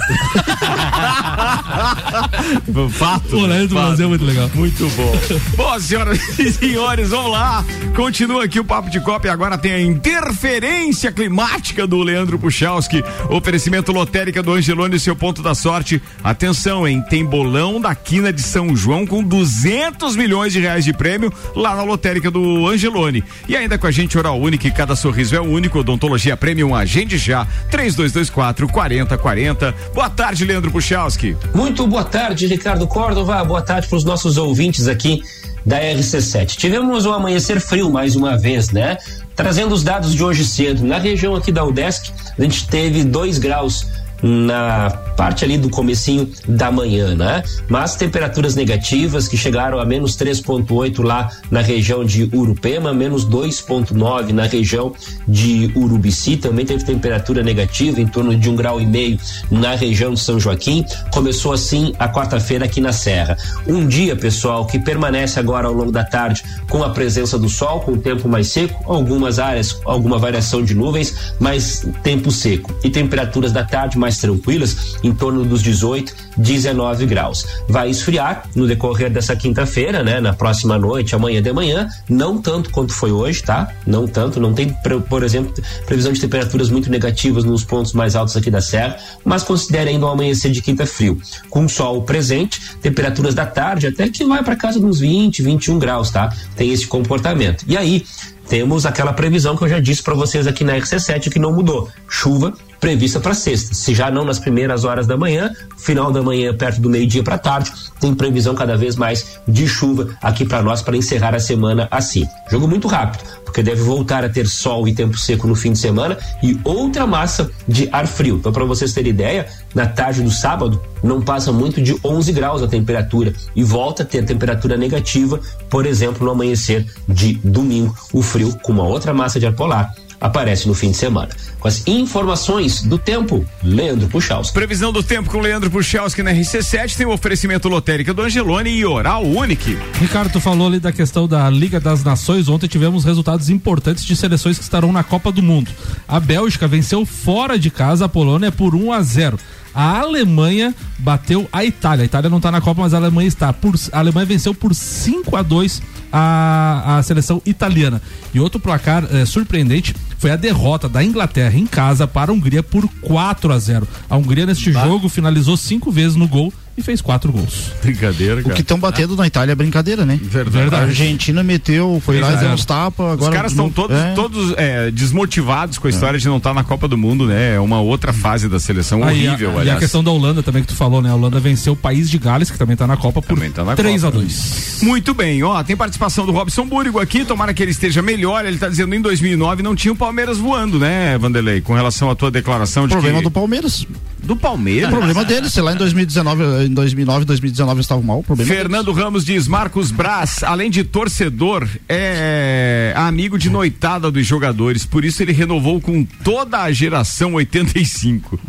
Fato. 2.15 2.65
O 2.67 2.71
do 2.71 2.89
fato. 2.89 3.67
Brasil 3.67 4.05
é 4.05 4.07
muito 4.07 4.25
legal. 4.25 4.49
Muito 4.53 4.89
bom. 4.91 5.11
Bom, 5.55 5.79
senhoras 5.79 6.39
e 6.39 6.51
senhores, 6.51 7.09
vamos 7.09 7.31
lá. 7.31 7.65
Continua 7.95 8.45
aqui 8.45 8.59
o 8.59 8.65
Papo 8.65 8.89
de 8.89 8.99
Copa 8.99 9.27
e 9.27 9.29
agora 9.29 9.57
tem 9.57 9.71
a 9.73 9.81
interferência 9.81 11.11
climática 11.11 11.85
do 11.85 12.01
Leandro 12.01 12.39
Puchalski. 12.39 13.03
Oferecimento 13.29 13.91
lotérica 13.91 14.41
do 14.41 14.53
Angelone, 14.53 14.99
seu 14.99 15.15
ponto 15.15 15.41
da 15.41 15.53
sorte. 15.53 16.01
Atenção, 16.23 16.87
hein? 16.87 17.03
Tem 17.09 17.25
bolão 17.25 17.81
da 17.81 17.93
quina 17.93 18.31
de 18.31 18.41
São 18.41 18.75
João 18.75 19.05
com 19.05 19.23
200 19.23 20.15
milhões 20.15 20.53
de 20.53 20.59
reais 20.59 20.85
de 20.85 20.93
prêmio 20.93 21.31
lá 21.55 21.75
na 21.75 21.83
lotérica 21.83 22.31
do 22.31 22.67
Angelone. 22.67 23.23
E 23.47 23.55
ainda 23.55 23.77
com 23.77 23.87
a 23.87 23.91
gente, 23.91 24.17
Oral 24.17 24.39
Única, 24.39 24.67
e 24.67 24.71
cada 24.71 24.95
sorriso 24.95 25.35
é 25.35 25.41
único. 25.41 25.79
Odontologia 25.79 26.37
Premium, 26.37 26.75
agende 26.75 27.17
já. 27.17 27.47
3224 27.69 28.67
4040. 28.67 29.75
Boa 29.93 30.09
tarde, 30.09 30.45
Leandro 30.45 30.71
Puchalski. 30.71 31.35
Muito 31.53 31.85
boa 31.87 32.03
tarde, 32.03 32.47
Ricardo 32.47 32.87
Córdova. 32.87 33.43
Boa 33.43 33.61
tarde 33.61 33.87
para 33.87 33.97
os 33.97 34.03
nossos 34.03 34.37
ouvintes 34.37 34.87
aqui 34.87 35.21
da 35.65 35.79
RC7. 35.79 36.55
Tivemos 36.57 37.05
um 37.05 37.13
amanhecer 37.13 37.59
frio 37.59 37.89
mais 37.89 38.15
uma 38.15 38.37
vez, 38.37 38.69
né? 38.69 38.97
Trazendo 39.35 39.73
os 39.73 39.83
dados 39.83 40.13
de 40.13 40.23
hoje 40.23 40.45
cedo. 40.45 40.85
Na 40.85 40.99
região 40.99 41.35
aqui 41.35 41.51
da 41.51 41.65
UDESC, 41.65 42.11
a 42.37 42.41
gente 42.41 42.67
teve 42.67 43.03
2 43.03 43.39
graus 43.39 43.87
na 44.25 44.89
parte 45.15 45.45
ali 45.45 45.55
do 45.57 45.69
comecinho 45.69 46.29
da 46.47 46.71
manhã, 46.71 47.13
né? 47.15 47.43
Mas 47.69 47.95
temperaturas 47.95 48.55
negativas 48.55 49.27
que 49.27 49.37
chegaram 49.37 49.79
a 49.79 49.85
menos 49.85 50.17
3.8 50.17 51.03
lá 51.03 51.29
na 51.51 51.61
região 51.61 52.03
de 52.03 52.23
Urupema, 52.33 52.91
menos 52.91 53.25
2.9 53.27 54.31
na 54.31 54.43
região 54.43 54.93
de 55.27 55.71
Urubici, 55.75 56.37
também 56.37 56.65
teve 56.65 56.83
temperatura 56.83 57.43
negativa 57.43 58.01
em 58.01 58.07
torno 58.07 58.35
de 58.35 58.49
um 58.49 58.55
grau 58.55 58.81
e 58.81 58.85
meio 58.85 59.19
na 59.51 59.75
região 59.75 60.13
de 60.13 60.19
São 60.19 60.39
Joaquim. 60.39 60.83
Começou 61.13 61.53
assim 61.53 61.93
a 61.99 62.09
quarta-feira 62.09 62.65
aqui 62.65 62.81
na 62.81 62.91
Serra. 62.91 63.37
Um 63.67 63.87
dia, 63.87 64.15
pessoal, 64.15 64.65
que 64.65 64.79
permanece 64.79 65.39
agora 65.39 65.67
ao 65.67 65.73
longo 65.73 65.91
da 65.91 66.03
tarde 66.03 66.43
com 66.69 66.83
a 66.83 66.89
presença 66.89 67.37
do 67.37 67.47
sol, 67.47 67.81
com 67.81 67.91
o 67.91 67.97
tempo 67.97 68.27
mais 68.27 68.47
seco, 68.47 68.91
algumas 68.91 69.37
áreas, 69.37 69.79
alguma 69.85 70.17
variação 70.17 70.63
de 70.63 70.73
nuvens, 70.73 71.33
mas 71.39 71.87
tempo 72.01 72.31
seco. 72.31 72.73
E 72.83 72.89
temperaturas 72.89 73.51
da 73.51 73.63
tarde 73.63 73.97
mais 73.97 74.14
mais 74.15 74.17
tranquilas, 74.17 74.97
em 75.03 75.13
torno 75.13 75.43
dos 75.43 75.61
18, 75.61 76.13
19 76.37 77.05
graus. 77.05 77.45
Vai 77.67 77.89
esfriar 77.89 78.49
no 78.55 78.67
decorrer 78.67 79.11
dessa 79.11 79.35
quinta-feira, 79.35 80.03
né? 80.03 80.19
Na 80.19 80.33
próxima 80.33 80.77
noite, 80.77 81.15
amanhã 81.15 81.41
de 81.41 81.51
manhã, 81.51 81.87
não 82.09 82.41
tanto 82.41 82.69
quanto 82.69 82.93
foi 82.93 83.11
hoje, 83.11 83.43
tá? 83.43 83.71
Não 83.85 84.07
tanto, 84.07 84.39
não 84.39 84.53
tem, 84.53 84.75
por 85.09 85.23
exemplo, 85.23 85.53
previsão 85.85 86.13
de 86.13 86.21
temperaturas 86.21 86.69
muito 86.69 86.89
negativas 86.89 87.43
nos 87.43 87.63
pontos 87.63 87.93
mais 87.93 88.15
altos 88.15 88.35
aqui 88.35 88.49
da 88.49 88.61
serra, 88.61 88.97
mas 89.23 89.43
considere 89.43 89.89
ainda 89.89 90.05
um 90.05 90.09
amanhecer 90.09 90.51
de 90.51 90.61
quinta 90.61 90.85
frio. 90.85 91.19
Com 91.49 91.67
sol 91.67 92.03
presente, 92.03 92.61
temperaturas 92.81 93.35
da 93.35 93.45
tarde 93.45 93.87
até 93.87 94.09
que 94.09 94.23
vai 94.25 94.43
para 94.43 94.55
casa 94.55 94.79
dos 94.79 94.99
20, 94.99 95.41
21 95.41 95.79
graus, 95.79 96.09
tá? 96.09 96.33
Tem 96.55 96.71
esse 96.71 96.87
comportamento. 96.87 97.65
E 97.67 97.77
aí, 97.77 98.05
temos 98.47 98.85
aquela 98.85 99.11
previsão 99.11 99.57
que 99.57 99.63
eu 99.63 99.69
já 99.69 99.79
disse 99.79 100.03
para 100.03 100.13
vocês 100.13 100.45
aqui 100.45 100.63
na 100.63 100.75
RC7 100.75 101.31
que 101.31 101.39
não 101.39 101.51
mudou. 101.51 101.89
Chuva 102.07 102.53
prevista 102.79 103.19
para 103.19 103.33
sexta. 103.33 103.73
Se 103.73 103.93
já 103.93 104.11
não 104.11 104.25
nas 104.25 104.39
primeiras 104.39 104.83
horas 104.83 105.07
da 105.07 105.17
manhã, 105.17 105.51
final 105.77 106.11
da 106.11 106.21
manhã, 106.21 106.55
perto 106.55 106.81
do 106.81 106.89
meio-dia 106.89 107.23
para 107.23 107.37
tarde, 107.37 107.71
tem 107.99 108.13
previsão 108.13 108.53
cada 108.55 108.77
vez 108.77 108.95
mais 108.95 109.39
de 109.47 109.67
chuva 109.67 110.09
aqui 110.21 110.45
para 110.45 110.61
nós 110.61 110.81
para 110.81 110.97
encerrar 110.97 111.33
a 111.33 111.39
semana 111.39 111.87
assim. 111.91 112.27
Jogo 112.49 112.67
muito 112.67 112.87
rápido, 112.87 113.23
porque 113.43 113.63
deve 113.63 113.81
voltar 113.81 114.23
a 114.23 114.29
ter 114.29 114.47
sol 114.47 114.87
e 114.87 114.93
tempo 114.93 115.17
seco 115.17 115.47
no 115.47 115.55
fim 115.55 115.71
de 115.71 115.79
semana 115.79 116.17
e 116.43 116.59
outra 116.63 117.07
massa 117.07 117.49
de 117.67 117.89
ar 117.91 118.07
frio. 118.07 118.37
Então, 118.37 118.51
para 118.51 118.65
vocês 118.65 118.93
terem 118.93 119.11
ideia, 119.11 119.47
na 119.73 119.85
tarde 119.85 120.21
do 120.21 120.31
sábado 120.31 120.81
não 121.03 121.21
passa 121.21 121.51
muito 121.51 121.81
de 121.81 121.95
11 122.03 122.31
graus 122.33 122.61
a 122.61 122.67
temperatura 122.67 123.33
e 123.55 123.63
volta 123.63 124.03
a 124.03 124.05
ter 124.05 124.25
temperatura 124.25 124.75
negativa, 124.77 125.39
por 125.69 125.85
exemplo, 125.85 126.25
no 126.25 126.31
amanhecer 126.31 126.85
de 127.07 127.35
domingo, 127.43 127.95
o 128.11 128.21
frio 128.21 128.57
com 128.61 128.71
uma 128.71 128.83
outra 128.83 129.13
massa 129.13 129.39
de 129.39 129.45
ar 129.45 129.53
polar 129.53 129.93
aparece 130.19 130.67
no 130.67 130.73
fim 130.73 130.91
de 130.91 130.97
semana. 130.97 131.29
Com 131.59 131.67
as 131.67 131.87
informações 131.87 132.81
do 132.81 132.97
tempo, 132.97 133.45
Leandro 133.63 134.07
Puchalski. 134.07 134.53
Previsão 134.53 134.91
do 134.91 135.01
tempo 135.01 135.29
com 135.29 135.39
Leandro 135.39 135.69
Puchalski 135.69 136.21
na 136.21 136.31
RC7 136.31 136.95
tem 136.95 137.05
o 137.05 137.11
oferecimento 137.11 137.67
lotérica 137.67 138.13
do 138.13 138.21
Angelone 138.21 138.69
e 138.69 138.85
Oral 138.85 139.23
Unique. 139.23 139.77
Ricardo, 139.99 140.31
tu 140.31 140.39
falou 140.39 140.67
ali 140.67 140.79
da 140.79 140.91
questão 140.91 141.27
da 141.27 141.49
Liga 141.49 141.79
das 141.79 142.03
Nações. 142.03 142.47
Ontem 142.47 142.67
tivemos 142.67 143.03
resultados 143.03 143.49
importantes 143.49 144.05
de 144.05 144.15
seleções 144.15 144.57
que 144.57 144.63
estarão 144.63 144.91
na 144.91 145.03
Copa 145.03 145.31
do 145.31 145.41
Mundo. 145.41 145.71
A 146.07 146.19
Bélgica 146.19 146.67
venceu 146.67 147.05
fora 147.05 147.57
de 147.57 147.69
casa 147.69 148.05
a 148.05 148.09
Polônia 148.09 148.51
por 148.51 148.75
1 148.75 148.91
a 148.91 149.01
0. 149.01 149.39
A 149.75 149.99
Alemanha 149.99 150.73
bateu 150.99 151.47
a 151.51 151.65
Itália. 151.65 152.03
A 152.03 152.05
Itália 152.05 152.29
não 152.29 152.37
está 152.37 152.49
na 152.49 152.61
Copa, 152.61 152.81
mas 152.81 152.93
a 152.93 152.97
Alemanha 152.97 153.27
está. 153.27 153.51
Por, 153.51 153.75
a 153.91 153.99
Alemanha 153.99 154.25
venceu 154.25 154.53
por 154.53 154.73
5 154.73 155.35
a 155.35 155.41
2 155.41 155.81
a, 156.11 156.97
a 156.97 157.03
seleção 157.03 157.41
italiana. 157.45 158.01
E 158.33 158.39
outro 158.39 158.59
placar 158.59 159.05
eh, 159.11 159.25
surpreendente 159.25 159.93
foi 160.17 160.31
a 160.31 160.37
derrota 160.37 160.87
da 160.87 161.03
Inglaterra 161.03 161.57
em 161.57 161.67
casa 161.67 162.07
para 162.07 162.31
a 162.31 162.33
Hungria 162.33 162.63
por 162.63 162.87
4 163.01 163.51
a 163.51 163.59
0. 163.59 163.87
A 164.09 164.15
Hungria 164.15 164.45
neste 164.45 164.71
bah. 164.71 164.85
jogo 164.85 165.09
finalizou 165.09 165.57
cinco 165.57 165.91
vezes 165.91 166.15
no 166.15 166.27
gol 166.27 166.53
e 166.77 166.81
fez 166.81 167.01
quatro 167.01 167.31
gols. 167.31 167.71
Brincadeira, 167.81 168.41
cara. 168.41 168.53
O 168.53 168.55
que 168.55 168.61
estão 168.61 168.77
batendo 168.77 169.15
na 169.15 169.25
Itália 169.25 169.53
é 169.53 169.55
brincadeira, 169.55 170.05
né? 170.05 170.19
Verdade. 170.21 170.75
A 170.75 170.79
Argentina 170.79 171.41
meteu, 171.41 172.01
foi 172.03 172.19
lá 172.19 172.33
e 172.33 172.37
deu 172.37 172.49
uns 172.49 172.65
tapas. 172.65 173.13
Agora 173.13 173.31
Os 173.31 173.35
caras 173.35 173.51
estão 173.51 173.69
todos, 173.69 173.95
é. 173.95 174.13
todos 174.13 174.53
é, 174.57 174.91
desmotivados 174.91 175.77
com 175.77 175.87
a 175.87 175.89
história 175.89 176.17
é. 176.17 176.19
de 176.19 176.27
não 176.27 176.37
estar 176.37 176.49
tá 176.49 176.53
na 176.53 176.63
Copa 176.63 176.87
do 176.87 176.97
Mundo, 176.97 177.27
né? 177.27 177.55
É 177.55 177.59
uma 177.59 177.79
outra 177.79 178.11
fase 178.11 178.49
da 178.49 178.59
seleção 178.59 179.03
ah, 179.03 179.07
horrível, 179.07 179.53
e 179.57 179.61
a, 179.61 179.65
e 179.65 179.69
a 179.69 179.77
questão 179.77 180.03
da 180.03 180.11
Holanda 180.11 180.43
também 180.43 180.63
que 180.63 180.67
tu 180.67 180.75
falou, 180.75 181.01
né? 181.01 181.09
A 181.09 181.15
Holanda 181.15 181.39
venceu 181.39 181.73
o 181.73 181.77
país 181.77 182.09
de 182.09 182.17
Gales, 182.17 182.51
que 182.51 182.57
também 182.57 182.73
está 182.73 182.85
na 182.85 182.97
Copa, 182.97 183.21
por 183.21 183.39
tá 183.51 183.75
3 183.75 184.01
Copa. 184.01 184.17
a 184.17 184.19
2 184.19 184.79
Muito 184.81 185.13
bem, 185.13 185.41
ó, 185.43 185.63
tem 185.63 185.77
participação 185.77 186.25
do 186.25 186.31
Robson 186.33 186.65
Búrigo 186.65 186.99
aqui, 186.99 187.23
tomara 187.23 187.53
que 187.53 187.63
ele 187.63 187.71
esteja 187.71 188.01
melhor. 188.01 188.45
Ele 188.45 188.55
está 188.55 188.67
dizendo 188.67 188.93
em 188.93 189.01
2009 189.01 189.63
não 189.63 189.75
tinha 189.75 189.93
o 189.93 189.95
Palmeiras 189.95 190.37
voando, 190.37 190.77
né, 190.77 191.17
Vanderlei? 191.17 191.61
Com 191.61 191.73
relação 191.73 192.09
à 192.09 192.15
tua 192.15 192.29
declaração 192.29 192.87
de 192.87 192.93
Problema 192.93 193.19
que... 193.19 193.23
do 193.23 193.31
Palmeiras. 193.31 193.85
Do 194.23 194.35
Palmeiras? 194.35 194.89
O 194.89 194.91
problema 194.91 195.23
dele, 195.23 195.49
sei 195.49 195.61
lá, 195.61 195.73
em 195.73 195.77
2019, 195.77 196.64
em 196.65 196.73
2009, 196.73 197.25
2019 197.25 197.81
estava 197.81 198.01
mal. 198.01 198.19
O 198.19 198.23
problema 198.23 198.53
Fernando 198.53 198.87
deles. 198.87 198.99
Ramos 198.99 199.25
diz: 199.25 199.47
Marcos 199.47 199.91
Braz, 199.91 200.43
além 200.43 200.69
de 200.69 200.83
torcedor, 200.83 201.67
é 201.87 202.93
amigo 202.95 203.37
de 203.37 203.49
noitada 203.49 204.11
dos 204.11 204.25
jogadores, 204.25 204.85
por 204.85 205.05
isso 205.05 205.21
ele 205.21 205.31
renovou 205.31 205.79
com 205.79 206.03
toda 206.03 206.61
a 206.61 206.71
geração 206.71 207.33
85. 207.33 208.39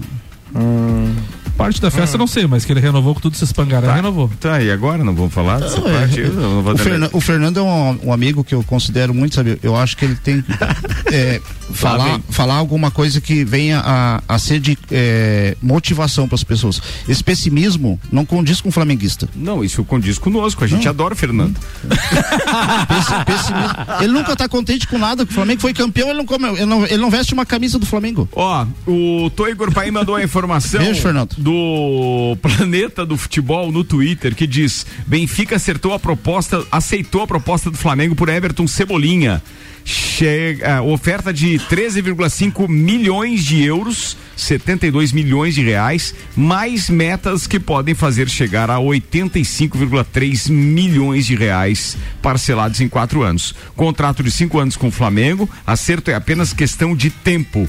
Hum. 0.55 1.15
Parte 1.57 1.81
da 1.81 1.91
festa 1.91 2.17
hum. 2.17 2.21
não 2.21 2.27
sei, 2.27 2.47
mas 2.47 2.67
que 2.67 2.73
ele 2.73 2.81
renovou 2.81 3.15
com 3.15 3.21
tudo 3.21 3.35
esses 3.35 3.51
pangaré, 3.51 3.87
tá. 3.87 3.95
renovou. 3.95 4.31
Tá, 4.39 4.63
e 4.63 4.71
agora 4.71 5.03
não 5.03 5.15
vamos 5.15 5.33
falar 5.33 5.59
dessa 5.59 5.81
não, 5.81 5.91
parte? 5.91 6.21
É, 6.21 6.27
o, 6.27 6.77
Fernan, 6.77 7.09
o, 7.13 7.21
Fernando 7.21 7.59
é 7.59 7.63
um, 7.63 8.09
um, 8.09 8.13
amigo 8.13 8.45
que 8.45 8.55
eu 8.55 8.63
considero 8.63 9.15
muito, 9.15 9.35
sabe? 9.35 9.59
Eu 9.63 9.75
acho 9.75 9.97
que 9.97 10.05
ele 10.05 10.17
tem 10.17 10.45
é, 11.11 11.41
falar, 11.73 12.21
falar 12.31 12.55
alguma 12.55 12.91
coisa 12.91 13.21
que 13.21 13.45
venha 13.45 13.83
a, 13.85 14.23
a 14.29 14.39
ser 14.39 14.61
de 14.61 14.79
é, 14.91 15.57
motivação 15.63 16.29
para 16.29 16.35
as 16.35 16.45
pessoas. 16.45 16.81
Esse 17.09 17.23
pessimismo 17.23 18.01
não 18.11 18.25
condiz 18.25 18.61
com 18.61 18.69
o 18.69 18.73
flamenguista. 18.73 19.29
Não, 19.35 19.65
isso 19.65 19.85
condiz 19.85 20.19
conosco. 20.19 20.65
A 20.65 20.67
gente 20.67 20.85
não. 20.85 20.91
adora 20.91 21.15
o 21.15 21.17
Fernando. 21.17 21.57
ele 24.01 24.13
nunca 24.13 24.33
está 24.33 24.49
contente 24.49 24.87
com 24.87 24.99
nada. 24.99 25.25
O 25.25 25.27
Flamengo 25.27 25.61
foi 25.61 25.73
campeão, 25.73 26.09
ele 26.09 26.19
não, 26.19 26.27
come, 26.27 26.49
ele 26.49 26.67
não, 26.67 26.85
ele 26.85 26.99
não 26.99 27.11
veste 27.11 27.35
uma 27.35 27.47
camisa 27.47 27.79
do 27.79 27.87
Flamengo. 27.87 28.29
Ó, 28.33 28.67
o 28.87 29.31
Toigor 29.31 29.73
Pai 29.73 29.91
mandou 29.91 30.15
a 30.15 30.23
informação. 30.23 30.81
Beijo, 30.81 31.01
Fernando 31.01 31.37
do 31.39 32.37
Planeta 32.41 33.05
do 33.05 33.17
Futebol 33.17 33.71
no 33.71 33.85
Twitter 33.85 34.35
que 34.35 34.47
diz: 34.47 34.87
Benfica 35.07 35.57
acertou 35.57 35.93
a 35.93 35.99
proposta, 35.99 36.65
aceitou 36.71 37.23
a 37.23 37.27
proposta 37.27 37.71
do 37.71 37.77
Flamengo 37.77 38.15
por 38.15 38.29
Everton 38.29 38.67
Cebolinha. 38.67 39.43
Chega, 39.89 40.83
oferta 40.83 41.33
de 41.33 41.61
13,5 41.61 42.69
milhões 42.69 43.45
de 43.45 43.63
euros, 43.63 44.17
72 44.37 45.13
milhões 45.13 45.55
de 45.55 45.63
reais, 45.63 46.13
mais 46.37 46.91
metas 46.91 47.47
que 47.47 47.61
podem 47.61 47.95
fazer 47.95 48.29
chegar 48.29 48.69
a 48.69 48.79
85,3 48.79 50.51
milhões 50.51 51.25
de 51.25 51.37
reais 51.37 51.97
parcelados 52.21 52.81
em 52.81 52.89
quatro 52.89 53.23
anos. 53.23 53.55
Contrato 53.77 54.25
de 54.25 54.33
cinco 54.33 54.59
anos 54.59 54.77
com 54.77 54.89
o 54.89 54.91
Flamengo, 54.91 55.49
acerto 55.65 56.11
é 56.11 56.15
apenas 56.15 56.53
questão 56.53 56.97
de 56.97 57.09
tempo. 57.09 57.69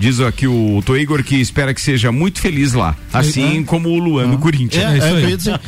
Diz 0.00 0.18
aqui 0.18 0.46
o 0.46 0.82
Tô 0.82 0.96
Igor 0.96 1.22
que 1.22 1.36
espera 1.36 1.74
que 1.74 1.80
seja 1.80 2.10
muito 2.10 2.40
feliz 2.40 2.72
lá, 2.72 2.96
assim 3.12 3.60
é. 3.60 3.62
como 3.64 3.90
o 3.90 3.98
Luan 3.98 4.28
no 4.28 4.38
Corinthians. 4.38 4.82
É, 4.82 4.98
é, 4.98 5.32
é 5.32 5.36
dizer, 5.36 5.60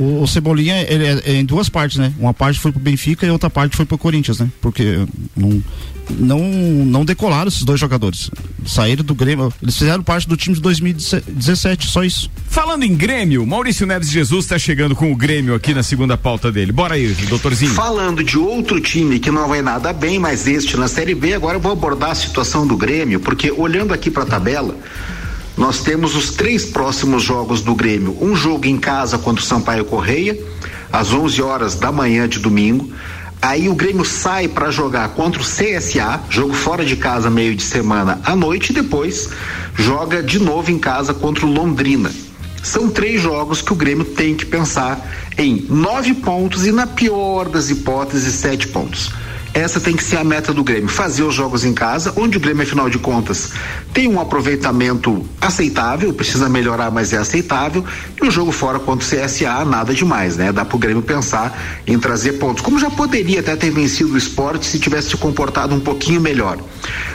o, 0.00 0.22
o, 0.22 0.26
Cebolinha 0.26 0.80
ele 0.88 1.04
é, 1.04 1.22
é, 1.26 1.32
em 1.34 1.44
duas 1.44 1.68
partes, 1.68 1.98
né? 1.98 2.10
Uma 2.18 2.32
parte 2.32 2.58
foi 2.58 2.72
pro 2.72 2.80
Benfica 2.80 3.26
e 3.26 3.30
outra 3.30 3.50
parte 3.50 3.76
foi 3.76 3.84
pro 3.84 3.98
Corinthians, 3.98 4.38
né? 4.38 4.48
Porque 4.62 5.06
não, 5.36 5.62
não, 6.10 6.40
não 6.40 7.04
decolaram 7.04 7.48
esses 7.48 7.62
dois 7.62 7.80
jogadores. 7.80 8.30
Saíram 8.66 9.04
do 9.04 9.14
Grêmio. 9.14 9.52
Eles 9.62 9.76
fizeram 9.76 10.02
parte 10.02 10.28
do 10.28 10.36
time 10.36 10.54
de 10.54 10.62
2017, 10.62 11.88
só 11.88 12.04
isso. 12.04 12.30
Falando 12.48 12.84
em 12.84 12.94
Grêmio, 12.94 13.46
Maurício 13.46 13.86
Neves 13.86 14.10
Jesus 14.10 14.44
está 14.44 14.58
chegando 14.58 14.94
com 14.94 15.12
o 15.12 15.16
Grêmio 15.16 15.54
aqui 15.54 15.74
na 15.74 15.82
segunda 15.82 16.16
pauta 16.16 16.50
dele. 16.50 16.72
Bora 16.72 16.94
aí, 16.94 17.08
doutorzinho. 17.28 17.72
Falando 17.72 18.22
de 18.22 18.38
outro 18.38 18.80
time 18.80 19.18
que 19.18 19.30
não 19.30 19.48
vai 19.48 19.62
nada 19.62 19.92
bem, 19.92 20.18
mas 20.18 20.46
este 20.46 20.76
na 20.76 20.88
Série 20.88 21.14
B, 21.14 21.34
agora 21.34 21.56
eu 21.56 21.60
vou 21.60 21.72
abordar 21.72 22.10
a 22.10 22.14
situação 22.14 22.66
do 22.66 22.76
Grêmio, 22.76 23.20
porque 23.20 23.50
olhando 23.50 23.92
aqui 23.92 24.10
para 24.10 24.22
a 24.22 24.26
tabela. 24.26 24.76
Nós 25.56 25.80
temos 25.80 26.16
os 26.16 26.30
três 26.30 26.64
próximos 26.64 27.22
jogos 27.22 27.62
do 27.62 27.76
Grêmio. 27.76 28.16
Um 28.20 28.34
jogo 28.34 28.66
em 28.66 28.76
casa 28.76 29.18
contra 29.18 29.42
o 29.42 29.46
Sampaio 29.46 29.84
Correia, 29.84 30.36
às 30.92 31.12
11 31.12 31.42
horas 31.42 31.74
da 31.76 31.92
manhã 31.92 32.28
de 32.28 32.40
domingo. 32.40 32.90
Aí 33.44 33.68
o 33.68 33.74
Grêmio 33.74 34.06
sai 34.06 34.48
para 34.48 34.70
jogar 34.70 35.10
contra 35.10 35.38
o 35.38 35.44
CSA, 35.44 36.18
jogo 36.30 36.54
fora 36.54 36.82
de 36.82 36.96
casa 36.96 37.28
meio 37.28 37.54
de 37.54 37.62
semana 37.62 38.18
à 38.24 38.34
noite, 38.34 38.70
e 38.70 38.72
depois 38.72 39.28
joga 39.74 40.22
de 40.22 40.38
novo 40.38 40.70
em 40.70 40.78
casa 40.78 41.12
contra 41.12 41.44
o 41.44 41.52
Londrina. 41.52 42.10
São 42.62 42.88
três 42.88 43.20
jogos 43.20 43.60
que 43.60 43.70
o 43.70 43.76
Grêmio 43.76 44.06
tem 44.06 44.34
que 44.34 44.46
pensar 44.46 44.98
em 45.36 45.66
nove 45.68 46.14
pontos 46.14 46.64
e, 46.64 46.72
na 46.72 46.86
pior 46.86 47.50
das 47.50 47.68
hipóteses, 47.68 48.32
sete 48.32 48.66
pontos. 48.68 49.12
Essa 49.54 49.80
tem 49.80 49.94
que 49.94 50.02
ser 50.02 50.16
a 50.16 50.24
meta 50.24 50.52
do 50.52 50.64
Grêmio, 50.64 50.88
fazer 50.88 51.22
os 51.22 51.32
jogos 51.32 51.64
em 51.64 51.72
casa, 51.72 52.12
onde 52.16 52.36
o 52.36 52.40
Grêmio, 52.40 52.64
afinal 52.64 52.90
de 52.90 52.98
contas, 52.98 53.52
tem 53.92 54.08
um 54.08 54.20
aproveitamento 54.20 55.24
aceitável, 55.40 56.12
precisa 56.12 56.48
melhorar, 56.48 56.90
mas 56.90 57.12
é 57.12 57.18
aceitável, 57.18 57.84
e 58.20 58.26
o 58.26 58.30
jogo 58.32 58.50
fora 58.50 58.80
contra 58.80 59.06
o 59.06 59.08
CSA, 59.08 59.64
nada 59.64 59.94
demais, 59.94 60.36
né? 60.36 60.50
Dá 60.50 60.64
pro 60.64 60.76
Grêmio 60.76 61.02
pensar 61.02 61.56
em 61.86 61.96
trazer 62.00 62.32
pontos. 62.32 62.64
Como 62.64 62.80
já 62.80 62.90
poderia 62.90 63.38
até 63.38 63.54
ter 63.54 63.70
vencido 63.70 64.14
o 64.14 64.18
esporte 64.18 64.66
se 64.66 64.80
tivesse 64.80 65.10
se 65.10 65.16
comportado 65.16 65.72
um 65.72 65.80
pouquinho 65.80 66.20
melhor. 66.20 66.58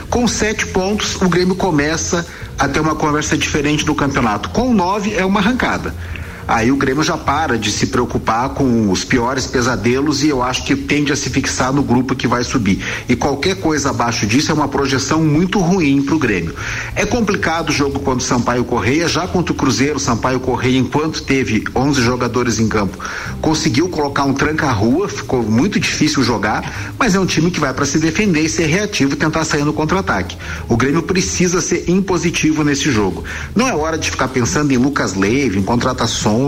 Com 0.08 0.26
sete 0.26 0.64
pontos, 0.66 1.20
o 1.20 1.28
Grêmio 1.28 1.54
começa 1.54 2.26
a 2.58 2.66
ter 2.66 2.80
uma 2.80 2.94
conversa 2.94 3.36
diferente 3.36 3.86
no 3.86 3.94
campeonato. 3.94 4.48
Com 4.48 4.72
nove 4.72 5.14
é 5.14 5.26
uma 5.26 5.40
arrancada. 5.40 5.94
Aí 6.46 6.70
o 6.72 6.76
Grêmio 6.76 7.02
já 7.02 7.16
para 7.16 7.58
de 7.58 7.70
se 7.70 7.86
preocupar 7.86 8.50
com 8.50 8.90
os 8.90 9.04
piores 9.04 9.46
pesadelos 9.46 10.22
e 10.22 10.28
eu 10.28 10.42
acho 10.42 10.64
que 10.64 10.74
tende 10.74 11.12
a 11.12 11.16
se 11.16 11.30
fixar 11.30 11.72
no 11.72 11.82
grupo 11.82 12.14
que 12.14 12.26
vai 12.26 12.42
subir. 12.44 12.82
E 13.08 13.16
qualquer 13.16 13.56
coisa 13.56 13.90
abaixo 13.90 14.26
disso 14.26 14.50
é 14.50 14.54
uma 14.54 14.68
projeção 14.68 15.22
muito 15.22 15.58
ruim 15.58 16.02
para 16.02 16.14
o 16.14 16.18
Grêmio. 16.18 16.54
É 16.94 17.04
complicado 17.06 17.70
o 17.70 17.72
jogo 17.72 18.00
contra 18.00 18.18
o 18.18 18.26
Sampaio 18.26 18.64
Correia, 18.64 19.08
já 19.08 19.26
contra 19.26 19.52
o 19.52 19.56
Cruzeiro, 19.56 19.98
Sampaio 19.98 20.40
Correia, 20.40 20.78
enquanto 20.78 21.22
teve 21.22 21.64
11 21.74 22.02
jogadores 22.02 22.58
em 22.58 22.68
campo, 22.68 22.98
conseguiu 23.40 23.88
colocar 23.88 24.24
um 24.24 24.32
tranca-rua, 24.32 25.08
ficou 25.08 25.42
muito 25.42 25.78
difícil 25.78 26.22
jogar, 26.22 26.94
mas 26.98 27.14
é 27.14 27.20
um 27.20 27.26
time 27.26 27.50
que 27.50 27.60
vai 27.60 27.72
para 27.72 27.86
se 27.86 27.98
defender 27.98 28.40
e 28.40 28.48
ser 28.48 28.66
reativo 28.66 29.12
e 29.12 29.16
tentar 29.16 29.44
sair 29.44 29.64
no 29.64 29.72
contra-ataque. 29.72 30.36
O 30.68 30.76
Grêmio 30.76 31.02
precisa 31.02 31.60
ser 31.60 31.88
impositivo 31.88 32.64
nesse 32.64 32.90
jogo. 32.90 33.24
Não 33.54 33.68
é 33.68 33.74
hora 33.74 33.98
de 33.98 34.10
ficar 34.10 34.28
pensando 34.28 34.72
em 34.72 34.76
Lucas 34.76 35.14
Leiva, 35.14 35.58
em 35.58 35.62
contratações, 35.62 36.39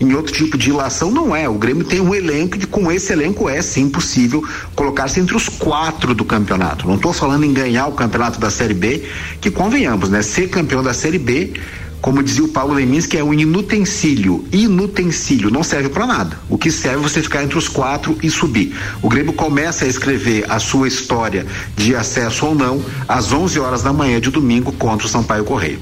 em 0.00 0.14
outro 0.14 0.32
tipo 0.32 0.56
de 0.56 0.70
ilação, 0.70 1.10
não 1.10 1.34
é. 1.34 1.48
O 1.48 1.54
Grêmio 1.54 1.84
tem 1.84 2.00
um 2.00 2.14
elenco 2.14 2.56
e 2.56 2.66
com 2.66 2.90
esse 2.90 3.12
elenco 3.12 3.48
é 3.48 3.60
sim 3.60 3.88
possível 3.88 4.42
colocar-se 4.74 5.20
entre 5.20 5.36
os 5.36 5.48
quatro 5.48 6.14
do 6.14 6.24
campeonato. 6.24 6.86
Não 6.86 6.94
estou 6.94 7.12
falando 7.12 7.44
em 7.44 7.52
ganhar 7.52 7.86
o 7.86 7.92
campeonato 7.92 8.40
da 8.40 8.50
Série 8.50 8.74
B, 8.74 9.04
que 9.40 9.50
convenhamos, 9.50 10.08
né? 10.08 10.22
Ser 10.22 10.48
campeão 10.48 10.82
da 10.82 10.94
Série 10.94 11.18
B 11.18 11.52
como 12.00 12.22
dizia 12.22 12.44
o 12.44 12.48
Paulo 12.48 12.72
Leminski, 12.72 13.18
é 13.18 13.22
um 13.22 13.34
inutensílio. 13.34 14.44
Inutensílio, 14.50 15.50
não 15.50 15.62
serve 15.62 15.90
para 15.90 16.06
nada. 16.06 16.38
O 16.48 16.56
que 16.56 16.70
serve 16.70 16.98
é 16.98 17.02
você 17.02 17.22
ficar 17.22 17.42
entre 17.42 17.58
os 17.58 17.68
quatro 17.68 18.16
e 18.22 18.30
subir. 18.30 18.74
O 19.02 19.08
Grêmio 19.08 19.34
começa 19.34 19.84
a 19.84 19.88
escrever 19.88 20.46
a 20.48 20.58
sua 20.58 20.88
história 20.88 21.46
de 21.76 21.94
acesso 21.94 22.46
ou 22.46 22.54
não 22.54 22.82
às 23.06 23.32
11 23.32 23.60
horas 23.60 23.82
da 23.82 23.92
manhã 23.92 24.18
de 24.18 24.30
domingo 24.30 24.72
contra 24.72 25.06
o 25.06 25.10
Sampaio 25.10 25.44
Correio. 25.44 25.78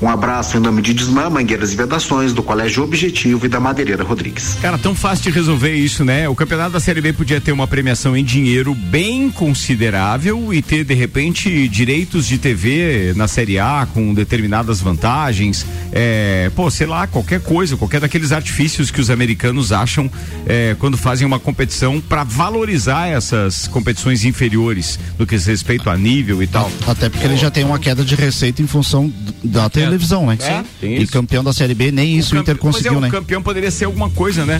Um 0.00 0.08
abraço 0.08 0.56
em 0.56 0.60
nome 0.60 0.80
de 0.80 0.94
Desmã, 0.94 1.28
Mangueiras 1.28 1.72
e 1.72 1.76
Vedações, 1.76 2.32
do 2.32 2.42
Colégio 2.42 2.84
Objetivo 2.84 3.46
e 3.46 3.48
da 3.48 3.58
Madeireira 3.58 4.04
Rodrigues. 4.04 4.56
Cara, 4.62 4.78
tão 4.78 4.94
fácil 4.94 5.24
de 5.24 5.30
resolver 5.30 5.74
isso, 5.74 6.04
né? 6.04 6.28
O 6.28 6.34
campeonato 6.34 6.70
da 6.70 6.80
Série 6.80 7.00
B 7.00 7.12
podia 7.12 7.40
ter 7.40 7.50
uma 7.50 7.66
premiação 7.66 8.16
em 8.16 8.22
dinheiro 8.22 8.74
bem 8.74 9.30
considerável 9.30 10.54
e 10.54 10.62
ter, 10.62 10.84
de 10.84 10.94
repente, 10.94 11.66
direitos 11.68 12.26
de 12.26 12.38
TV 12.38 13.12
na 13.16 13.26
Série 13.26 13.58
A 13.58 13.88
com 13.92 14.14
determinadas 14.14 14.80
vantagens. 14.80 15.66
É, 15.90 16.50
pô, 16.54 16.70
sei 16.70 16.86
lá, 16.86 17.06
qualquer 17.06 17.40
coisa, 17.40 17.76
qualquer 17.76 18.00
daqueles 18.00 18.30
artifícios 18.30 18.90
que 18.90 19.00
os 19.00 19.10
americanos 19.10 19.72
acham 19.72 20.08
é, 20.46 20.76
quando 20.78 20.96
fazem 20.96 21.26
uma 21.26 21.40
competição 21.40 22.00
para 22.00 22.22
valorizar 22.22 23.08
essas 23.08 23.66
competições 23.66 24.24
inferiores 24.24 24.98
no 25.18 25.26
que 25.26 25.34
diz 25.34 25.46
respeito 25.46 25.90
a 25.90 25.96
nível 25.96 26.42
e 26.42 26.46
tal. 26.46 26.70
Até 26.86 27.08
porque 27.08 27.24
ele 27.24 27.36
já 27.36 27.50
tem 27.50 27.64
uma 27.64 27.78
queda 27.78 28.04
de 28.04 28.14
receita 28.14 28.62
em 28.62 28.66
função 28.66 29.12
da 29.42 29.64
televisão, 29.88 30.26
né? 30.26 30.38
É, 30.40 30.64
tem 30.80 30.96
e 30.96 31.02
isso. 31.02 31.12
campeão 31.12 31.42
da 31.42 31.52
Série 31.52 31.74
B, 31.74 31.90
nem 31.90 32.16
isso 32.16 32.34
o 32.34 32.38
Inter 32.38 32.56
conseguiu, 32.56 32.92
Mas 32.94 32.98
é, 32.98 33.02
né? 33.02 33.08
o 33.08 33.10
campeão 33.10 33.42
poderia 33.42 33.70
ser 33.70 33.86
alguma 33.86 34.10
coisa, 34.10 34.44
né? 34.44 34.58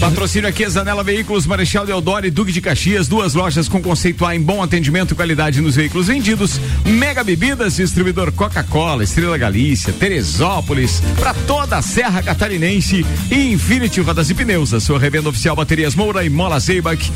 Patrocínio 0.00 0.48
aqui, 0.48 0.68
Zanela 0.68 1.02
Veículos, 1.02 1.46
Marechal 1.46 1.86
Deodoro 1.86 2.26
e 2.26 2.30
Duque 2.30 2.52
de 2.52 2.60
Caxias, 2.60 3.08
duas 3.08 3.34
lojas 3.34 3.68
com 3.68 3.80
conceito 3.80 4.24
A 4.24 4.34
em 4.34 4.40
bom 4.40 4.62
atendimento 4.62 5.12
e 5.12 5.14
qualidade 5.14 5.60
nos 5.60 5.76
veículos 5.76 6.06
vendidos. 6.06 6.60
Mega 6.84 7.22
Bebidas, 7.22 7.76
distribuidor 7.76 8.32
Coca-Cola, 8.32 9.04
Estrela 9.04 9.38
Galícia, 9.38 9.92
Teresópolis, 9.92 11.02
para 11.18 11.34
toda 11.46 11.76
a 11.76 11.82
Serra 11.82 12.22
Catarinense 12.22 13.04
e 13.30 13.52
Infinity 13.52 14.00
Rodas 14.00 14.30
e 14.30 14.34
Pneus, 14.34 14.74
a 14.74 14.80
sua 14.80 14.98
revenda 14.98 15.28
oficial 15.28 15.56
Baterias 15.56 15.94
Moura 15.94 16.24
e 16.24 16.30
Mola 16.30 16.58
Zeibach. 16.58 17.10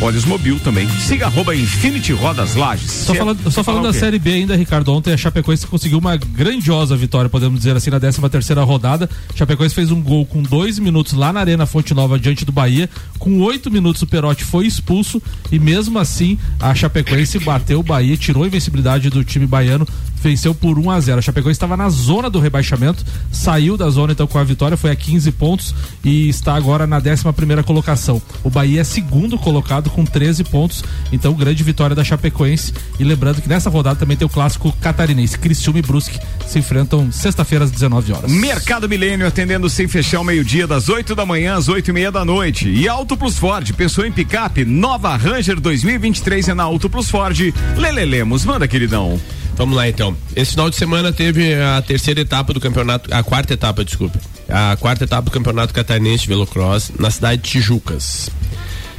Olhos 0.00 0.24
Mobil 0.24 0.58
também. 0.60 0.88
Siga 1.00 1.26
arroba 1.26 1.54
Infinity 1.54 2.12
Rodas 2.12 2.54
Lages. 2.56 2.90
Só 2.90 3.14
falando, 3.14 3.50
só 3.50 3.62
falando 3.64 3.84
o 3.84 3.92
da? 3.92 3.98
Série 3.98 4.18
B 4.18 4.32
ainda, 4.32 4.56
Ricardo, 4.56 4.92
ontem 4.92 5.12
a 5.12 5.16
Chapecoense 5.16 5.66
conseguiu 5.66 5.98
uma 5.98 6.16
grandiosa 6.16 6.96
vitória, 6.96 7.03
podemos 7.28 7.58
dizer 7.58 7.76
assim, 7.76 7.90
na 7.90 8.00
13 8.00 8.20
terceira 8.28 8.62
rodada. 8.62 9.08
Chapecoense 9.34 9.74
fez 9.74 9.90
um 9.90 10.00
gol 10.00 10.26
com 10.26 10.42
dois 10.42 10.78
minutos 10.78 11.12
lá 11.12 11.32
na 11.32 11.40
Arena 11.40 11.66
Fonte 11.66 11.94
Nova, 11.94 12.18
diante 12.18 12.44
do 12.44 12.52
Bahia. 12.52 12.88
Com 13.18 13.40
oito 13.40 13.70
minutos 13.70 14.02
o 14.02 14.06
Perotti 14.06 14.44
foi 14.44 14.66
expulso 14.66 15.22
e 15.50 15.58
mesmo 15.58 15.98
assim 15.98 16.38
a 16.60 16.74
Chapecoense 16.74 17.38
bateu 17.38 17.80
o 17.80 17.82
Bahia, 17.82 18.16
tirou 18.16 18.44
a 18.44 18.46
invencibilidade 18.46 19.10
do 19.10 19.24
time 19.24 19.46
baiano, 19.46 19.86
venceu 20.24 20.54
por 20.54 20.78
1 20.78 20.90
a 20.90 21.00
0 21.00 21.18
A 21.18 21.22
Chapecoense 21.22 21.56
estava 21.56 21.76
na 21.76 21.88
zona 21.90 22.30
do 22.30 22.40
rebaixamento, 22.40 23.04
saiu 23.30 23.76
da 23.76 23.88
zona 23.90 24.12
então 24.12 24.26
com 24.26 24.38
a 24.38 24.44
vitória, 24.44 24.76
foi 24.76 24.90
a 24.90 24.96
15 24.96 25.30
pontos 25.32 25.74
e 26.02 26.28
está 26.28 26.54
agora 26.54 26.86
na 26.86 26.96
11 26.96 27.32
primeira 27.34 27.62
colocação. 27.62 28.20
O 28.42 28.50
Bahia 28.50 28.80
é 28.80 28.84
segundo 28.84 29.38
colocado 29.38 29.90
com 29.90 30.04
13 30.04 30.44
pontos, 30.44 30.82
então 31.12 31.34
grande 31.34 31.62
vitória 31.62 31.94
da 31.94 32.02
Chapecoense. 32.02 32.72
E 32.98 33.04
lembrando 33.04 33.42
que 33.42 33.48
nessa 33.48 33.68
rodada 33.68 33.98
também 33.98 34.16
tem 34.16 34.26
o 34.26 34.30
clássico 34.30 34.72
catarinense, 34.80 35.38
Criciúma 35.38 35.78
e 35.78 35.82
Brusque 35.82 36.18
se 36.46 36.58
enfrentam 36.58 37.12
sexta-feira 37.12 37.64
às 37.64 37.70
19 37.70 38.12
horas. 38.12 38.30
Mercado 38.30 38.88
Milênio 38.88 39.26
atendendo 39.26 39.68
sem 39.68 39.86
fechar 39.86 40.20
o 40.20 40.24
meio-dia, 40.24 40.66
das 40.66 40.88
8 40.88 41.14
da 41.14 41.26
manhã 41.26 41.56
às 41.56 41.68
8 41.68 41.88
e 41.88 41.92
meia 41.92 42.10
da 42.10 42.24
noite. 42.24 42.68
E 42.68 42.88
Auto 42.88 43.16
Plus 43.16 43.38
Ford, 43.38 43.70
pensou 43.74 44.06
em 44.06 44.12
picape? 44.12 44.64
Nova 44.64 45.16
Ranger 45.16 45.60
2023 45.60 46.48
é 46.48 46.54
na 46.54 46.62
Auto 46.62 46.88
Plus 46.88 47.10
Ford. 47.10 47.38
Lele 47.76 48.04
Lemos, 48.04 48.44
manda, 48.44 48.66
queridão. 48.66 49.20
Vamos 49.56 49.76
lá 49.76 49.88
então. 49.88 50.16
Esse 50.34 50.52
final 50.52 50.68
de 50.68 50.76
semana 50.76 51.12
teve 51.12 51.54
a 51.54 51.80
terceira 51.82 52.20
etapa 52.20 52.52
do 52.52 52.60
campeonato, 52.60 53.12
a 53.14 53.22
quarta 53.22 53.54
etapa, 53.54 53.84
desculpa. 53.84 54.18
A 54.48 54.76
quarta 54.76 55.04
etapa 55.04 55.22
do 55.22 55.30
campeonato 55.30 55.72
catarinense 55.72 56.22
de 56.24 56.28
velocross 56.28 56.92
na 56.98 57.10
cidade 57.10 57.42
de 57.42 57.50
Tijucas. 57.50 58.30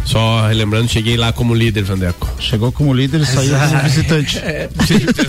Só 0.05 0.47
relembrando, 0.47 0.87
cheguei 0.87 1.17
lá 1.17 1.33
como 1.33 1.53
líder, 1.55 1.83
Vandeco. 1.83 2.29
Chegou 2.39 2.71
como 2.71 2.93
líder 2.93 3.21
e 3.21 3.25
saiu 3.25 3.57
como 3.57 3.81
visitante. 3.83 4.37
É, 4.45 4.69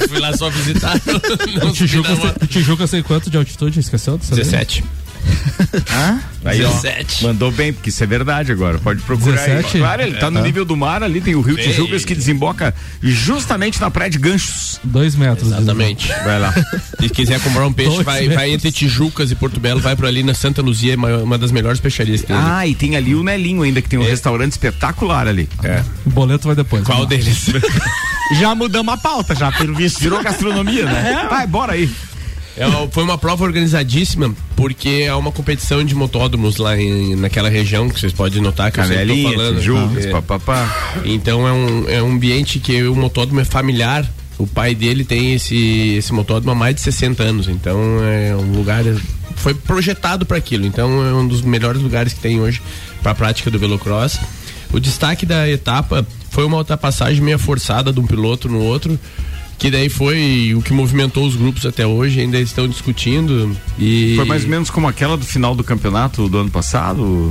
fui 0.08 0.18
lá 0.20 0.36
só 0.36 0.50
visitar. 0.50 1.00
Tijuca. 1.72 2.46
Tijuca 2.46 2.86
sei 2.86 3.02
quanto 3.02 3.30
de 3.30 3.38
altitude, 3.38 3.80
esqueceu? 3.80 4.18
17. 4.18 4.84
Hã? 5.90 6.20
Aí, 6.44 6.64
ó, 6.64 6.68
17. 6.68 7.24
mandou 7.24 7.50
bem, 7.50 7.72
porque 7.72 7.90
isso 7.90 8.02
é 8.02 8.06
verdade 8.06 8.52
agora. 8.52 8.78
Pode 8.78 9.02
procurar 9.02 9.36
17? 9.36 9.76
aí. 9.76 9.82
Claro, 9.82 10.02
ele 10.02 10.14
tá 10.16 10.30
no 10.30 10.38
tá. 10.38 10.44
nível 10.44 10.64
do 10.64 10.76
mar 10.76 11.02
ali, 11.02 11.20
tem 11.20 11.34
o 11.34 11.40
Rio 11.40 11.56
Tijucas 11.56 12.04
que 12.04 12.14
desemboca 12.14 12.74
justamente 13.02 13.80
na 13.80 13.90
praia 13.90 14.10
de 14.10 14.18
Ganchos. 14.18 14.78
Dois 14.84 15.16
metros. 15.16 15.48
Exatamente. 15.48 16.08
Vai 16.08 16.38
lá. 16.38 16.54
Se 17.00 17.08
quiser 17.08 17.40
comprar 17.40 17.66
um 17.66 17.72
peixe, 17.72 18.02
vai, 18.02 18.28
vai 18.28 18.50
entre 18.50 18.70
Tijucas 18.70 19.30
e 19.30 19.34
Porto 19.34 19.58
Belo, 19.58 19.80
vai 19.80 19.96
para 19.96 20.08
ali 20.08 20.22
na 20.22 20.34
Santa 20.34 20.62
Luzia, 20.62 20.94
é 20.94 20.96
uma, 20.96 21.16
uma 21.18 21.38
das 21.38 21.50
melhores 21.50 21.80
peixarias 21.80 22.20
que 22.20 22.28
tem. 22.28 22.36
Ah, 22.36 22.58
ali. 22.58 22.70
e 22.70 22.74
tem 22.74 22.96
ali 22.96 23.14
o 23.14 23.22
Nelinho 23.22 23.62
ainda, 23.62 23.82
que 23.82 23.88
tem 23.88 23.98
um 23.98 24.04
é. 24.04 24.08
restaurante 24.08 24.52
espetacular 24.52 25.26
ali. 25.26 25.48
É. 25.64 25.82
O 26.04 26.10
boleto 26.10 26.46
vai 26.46 26.56
depois. 26.56 26.84
Qual 26.84 27.00
né? 27.00 27.06
deles? 27.06 27.46
já 28.38 28.54
mudamos 28.54 28.94
a 28.94 28.96
pauta, 28.96 29.34
já, 29.34 29.50
pelo 29.50 29.74
visto. 29.74 30.00
Virou 30.00 30.22
gastronomia, 30.22 30.84
né? 30.84 31.24
É. 31.24 31.28
Vai, 31.28 31.46
bora 31.46 31.72
aí. 31.72 31.90
É, 32.56 32.64
foi 32.90 33.02
uma 33.04 33.18
prova 33.18 33.44
organizadíssima, 33.44 34.34
porque 34.56 35.04
é 35.06 35.14
uma 35.14 35.30
competição 35.30 35.84
de 35.84 35.94
motódromos 35.94 36.56
lá 36.56 36.76
em, 36.80 37.14
naquela 37.14 37.48
região, 37.50 37.88
que 37.88 38.00
vocês 38.00 38.12
podem 38.12 38.40
notar 38.40 38.72
que 38.72 38.80
eu 38.80 38.84
Canelinha, 38.84 39.30
falando. 39.32 39.58
Tijucas, 39.58 40.06
É. 40.06 40.10
papapá. 40.10 40.94
Então 41.04 41.46
é 41.46 41.52
um, 41.52 41.88
é 41.88 42.02
um 42.02 42.12
ambiente 42.12 42.58
que 42.58 42.82
o 42.84 42.94
motódromo 42.96 43.40
é 43.40 43.44
familiar. 43.44 44.08
O 44.38 44.46
pai 44.46 44.74
dele 44.74 45.04
tem 45.04 45.34
esse, 45.34 45.94
esse 45.96 46.12
motódromo 46.12 46.52
há 46.52 46.54
mais 46.54 46.74
de 46.74 46.80
60 46.80 47.22
anos. 47.22 47.48
Então 47.48 47.78
é 48.04 48.34
um 48.34 48.52
lugar. 48.56 48.82
Foi 49.36 49.52
projetado 49.54 50.24
para 50.24 50.38
aquilo. 50.38 50.66
Então 50.66 51.06
é 51.06 51.12
um 51.12 51.26
dos 51.26 51.42
melhores 51.42 51.80
lugares 51.82 52.12
que 52.14 52.20
tem 52.20 52.40
hoje 52.40 52.60
para 53.02 53.12
a 53.12 53.14
prática 53.14 53.50
do 53.50 53.58
velocross. 53.58 54.18
O 54.72 54.80
destaque 54.80 55.24
da 55.24 55.48
etapa 55.48 56.06
foi 56.30 56.44
uma 56.44 56.56
ultrapassagem 56.58 57.22
meio 57.22 57.38
forçada 57.38 57.92
de 57.92 58.00
um 58.00 58.06
piloto 58.06 58.48
no 58.48 58.60
outro. 58.60 58.98
Que 59.58 59.70
daí 59.70 59.88
foi 59.88 60.52
o 60.54 60.60
que 60.60 60.70
movimentou 60.72 61.26
os 61.26 61.34
grupos 61.34 61.64
até 61.64 61.86
hoje, 61.86 62.20
ainda 62.20 62.38
estão 62.38 62.68
discutindo. 62.68 63.56
E 63.78 64.12
Foi 64.14 64.26
mais 64.26 64.44
ou 64.44 64.50
menos 64.50 64.68
como 64.68 64.86
aquela 64.86 65.16
do 65.16 65.24
final 65.24 65.54
do 65.54 65.64
campeonato 65.64 66.28
do 66.28 66.38
ano 66.38 66.50
passado? 66.50 67.30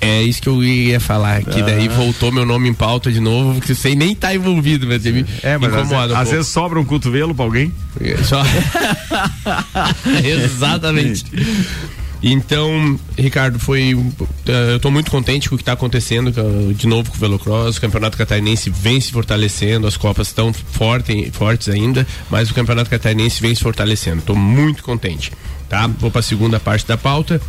É 0.00 0.20
isso 0.22 0.42
que 0.42 0.48
eu 0.48 0.62
ia 0.62 0.98
falar, 0.98 1.42
que 1.44 1.62
daí 1.62 1.86
Ah. 1.88 1.92
voltou 1.92 2.32
meu 2.32 2.44
nome 2.44 2.68
em 2.68 2.74
pauta 2.74 3.12
de 3.12 3.20
novo, 3.20 3.54
porque 3.60 3.74
sem 3.76 3.94
nem 3.94 4.10
estar 4.12 4.34
envolvido, 4.34 4.86
mas 4.88 5.04
me 5.04 5.24
É, 5.42 5.56
mas 5.56 5.72
às, 5.72 5.86
incomoda. 5.86 6.12
um 6.14 6.16
às 6.16 6.22
pouco. 6.24 6.30
vezes 6.32 6.46
sobra 6.48 6.80
um 6.80 6.84
cotovelo 6.84 7.32
pra 7.34 7.44
alguém. 7.44 7.72
Só... 8.24 8.42
Exatamente. 10.24 11.24
Então, 12.22 12.98
Ricardo, 13.18 13.58
foi. 13.58 13.96
eh, 14.46 14.74
Eu 14.74 14.78
tô 14.80 14.90
muito 14.90 15.10
contente 15.10 15.48
com 15.48 15.56
o 15.56 15.58
que 15.58 15.62
está 15.62 15.72
acontecendo 15.72 16.32
com- 16.32 16.72
de 16.72 16.86
novo 16.86 17.10
com 17.10 17.16
o 17.16 17.20
Velocross. 17.20 17.76
O 17.76 17.80
Campeonato 17.80 18.16
Catarinense 18.16 18.70
vem 18.70 19.00
se 19.00 19.10
fortalecendo, 19.10 19.86
as 19.86 19.96
Copas 19.96 20.28
estão 20.28 20.52
forte, 20.52 21.30
fortes 21.32 21.68
ainda, 21.68 22.06
mas 22.30 22.50
o 22.50 22.54
Campeonato 22.54 22.88
Catarinense 22.88 23.40
vem 23.42 23.54
se 23.54 23.62
fortalecendo. 23.62 24.22
Tô 24.22 24.34
muito 24.36 24.82
contente. 24.84 25.32
Tá? 25.68 25.86
Vou 25.86 26.10
para 26.10 26.20
a 26.20 26.22
segunda 26.22 26.60
parte 26.60 26.86
da 26.86 26.96
pauta. 26.98 27.40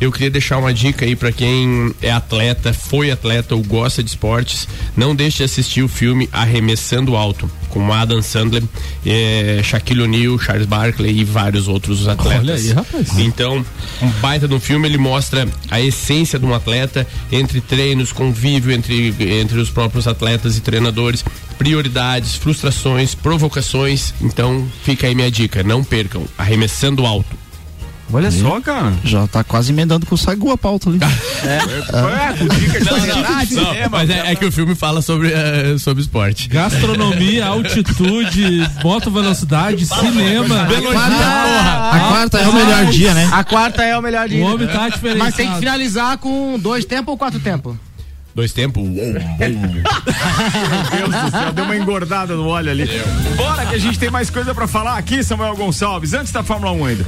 Eu 0.00 0.10
queria 0.10 0.30
deixar 0.30 0.56
uma 0.56 0.72
dica 0.72 1.04
aí 1.04 1.14
para 1.14 1.30
quem 1.30 1.94
é 2.00 2.10
atleta, 2.10 2.72
foi 2.72 3.10
atleta 3.10 3.54
ou 3.54 3.62
gosta 3.62 4.02
de 4.02 4.08
esportes, 4.08 4.66
não 4.96 5.14
deixe 5.14 5.38
de 5.38 5.44
assistir 5.44 5.82
o 5.82 5.88
filme 5.88 6.26
Arremessando 6.32 7.14
Alto, 7.14 7.50
com 7.68 7.92
Adam 7.92 8.22
Sandler, 8.22 8.62
eh, 9.04 9.60
Shaquille 9.62 10.02
O'Neal, 10.02 10.38
Charles 10.38 10.66
Barkley 10.66 11.18
e 11.18 11.24
vários 11.24 11.68
outros 11.68 12.08
atletas. 12.08 12.40
Olha 12.40 12.54
aí, 12.54 12.72
rapaz. 12.72 13.18
Então, 13.18 13.64
um 14.00 14.08
baita 14.22 14.48
no 14.48 14.58
filme, 14.58 14.88
ele 14.88 14.96
mostra 14.96 15.46
a 15.70 15.78
essência 15.78 16.38
de 16.38 16.46
um 16.46 16.54
atleta 16.54 17.06
entre 17.30 17.60
treinos, 17.60 18.10
convívio 18.10 18.72
entre, 18.72 19.14
entre 19.38 19.58
os 19.58 19.68
próprios 19.68 20.08
atletas 20.08 20.56
e 20.56 20.62
treinadores, 20.62 21.22
prioridades, 21.58 22.36
frustrações, 22.36 23.14
provocações. 23.14 24.14
Então, 24.22 24.66
fica 24.82 25.06
aí 25.06 25.14
minha 25.14 25.30
dica, 25.30 25.62
não 25.62 25.84
percam, 25.84 26.24
arremessando 26.38 27.04
alto. 27.04 27.39
Olha 28.12 28.28
Aí, 28.28 28.40
só, 28.40 28.60
cara. 28.60 28.92
Já 29.04 29.26
tá 29.26 29.44
quase 29.44 29.72
emendando 29.72 30.04
com 30.04 30.14
o 30.14 30.18
Saigu 30.18 30.50
a 30.50 30.58
pauta 30.58 30.88
ali. 30.88 30.98
É, 33.76 33.88
mas 33.88 34.10
é, 34.10 34.32
é 34.32 34.34
que 34.34 34.44
o 34.44 34.52
filme 34.52 34.74
fala 34.74 35.00
sobre, 35.00 35.32
eh, 35.32 35.76
sobre 35.78 36.02
esporte. 36.02 36.48
Gastronomia, 36.48 37.46
altitude, 37.48 38.68
moto 38.82 39.10
velocidade, 39.10 39.86
cinema. 39.86 40.66
A 41.92 42.00
quarta 42.08 42.38
é 42.38 42.48
o 42.48 42.52
melhor 42.52 42.86
dia, 42.86 43.14
né? 43.14 43.28
A 43.32 43.44
quarta 43.44 43.82
é 43.84 43.96
o 43.96 44.02
melhor 44.02 44.28
dia. 44.28 44.44
O 44.44 44.54
homem 44.54 44.66
tá 44.66 44.88
diferenciado. 44.88 45.18
Mas 45.18 45.34
tem 45.34 45.50
que 45.50 45.58
finalizar 45.58 46.18
com 46.18 46.58
dois 46.58 46.84
tempos 46.84 47.12
ou 47.12 47.18
quatro 47.18 47.38
tempos? 47.40 47.76
Dois 48.34 48.52
tempos? 48.52 48.82
Meu 48.88 49.04
Deus 51.08 51.22
do 51.24 51.30
céu, 51.30 51.52
deu 51.52 51.64
uma 51.64 51.76
engordada 51.76 52.34
no 52.34 52.46
óleo 52.46 52.70
ali. 52.70 52.88
Bora 53.36 53.66
que 53.66 53.74
a 53.74 53.78
gente 53.78 53.98
tem 53.98 54.10
mais 54.10 54.30
coisa 54.30 54.54
pra 54.54 54.66
falar 54.66 54.96
aqui, 54.96 55.22
Samuel 55.22 55.56
Gonçalves, 55.56 56.14
antes 56.14 56.32
da 56.32 56.42
Fórmula 56.42 56.72
1 56.72 56.84
ainda. 56.86 57.06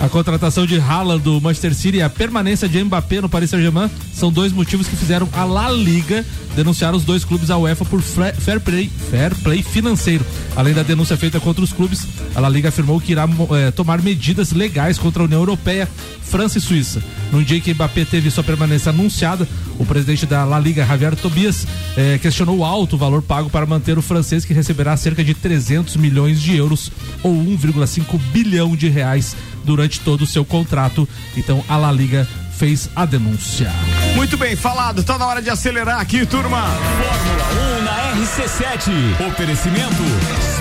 A 0.00 0.08
contratação 0.08 0.66
de 0.66 0.78
Haaland 0.78 1.22
do 1.22 1.40
Manchester 1.40 1.74
City 1.74 1.98
e 1.98 2.02
a 2.02 2.10
permanência 2.10 2.68
de 2.68 2.82
Mbappé 2.82 3.20
no 3.20 3.28
Paris 3.28 3.50
Saint-Germain 3.50 3.90
são 4.12 4.30
dois 4.30 4.52
motivos 4.52 4.86
que 4.86 4.96
fizeram 4.96 5.28
a 5.32 5.44
La 5.44 5.70
Liga 5.70 6.24
denunciar 6.54 6.94
os 6.94 7.04
dois 7.04 7.24
clubes 7.24 7.50
à 7.50 7.58
UEFA 7.58 7.84
por 7.84 8.00
fair 8.00 8.60
play, 8.60 8.90
fair 9.10 9.34
play 9.36 9.62
financeiro. 9.62 10.24
Além 10.54 10.72
da 10.72 10.82
denúncia 10.82 11.16
feita 11.16 11.40
contra 11.40 11.64
os 11.64 11.72
clubes, 11.72 12.06
a 12.34 12.40
La 12.40 12.48
Liga 12.48 12.68
afirmou 12.68 13.00
que 13.00 13.12
irá 13.12 13.28
eh, 13.52 13.70
tomar 13.70 14.00
medidas 14.02 14.52
legais 14.52 14.98
contra 14.98 15.22
a 15.22 15.26
União 15.26 15.40
Europeia, 15.40 15.88
França 16.22 16.58
e 16.58 16.60
Suíça. 16.60 17.02
No 17.32 17.42
dia 17.42 17.60
que 17.60 17.74
Mbappé 17.74 18.04
teve 18.04 18.30
sua 18.30 18.44
permanência 18.44 18.90
anunciada, 18.90 19.48
o 19.78 19.84
presidente 19.84 20.26
da 20.26 20.44
La 20.44 20.60
Liga, 20.60 20.86
Javier 20.86 21.16
Tobias, 21.16 21.66
eh, 21.96 22.18
questionou 22.22 22.58
o 22.58 22.64
alto 22.64 22.96
valor 22.96 23.22
pago 23.22 23.50
para 23.50 23.66
manter 23.66 23.98
o 23.98 24.02
francês 24.02 24.44
que 24.44 24.54
receberá 24.54 24.96
cerca 24.96 25.24
de 25.24 25.34
300 25.34 25.96
milhões 25.96 26.40
de 26.40 26.56
euros 26.56 26.92
ou 27.22 27.32
1,5 27.32 28.18
bilhão 28.32 28.76
de 28.76 28.88
reais 28.88 29.34
durante 29.64 30.00
todo 30.00 30.22
o 30.22 30.26
seu 30.26 30.44
contrato. 30.44 31.08
Então 31.36 31.64
a 31.68 31.76
La 31.76 31.90
Liga 31.90 32.26
fez 32.56 32.88
a 32.94 33.04
denúncia. 33.04 33.72
Muito 34.14 34.36
bem, 34.36 34.54
falado, 34.54 35.02
tá 35.02 35.18
na 35.18 35.26
hora 35.26 35.42
de 35.42 35.50
acelerar 35.50 36.00
aqui, 36.00 36.24
turma. 36.24 36.62
Fórmula 36.62 37.80
1 37.80 37.82
na 37.82 38.24
RC7. 38.24 39.28
Oferecimento 39.28 40.53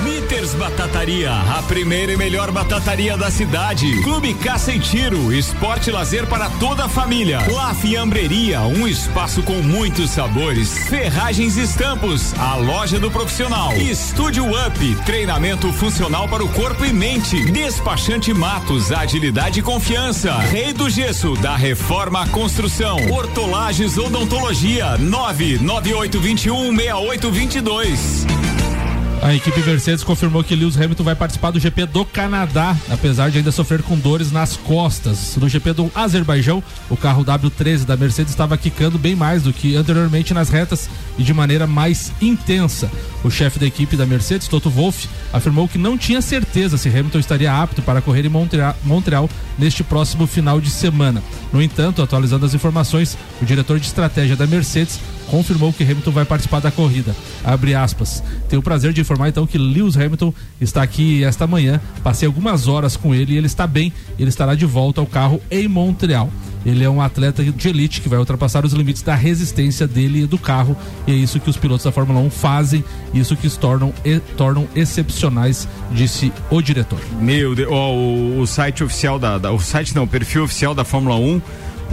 Batataria, 0.51 1.31
a 1.31 1.63
primeira 1.63 2.11
e 2.11 2.17
melhor 2.17 2.51
batataria 2.51 3.15
da 3.15 3.31
cidade. 3.31 4.01
Clube 4.01 4.33
Caça 4.33 4.73
e 4.73 4.79
Tiro, 4.79 5.31
esporte 5.31 5.89
e 5.89 5.93
lazer 5.93 6.27
para 6.27 6.49
toda 6.49 6.85
a 6.85 6.89
família. 6.89 7.39
La 7.49 7.73
Fiambreria, 7.73 8.61
um 8.61 8.85
espaço 8.85 9.41
com 9.43 9.53
muitos 9.61 10.09
sabores. 10.09 10.77
Ferragens 10.89 11.55
e 11.55 11.61
Estampos, 11.61 12.33
a 12.37 12.55
loja 12.55 12.99
do 12.99 13.09
profissional. 13.09 13.71
Estúdio 13.77 14.45
Up, 14.45 14.95
treinamento 15.05 15.71
funcional 15.71 16.27
para 16.27 16.43
o 16.43 16.49
corpo 16.49 16.83
e 16.83 16.91
mente. 16.91 17.49
Despachante 17.51 18.33
Matos, 18.33 18.91
agilidade 18.91 19.61
e 19.61 19.63
confiança. 19.63 20.33
Rei 20.39 20.73
do 20.73 20.89
Gesso, 20.89 21.35
da 21.35 21.55
Reforma 21.55 22.23
à 22.23 22.27
Construção. 22.27 22.97
Hortolagens 23.09 23.97
Odontologia, 23.97 24.97
99821 24.97 26.75
6822. 26.75 28.42
A 29.23 29.33
equipe 29.33 29.61
Mercedes 29.61 30.03
confirmou 30.03 30.43
que 30.43 30.53
Lewis 30.53 30.75
Hamilton 30.75 31.05
vai 31.05 31.15
participar 31.15 31.49
do 31.49 31.57
GP 31.57 31.85
do 31.85 32.03
Canadá, 32.03 32.75
apesar 32.89 33.31
de 33.31 33.37
ainda 33.37 33.53
sofrer 33.53 33.81
com 33.81 33.97
dores 33.97 34.33
nas 34.33 34.57
costas. 34.57 35.37
No 35.37 35.47
GP 35.47 35.71
do 35.71 35.91
Azerbaijão, 35.95 36.61
o 36.89 36.97
carro 36.97 37.23
W13 37.23 37.85
da 37.85 37.95
Mercedes 37.95 38.33
estava 38.33 38.57
quicando 38.57 38.99
bem 38.99 39.15
mais 39.15 39.43
do 39.43 39.53
que 39.53 39.77
anteriormente 39.77 40.33
nas 40.33 40.49
retas 40.49 40.89
e 41.17 41.23
de 41.23 41.33
maneira 41.33 41.65
mais 41.65 42.11
intensa. 42.21 42.91
O 43.23 43.31
chefe 43.31 43.59
da 43.59 43.65
equipe 43.65 43.95
da 43.95 44.05
Mercedes, 44.05 44.49
Toto 44.49 44.69
Wolff, 44.69 45.07
afirmou 45.31 45.69
que 45.69 45.77
não 45.77 45.97
tinha 45.97 46.21
certeza 46.21 46.77
se 46.77 46.89
Hamilton 46.89 47.19
estaria 47.19 47.53
apto 47.53 47.81
para 47.81 48.01
correr 48.01 48.25
em 48.25 48.29
Montreal, 48.29 48.75
Montreal 48.83 49.29
neste 49.57 49.85
próximo 49.85 50.27
final 50.27 50.59
de 50.59 50.69
semana. 50.69 51.23
No 51.53 51.61
entanto, 51.61 52.01
atualizando 52.01 52.45
as 52.45 52.53
informações, 52.53 53.17
o 53.41 53.45
diretor 53.45 53.79
de 53.79 53.85
estratégia 53.85 54.35
da 54.35 54.45
Mercedes 54.45 54.99
confirmou 55.29 55.71
que 55.73 55.83
Hamilton 55.83 56.11
vai 56.11 56.25
participar 56.25 56.59
da 56.59 56.71
corrida. 56.71 57.15
Abre 57.43 57.73
aspas. 57.75 58.23
Tenho 58.49 58.59
o 58.59 58.63
prazer 58.63 58.93
de 58.93 59.01
informar 59.01 59.29
então 59.29 59.45
que 59.47 59.57
Lewis 59.57 59.95
Hamilton 59.97 60.33
está 60.61 60.81
aqui 60.83 61.23
esta 61.23 61.45
manhã. 61.47 61.79
Passei 62.03 62.27
algumas 62.27 62.67
horas 62.67 62.95
com 62.97 63.13
ele 63.13 63.33
e 63.33 63.37
ele 63.37 63.47
está 63.47 63.65
bem. 63.67 63.91
Ele 64.19 64.29
estará 64.29 64.55
de 64.55 64.65
volta 64.65 65.01
ao 65.01 65.07
carro 65.07 65.41
em 65.49 65.67
Montreal. 65.67 66.29
Ele 66.65 66.81
é 66.83 66.89
um 66.89 67.01
atleta 67.01 67.43
de 67.43 67.67
elite 67.67 67.99
que 67.99 68.07
vai 68.07 68.17
ultrapassar 68.17 68.63
os 68.63 68.71
limites 68.71 69.01
da 69.01 69.13
resistência 69.15 69.85
dele 69.85 70.23
e 70.23 70.25
do 70.25 70.37
carro. 70.37 70.77
E 71.05 71.11
é 71.11 71.15
isso 71.15 71.37
que 71.39 71.49
os 71.49 71.57
pilotos 71.57 71.83
da 71.83 71.91
Fórmula 71.91 72.21
1 72.21 72.29
fazem. 72.29 72.83
Isso 73.13 73.35
que 73.35 73.45
os 73.45 73.57
tornam, 73.57 73.93
e, 74.05 74.19
tornam 74.37 74.65
excepcionais, 74.73 75.67
disse 75.91 76.31
o 76.49 76.61
diretor. 76.61 76.99
Meu 77.19 77.53
Deus, 77.53 77.69
ó, 77.69 77.91
o, 77.93 78.39
o 78.39 78.47
site 78.47 78.81
oficial 78.83 79.19
da, 79.19 79.37
da- 79.37 79.51
O 79.51 79.59
site 79.59 79.93
não, 79.93 80.03
o 80.03 80.07
perfil 80.07 80.43
oficial 80.45 80.73
da 80.73 80.85
Fórmula 80.85 81.15
1 81.17 81.41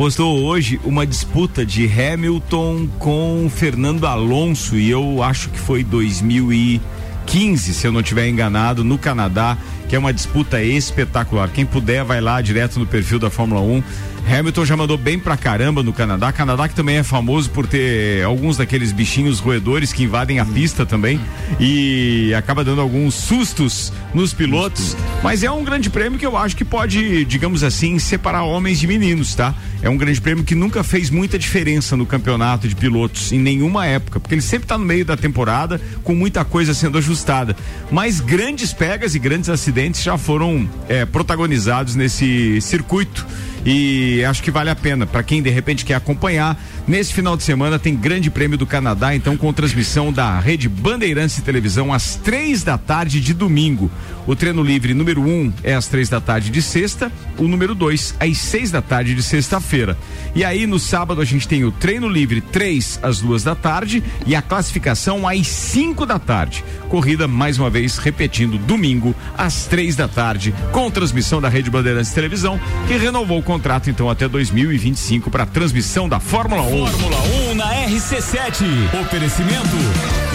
postou 0.01 0.47
hoje 0.47 0.81
uma 0.83 1.07
disputa 1.07 1.67
de 1.67 1.85
Hamilton 1.85 2.89
com 2.99 3.51
Fernando 3.55 4.07
Alonso 4.07 4.75
e 4.75 4.89
eu 4.89 5.23
acho 5.23 5.51
que 5.51 5.59
foi 5.59 5.85
2015, 5.85 7.75
se 7.75 7.87
eu 7.87 7.93
não 7.93 8.01
estiver 8.01 8.27
enganado, 8.27 8.83
no 8.83 8.97
Canadá, 8.97 9.59
que 9.91 9.95
é 9.95 9.99
uma 9.99 10.11
disputa 10.11 10.63
espetacular. 10.63 11.51
Quem 11.51 11.67
puder 11.67 12.03
vai 12.03 12.19
lá 12.19 12.41
direto 12.41 12.79
no 12.79 12.87
perfil 12.87 13.19
da 13.19 13.29
Fórmula 13.29 13.61
1. 13.61 13.83
Hamilton 14.27 14.65
já 14.65 14.77
mandou 14.77 14.97
bem 14.97 15.19
pra 15.19 15.37
caramba 15.37 15.83
no 15.83 15.93
Canadá. 15.93 16.33
Canadá 16.33 16.69
que 16.69 16.75
também 16.75 16.97
é 16.97 17.03
famoso 17.03 17.51
por 17.51 17.67
ter 17.67 18.25
alguns 18.25 18.57
daqueles 18.57 18.93
bichinhos 18.93 19.41
roedores 19.41 19.93
que 19.93 20.05
invadem 20.05 20.39
a 20.39 20.45
pista 20.45 20.87
também 20.87 21.21
e 21.59 22.33
acaba 22.35 22.65
dando 22.65 22.81
alguns 22.81 23.15
sustos 23.15 23.93
nos 24.15 24.33
pilotos. 24.33 24.97
Mas 25.23 25.43
é 25.43 25.51
um 25.51 25.65
grande 25.65 25.91
prêmio 25.91 26.19
que 26.19 26.27
eu 26.27 26.37
acho 26.37 26.57
que 26.57 26.65
pode, 26.65 27.25
digamos 27.25 27.63
assim, 27.63 27.99
separar 27.99 28.45
homens 28.45 28.79
de 28.79 28.87
meninos, 28.87 29.35
tá? 29.35 29.55
É 29.83 29.89
um 29.89 29.97
grande 29.97 30.21
prêmio 30.21 30.45
que 30.45 30.55
nunca 30.55 30.85
fez 30.85 31.11
muita 31.11 31.39
diferença 31.39 31.97
no 31.97 32.05
campeonato 32.05 32.69
de 32.69 32.77
pilotos 32.77 33.33
em 33.33 33.39
nenhuma 33.39 33.87
época, 33.87 34.21
porque 34.21 34.35
ele 34.35 34.43
sempre 34.43 34.67
tá 34.67 34.77
no 34.77 34.85
meio 34.85 35.05
da 35.05 35.17
temporada 35.17 35.81
com 36.05 36.15
muita 36.15 36.45
coisa 36.45 36.75
sendo 36.75 36.99
ajustada. 36.99 37.57
Mas 37.91 38.21
grandes 38.21 38.73
pegas 38.73 39.15
e 39.15 39.19
grandes 39.19 39.49
acidentes 39.49 40.03
já 40.03 40.19
foram 40.19 40.69
é, 40.89 41.05
protagonizados 41.07 41.95
nesse 41.95 42.61
circuito 42.61 43.27
e 43.65 44.25
acho 44.25 44.43
que 44.43 44.51
vale 44.51 44.71
a 44.71 44.77
pena 44.77 45.07
para 45.07 45.23
quem 45.23 45.43
de 45.43 45.51
repente 45.51 45.85
quer 45.85 45.95
acompanhar. 45.95 46.59
Nesse 46.87 47.13
final 47.13 47.37
de 47.37 47.43
semana 47.43 47.79
tem 47.79 47.95
Grande 47.95 48.31
Prêmio 48.31 48.59
do 48.59 48.67
Canadá, 48.67 49.15
então 49.15 49.37
com 49.37 49.53
transmissão 49.53 50.13
da 50.13 50.41
Rede 50.41 50.69
Bandeirantes 50.69 51.37
de 51.37 51.43
Televisão 51.43 51.93
às 51.93 52.17
três 52.17 52.65
da 52.65 52.77
tarde 52.77 53.21
de 53.21 53.33
domingo. 53.33 53.91
O 54.27 54.37
treino 54.37 54.63
livre 54.63 54.93
número 54.93 55.23
um 55.23 55.53
é 55.63 55.75
às 55.75 55.89
três 55.89 56.09
da 56.09 56.21
tarde 56.21 56.51
de 56.51 56.61
sexta, 56.61 57.11
o 57.39 57.45
número 57.45 57.75
dois 57.75 58.15
às 58.19 58.39
seis 58.39 58.71
da 58.71 58.83
tarde 58.83 59.15
de 59.15 59.23
sexta-feira. 59.23 59.97
E 60.35 60.45
aí 60.45 60.67
no 60.67 60.79
sábado 60.79 61.21
a 61.21 61.25
gente 61.25 61.47
tem 61.47 61.65
o 61.65 61.71
treino 61.71 62.09
livre 62.09 62.41
três 62.41 62.99
às 63.03 63.21
duas 63.21 63.43
da 63.43 63.55
tarde 63.55 64.03
e 64.27 64.35
a 64.35 64.43
classificação 64.43 65.27
às 65.27 65.47
cinco 65.47 66.05
da 66.05 66.19
tarde. 66.19 66.65
Corrida 66.89 67.29
mais 67.29 67.59
uma 67.59 67.71
vez 67.71 67.99
repetindo 67.99 68.59
domingo 68.59 69.15
às 69.37 69.67
três 69.67 69.95
da 69.97 70.09
tarde 70.09 70.55
com 70.73 70.91
transmissão 70.91 71.41
da 71.41 71.49
Rede 71.49 71.71
Bandeirantes 71.71 72.09
de 72.09 72.15
Televisão 72.15 72.61
que 72.89 72.97
renovou 72.97 73.39
o 73.39 73.43
contrato 73.43 73.91
então 73.91 74.11
até 74.11 74.29
2025 74.29 75.31
para 75.31 75.47
transmissão 75.47 76.09
da 76.09 76.19
Fórmula 76.19 76.63
1. 76.63 76.70
Fórmula 76.71 77.17
1 77.51 77.55
na 77.57 77.65
RC7. 77.89 79.01
Oferecimento 79.01 79.77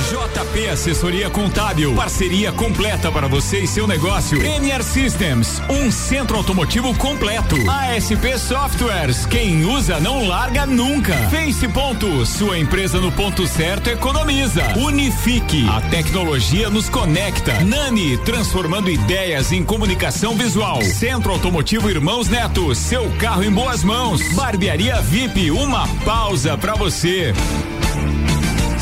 JP 0.06 0.70
Assessoria 0.70 1.32
Contábil. 1.32 1.96
Parceria 1.96 2.52
completa 2.52 3.12
para 3.12 3.28
você 3.28 3.62
e 3.62 3.68
seu 3.68 3.88
negócio. 3.88 4.40
NR 4.40 4.84
Systems, 4.84 5.60
um 5.68 5.92
centro 5.92 6.38
automotivo 6.38 6.94
completo. 6.96 7.56
ASP 7.68 8.38
Softwares, 8.38 9.26
quem 9.26 9.66
usa 9.66 10.00
não 10.00 10.28
larga 10.28 10.68
nunca. 10.68 11.16
Face 11.32 11.68
Ponto, 11.70 12.24
sua 12.24 12.60
empresa 12.60 13.02
no 13.02 13.12
ponto 13.12 13.48
certo 13.48 13.90
economiza. 13.90 14.64
Unifique, 14.78 15.68
a 15.68 15.82
tecnologia 15.82 16.70
nos 16.70 16.88
conecta. 16.88 17.64
Nani, 17.64 18.16
transformando 18.20 18.92
ideias 18.92 19.52
em 19.52 19.64
comunicação 19.64 20.36
visual. 20.36 20.84
Centro 20.84 21.32
Automotivo 21.32 21.90
Irmãos 21.90 22.30
Neto, 22.30 22.76
seu 22.76 23.10
carro 23.18 23.44
em 23.44 23.52
boas 23.52 23.84
mãos. 23.84 24.22
Barbearia 24.36 25.02
VIP, 25.02 25.50
uma 25.50 25.88
pausa 26.06 26.56
para 26.56 26.76
você. 26.76 27.34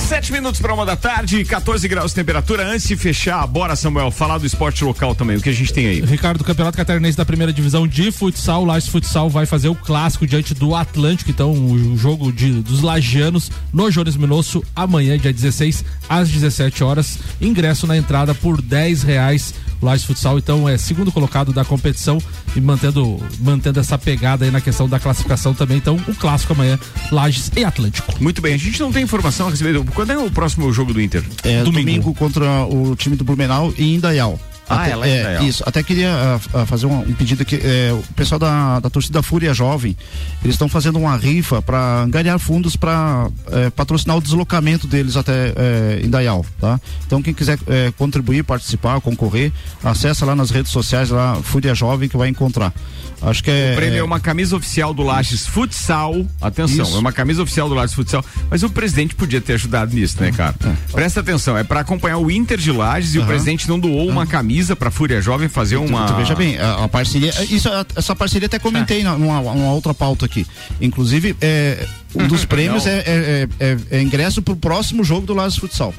Sete 0.07 0.33
minutos 0.33 0.59
para 0.59 0.73
uma 0.73 0.85
da 0.85 0.97
tarde, 0.97 1.45
14 1.45 1.87
graus 1.87 2.11
de 2.11 2.15
temperatura. 2.15 2.65
Antes 2.67 2.87
de 2.87 2.95
fechar, 2.97 3.47
bora, 3.47 3.73
Samuel, 3.75 4.11
falar 4.11 4.37
do 4.37 4.45
esporte 4.45 4.83
local 4.83 5.15
também. 5.15 5.37
O 5.37 5.41
que 5.41 5.49
a 5.49 5.53
gente 5.53 5.71
tem 5.71 5.87
aí? 5.87 6.01
Ricardo, 6.01 6.41
o 6.41 6.43
Campeonato 6.43 6.77
Catarinense 6.77 7.17
da 7.17 7.25
primeira 7.25 7.53
divisão 7.53 7.87
de 7.87 8.11
futsal, 8.11 8.63
o 8.63 8.65
Lages 8.65 8.89
Futsal 8.89 9.29
vai 9.29 9.45
fazer 9.45 9.69
o 9.69 9.75
clássico 9.75 10.27
diante 10.27 10.53
do 10.53 10.75
Atlântico, 10.75 11.31
então 11.31 11.51
o 11.51 11.97
jogo 11.97 12.31
de, 12.33 12.61
dos 12.61 12.81
lagianos 12.81 13.49
no 13.71 13.89
Jones 13.89 14.17
Minosso 14.17 14.61
amanhã, 14.75 15.17
dia 15.17 15.31
16, 15.31 15.85
às 16.09 16.29
17 16.29 16.83
horas. 16.83 17.17
Ingresso 17.39 17.87
na 17.87 17.95
entrada 17.95 18.35
por 18.35 18.61
10 18.61 19.03
reais. 19.03 19.53
O 19.81 19.85
Lages 19.85 20.05
Futsal, 20.05 20.37
então, 20.37 20.67
é 20.67 20.77
segundo 20.77 21.11
colocado 21.11 21.51
da 21.51 21.65
competição 21.65 22.17
e 22.55 22.61
mantendo, 22.61 23.19
mantendo 23.39 23.81
essa 23.81 23.97
pegada 23.97 24.45
aí 24.45 24.51
na 24.51 24.61
questão 24.61 24.87
da 24.87 24.97
classificação 24.97 25.53
também. 25.53 25.77
Então, 25.77 25.95
o 26.07 26.15
clássico 26.15 26.53
amanhã, 26.53 26.79
Lages 27.11 27.51
e 27.53 27.65
Atlântico. 27.65 28.13
Muito 28.21 28.41
bem, 28.41 28.53
a 28.53 28.57
gente 28.57 28.79
não 28.79 28.93
tem 28.93 29.03
informação 29.03 29.47
a 29.47 29.49
respeito. 29.49 29.83
Quando 29.93 30.11
é 30.11 30.17
o 30.17 30.29
próximo 30.31 30.71
jogo 30.73 30.93
do 30.93 30.99
Inter? 31.01 31.23
É 31.43 31.63
domingo, 31.63 32.13
contra 32.15 32.65
o 32.65 32.95
time 32.95 33.15
do 33.15 33.23
Blumenau 33.23 33.73
e 33.77 33.95
Indaial. 33.95 34.39
Ah, 34.67 34.81
Até- 34.81 34.91
ela 34.91 35.07
é 35.07 35.37
é. 35.39 35.43
Isso, 35.43 35.63
até 35.65 35.83
queria 35.83 36.39
ah, 36.53 36.65
fazer 36.65 36.85
um, 36.85 36.99
um 36.99 37.13
pedido 37.13 37.41
aqui. 37.41 37.59
é, 37.61 37.91
o 37.93 38.13
pessoal 38.13 38.39
da, 38.39 38.79
da 38.79 38.89
torcida 38.89 39.21
Fúria 39.21 39.53
Jovem, 39.53 39.95
eles 40.43 40.55
estão 40.55 40.69
fazendo 40.69 40.97
uma 40.97 41.15
rifa 41.15 41.61
para 41.61 42.01
angariar 42.01 42.39
fundos 42.39 42.75
para 42.75 43.29
patrocinar 43.75 44.17
o 44.17 44.21
deslocamento 44.21 44.87
deles 44.87 45.17
até 45.17 45.53
é, 45.55 46.01
Indaial, 46.03 46.45
tá? 46.59 46.79
Então 47.05 47.21
quem 47.21 47.33
quiser 47.33 47.59
é, 47.67 47.91
contribuir, 47.97 48.43
participar, 48.43 48.99
concorrer, 49.01 49.51
acessa 49.83 50.25
lá 50.25 50.35
nas 50.35 50.49
redes 50.49 50.71
sociais 50.71 51.09
lá 51.09 51.35
Fúria 51.43 51.75
Jovem 51.75 52.07
que 52.09 52.17
vai 52.17 52.29
encontrar. 52.29 52.73
Acho 53.21 53.41
que 53.41 53.49
é 53.49 53.71
O 53.71 53.75
prêmio 53.77 53.99
é 53.99 54.03
uma 54.03 54.19
camisa 54.19 54.55
oficial 54.55 54.93
do 54.93 55.01
Lages 55.01 55.47
Futsal. 55.47 56.25
Atenção, 56.41 56.83
Isso. 56.85 56.95
é 56.97 56.99
uma 56.99 57.13
camisa 57.13 57.41
oficial 57.41 57.69
do 57.69 57.75
Lages 57.75 57.95
Futsal. 57.95 58.23
Mas 58.49 58.63
o 58.63 58.69
presidente 58.69 59.15
podia 59.15 59.39
ter 59.39 59.53
ajudado 59.53 59.95
nisso, 59.95 60.21
né, 60.21 60.31
cara? 60.31 60.53
Presta 60.91 61.21
atenção, 61.21 61.57
é 61.57 61.63
para 61.63 61.79
acompanhar 61.79 62.17
o 62.17 62.29
Inter 62.29 62.57
de 62.57 62.71
Lages 62.71 63.15
e 63.15 63.19
o 63.19 63.25
presidente 63.25 63.67
não 63.69 63.79
doou 63.79 64.09
uma 64.09 64.25
camisa 64.27 64.52
pra 64.75 64.91
Fúria 64.91 65.21
Jovem 65.21 65.47
fazer 65.49 65.77
uma. 65.77 66.05
Tu 66.05 66.13
veja 66.15 66.35
bem, 66.35 66.57
a, 66.59 66.83
a 66.83 66.87
parceria. 66.87 67.31
Isso, 67.49 67.67
a- 67.69 67.85
essa 67.95 68.15
parceria 68.15 68.45
até 68.45 68.59
comentei 68.59 69.03
na- 69.03 69.17
numa, 69.17 69.41
numa 69.41 69.71
outra 69.73 69.93
pauta 69.93 70.25
aqui. 70.25 70.45
Inclusive, 70.81 71.35
é, 71.41 71.85
um 72.15 72.27
dos 72.27 72.43
prêmios 72.45 72.85
é, 72.85 72.99
é- 72.99 73.47
é- 73.59 73.77
é 73.91 74.01
ingresso 74.01 74.41
pro 74.41 74.55
próximo 74.55 75.03
jogo 75.03 75.25
do 75.25 75.33
Lages 75.33 75.57
Futsal. 75.57 75.93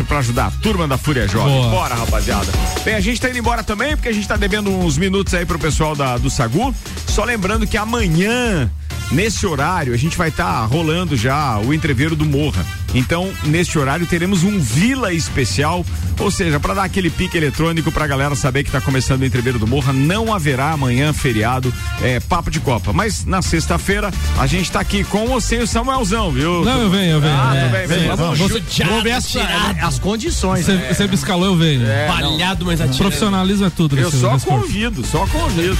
para 0.03 0.19
ajudar 0.19 0.47
a 0.47 0.51
turma 0.51 0.87
da 0.87 0.97
Fúria 0.97 1.27
Jovem. 1.27 1.53
Boa. 1.53 1.69
Bora, 1.69 1.95
rapaziada. 1.95 2.47
Bem, 2.83 2.95
a 2.95 2.99
gente 2.99 3.19
tá 3.19 3.29
indo 3.29 3.37
embora 3.37 3.63
também, 3.63 3.95
porque 3.95 4.09
a 4.09 4.13
gente 4.13 4.27
tá 4.27 4.35
devendo 4.35 4.69
uns 4.71 4.97
minutos 4.97 5.33
aí 5.33 5.45
pro 5.45 5.59
pessoal 5.59 5.95
da, 5.95 6.17
do 6.17 6.29
Sagu. 6.29 6.73
Só 7.07 7.23
lembrando 7.23 7.67
que 7.67 7.77
amanhã, 7.77 8.71
nesse 9.11 9.45
horário, 9.45 9.93
a 9.93 9.97
gente 9.97 10.17
vai 10.17 10.29
estar 10.29 10.65
rolando 10.65 11.15
já 11.15 11.59
o 11.59 11.73
entreveiro 11.73 12.15
do 12.15 12.25
Morra. 12.25 12.65
Então, 12.95 13.31
nesse 13.45 13.77
horário, 13.77 14.05
teremos 14.05 14.43
um 14.43 14.59
Vila 14.59 15.11
especial, 15.11 15.83
ou 16.19 16.29
seja, 16.29 16.59
para 16.59 16.75
dar 16.75 16.83
aquele 16.83 17.09
pique 17.09 17.35
eletrônico 17.35 17.91
pra 17.91 18.05
galera 18.05 18.35
saber 18.35 18.63
que 18.63 18.69
tá 18.71 18.79
começando 18.79 19.21
o 19.21 19.25
entreveiro 19.25 19.57
do 19.57 19.65
Morra. 19.65 19.91
Não 19.91 20.31
haverá 20.33 20.71
amanhã 20.71 21.11
feriado, 21.11 21.73
é, 22.01 22.19
papo 22.19 22.51
de 22.51 22.59
Copa. 22.59 22.93
Mas 22.93 23.25
na 23.25 23.41
sexta-feira, 23.41 24.11
a 24.37 24.45
gente 24.45 24.71
tá 24.71 24.79
aqui 24.79 25.03
com 25.03 25.27
ou 25.29 25.41
sem 25.41 25.59
o 25.59 25.67
Samuelzão, 25.67 26.31
viu? 26.31 26.63
Não, 26.63 26.81
eu 26.81 26.89
venho, 26.89 27.11
eu 27.13 27.21
venho. 27.21 27.33
Ah, 27.35 27.55
É, 27.55 27.61
tudo 27.61 27.71
bem, 27.71 27.87
vem. 27.87 27.99
sim, 27.99 28.07
Vamos, 28.15 29.03
ver 29.03 29.11
as, 29.11 29.35
as 29.81 29.99
condições. 29.99 30.65
Você, 30.65 30.77
você 30.93 31.07
me 31.07 31.15
escalou, 31.15 31.47
eu 31.47 31.55
venho. 31.55 31.87
É, 31.87 32.07
Balhado, 32.07 32.65
mas 32.65 32.79
atirando. 32.79 32.99
Profissionalismo 32.99 33.65
é 33.65 33.69
tudo. 33.71 33.97
Eu 33.97 34.11
só 34.11 34.37
convido, 34.37 35.03
só 35.05 35.25
convido. 35.27 35.77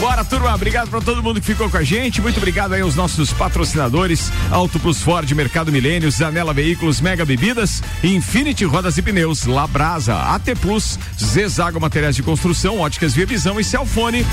Bora, 0.00 0.24
turma. 0.24 0.54
Obrigado 0.54 0.88
pra 0.88 1.00
todo 1.00 1.22
mundo 1.22 1.40
que 1.40 1.46
ficou 1.46 1.68
com 1.68 1.76
a 1.76 1.84
gente. 1.84 2.22
Muito 2.22 2.38
obrigado 2.38 2.72
aí 2.72 2.80
aos 2.80 2.94
nossos 2.94 3.34
patrocinadores: 3.34 4.32
Auto 4.50 4.80
Plus 4.80 5.02
Ford, 5.02 5.30
Mercado 5.32 5.70
Milênio, 5.70 6.10
Zanela 6.10 6.54
Veículos, 6.54 7.02
Mega 7.02 7.24
Bebidas, 7.26 7.82
Infinity 8.02 8.64
Rodas 8.64 8.96
e 8.96 9.02
Pneus, 9.02 9.44
Labrasa, 9.44 10.16
AT 10.16 10.54
Plus, 10.58 10.98
Zezago 11.22 11.78
Materiais 11.78 12.16
de 12.16 12.22
Construção, 12.22 12.80
Óticas 12.80 13.14
Via 13.14 13.26
Visão 13.26 13.60
e 13.60 13.64
Celfone. 13.64 14.24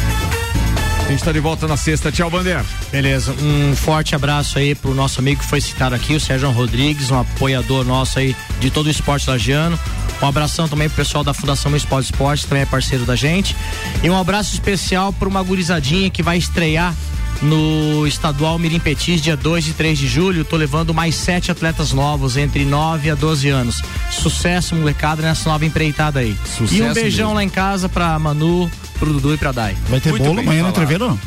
A 1.08 1.10
gente 1.10 1.24
tá 1.24 1.32
de 1.32 1.40
volta 1.40 1.68
na 1.68 1.78
sexta. 1.78 2.12
Tchau, 2.12 2.30
Bander. 2.30 2.62
Beleza, 2.92 3.34
um 3.42 3.74
forte 3.78 4.14
abraço 4.14 4.60
aí 4.60 4.76
pro 4.76 4.94
nosso 4.94 5.20
amigo 5.22 5.40
que 5.42 5.48
foi 5.48 5.62
citado 5.62 5.96
aqui, 5.96 6.14
o 6.14 6.20
Sérgio 6.20 6.52
Rodrigues, 6.52 7.10
um 7.10 7.20
apoiador 7.20 7.86
nosso 7.86 8.20
aí 8.20 8.36
de 8.60 8.70
todo 8.70 8.88
o 8.88 8.90
esporte 8.90 9.30
lagiano. 9.30 9.80
Um 10.22 10.28
abração 10.28 10.68
também 10.68 10.90
pro 10.90 10.98
pessoal 10.98 11.24
da 11.24 11.34
Fundação 11.34 11.70
Municipal 11.72 12.02
de 12.02 12.08
Esportes, 12.08 12.46
também 12.46 12.64
é 12.64 12.66
parceiro 12.66 13.06
da 13.06 13.16
gente. 13.16 13.56
E 14.04 14.10
um 14.10 14.20
abraço 14.20 14.54
especial 14.54 15.14
pra 15.14 15.30
uma 15.30 15.42
gurizadinha 15.42 16.10
que 16.10 16.22
vai 16.22 16.38
estrear 16.38 16.94
no 17.42 18.06
estadual 18.08 18.58
Mirim 18.60 18.80
Petis, 18.80 19.22
dia 19.22 19.38
2 19.38 19.68
e 19.70 19.74
3 19.74 19.98
de 19.98 20.08
julho. 20.08 20.44
Tô 20.44 20.58
levando 20.58 20.94
mais 20.94 21.16
sete 21.16 21.52
atletas 21.52 21.94
novos, 21.94 22.36
entre 22.36 22.66
9 22.66 23.12
a 23.12 23.16
12 23.16 23.48
anos. 23.48 23.82
Sucesso, 24.12 24.76
molecada, 24.76 25.22
nessa 25.22 25.48
nova 25.50 25.64
empreitada 25.64 26.20
aí. 26.20 26.32
e 26.32 26.64
um 26.64 26.68
Sucesso 26.68 26.94
beijão 26.96 27.28
mesmo. 27.28 27.36
lá 27.36 27.44
em 27.44 27.50
casa 27.50 27.88
pra 27.88 28.18
Manu, 28.20 28.70
pro 28.98 29.14
Dudu 29.14 29.34
e 29.34 29.38
pra 29.38 29.52
Dai. 29.52 29.76
Vai 29.90 30.00
ter 30.00 30.10
Muito 30.12 30.24
bolo 30.24 30.40
amanhã 30.40 30.64
no 30.64 30.70
não? 31.08 31.20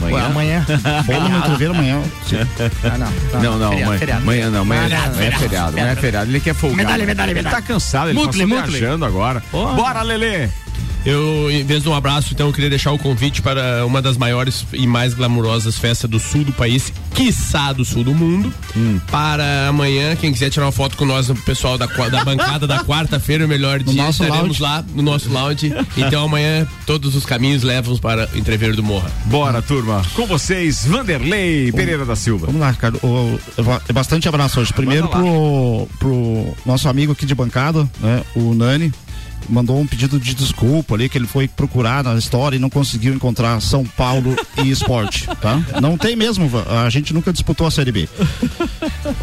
Ué, 0.00 0.20
amanhã. 0.20 0.64
Bolo 1.06 1.28
no 1.28 1.38
entreveiro 1.38 1.74
amanhã. 1.74 2.02
Ah, 2.84 2.98
não, 2.98 3.40
Não, 3.42 3.58
não, 3.58 3.70
feriado, 3.70 3.82
amanhã, 3.84 3.98
feriado. 3.98 4.22
amanhã 4.22 4.50
não, 4.50 4.60
amanhã, 4.62 4.82
Feriado, 4.82 5.12
amanhã 5.14 5.28
é 5.28 5.32
feriado, 5.38 5.76
amanhã 5.78 5.92
é 5.92 5.96
feriado, 5.96 6.30
ele 6.30 6.40
quer 6.40 6.54
folgar. 6.54 6.76
Medalha, 6.78 7.06
medalha, 7.06 7.30
Ele 7.30 7.34
medalha. 7.40 7.56
tá 7.56 7.62
cansado, 7.62 8.08
ele 8.10 8.18
Mutle, 8.18 8.32
passou 8.42 8.48
mutle. 8.48 8.72
viajando 8.78 9.04
agora. 9.04 9.42
Bora, 9.52 10.02
Lelê. 10.02 10.48
Eu, 11.06 11.50
em 11.50 11.64
vez 11.64 11.82
de 11.82 11.88
um 11.88 11.94
abraço, 11.94 12.34
então, 12.34 12.48
eu 12.48 12.52
queria 12.52 12.68
deixar 12.68 12.92
o 12.92 12.98
convite 12.98 13.40
para 13.40 13.84
uma 13.86 14.02
das 14.02 14.16
maiores 14.16 14.66
e 14.72 14.86
mais 14.86 15.14
glamurosas 15.14 15.78
festas 15.78 16.10
do 16.10 16.18
sul 16.18 16.44
do 16.44 16.52
país, 16.52 16.92
quiçá 17.14 17.72
do 17.72 17.84
sul 17.84 18.04
do 18.04 18.14
mundo. 18.14 18.52
Hum. 18.76 19.00
Para 19.10 19.68
amanhã, 19.68 20.14
quem 20.16 20.32
quiser 20.32 20.50
tirar 20.50 20.66
uma 20.66 20.72
foto 20.72 20.96
com 20.96 21.04
nós, 21.06 21.30
o 21.30 21.34
pessoal 21.34 21.78
da, 21.78 21.86
da 21.86 22.24
bancada 22.24 22.66
da 22.66 22.84
quarta-feira, 22.84 23.44
o 23.44 23.48
melhor 23.48 23.82
dia, 23.82 24.02
nosso 24.02 24.22
estaremos 24.22 24.58
lounge. 24.58 24.62
lá 24.62 24.84
no 24.94 25.02
nosso 25.02 25.30
lounge. 25.30 25.72
Então 25.96 26.24
amanhã, 26.24 26.66
todos 26.86 27.14
os 27.14 27.24
caminhos 27.24 27.62
levam 27.62 27.96
para 27.96 28.28
o 28.34 28.38
entreveiro 28.38 28.76
do 28.76 28.82
Morra. 28.82 29.10
Bora, 29.26 29.62
turma. 29.62 30.02
Com 30.14 30.26
vocês, 30.26 30.84
Vanderlei 30.84 31.72
Pereira 31.72 32.04
da 32.04 32.16
Silva. 32.16 32.46
Vamos 32.46 32.60
lá, 32.60 32.70
Ricardo. 32.70 32.98
O- 33.02 33.38
o- 33.58 33.82
é 33.88 33.92
bastante 33.92 34.28
abraço 34.28 34.60
hoje. 34.60 34.72
Primeiro 34.72 35.08
pro, 35.08 35.88
pro 35.98 36.54
nosso 36.66 36.88
amigo 36.88 37.12
aqui 37.12 37.24
de 37.24 37.34
bancada, 37.34 37.88
né? 38.00 38.22
O 38.34 38.52
Nani. 38.54 38.92
Mandou 39.48 39.80
um 39.80 39.86
pedido 39.86 40.20
de 40.20 40.34
desculpa 40.34 40.94
ali, 40.94 41.08
que 41.08 41.16
ele 41.16 41.26
foi 41.26 41.48
procurar 41.48 42.04
na 42.04 42.14
história 42.16 42.56
e 42.56 42.58
não 42.58 42.70
conseguiu 42.70 43.14
encontrar 43.14 43.60
São 43.60 43.84
Paulo 43.84 44.36
e 44.62 44.70
esporte, 44.70 45.26
tá? 45.40 45.62
Não 45.80 45.96
tem 45.96 46.14
mesmo, 46.16 46.50
a 46.84 46.88
gente 46.90 47.14
nunca 47.14 47.32
disputou 47.32 47.66
a 47.66 47.70
Série 47.70 47.92
B. 47.92 48.08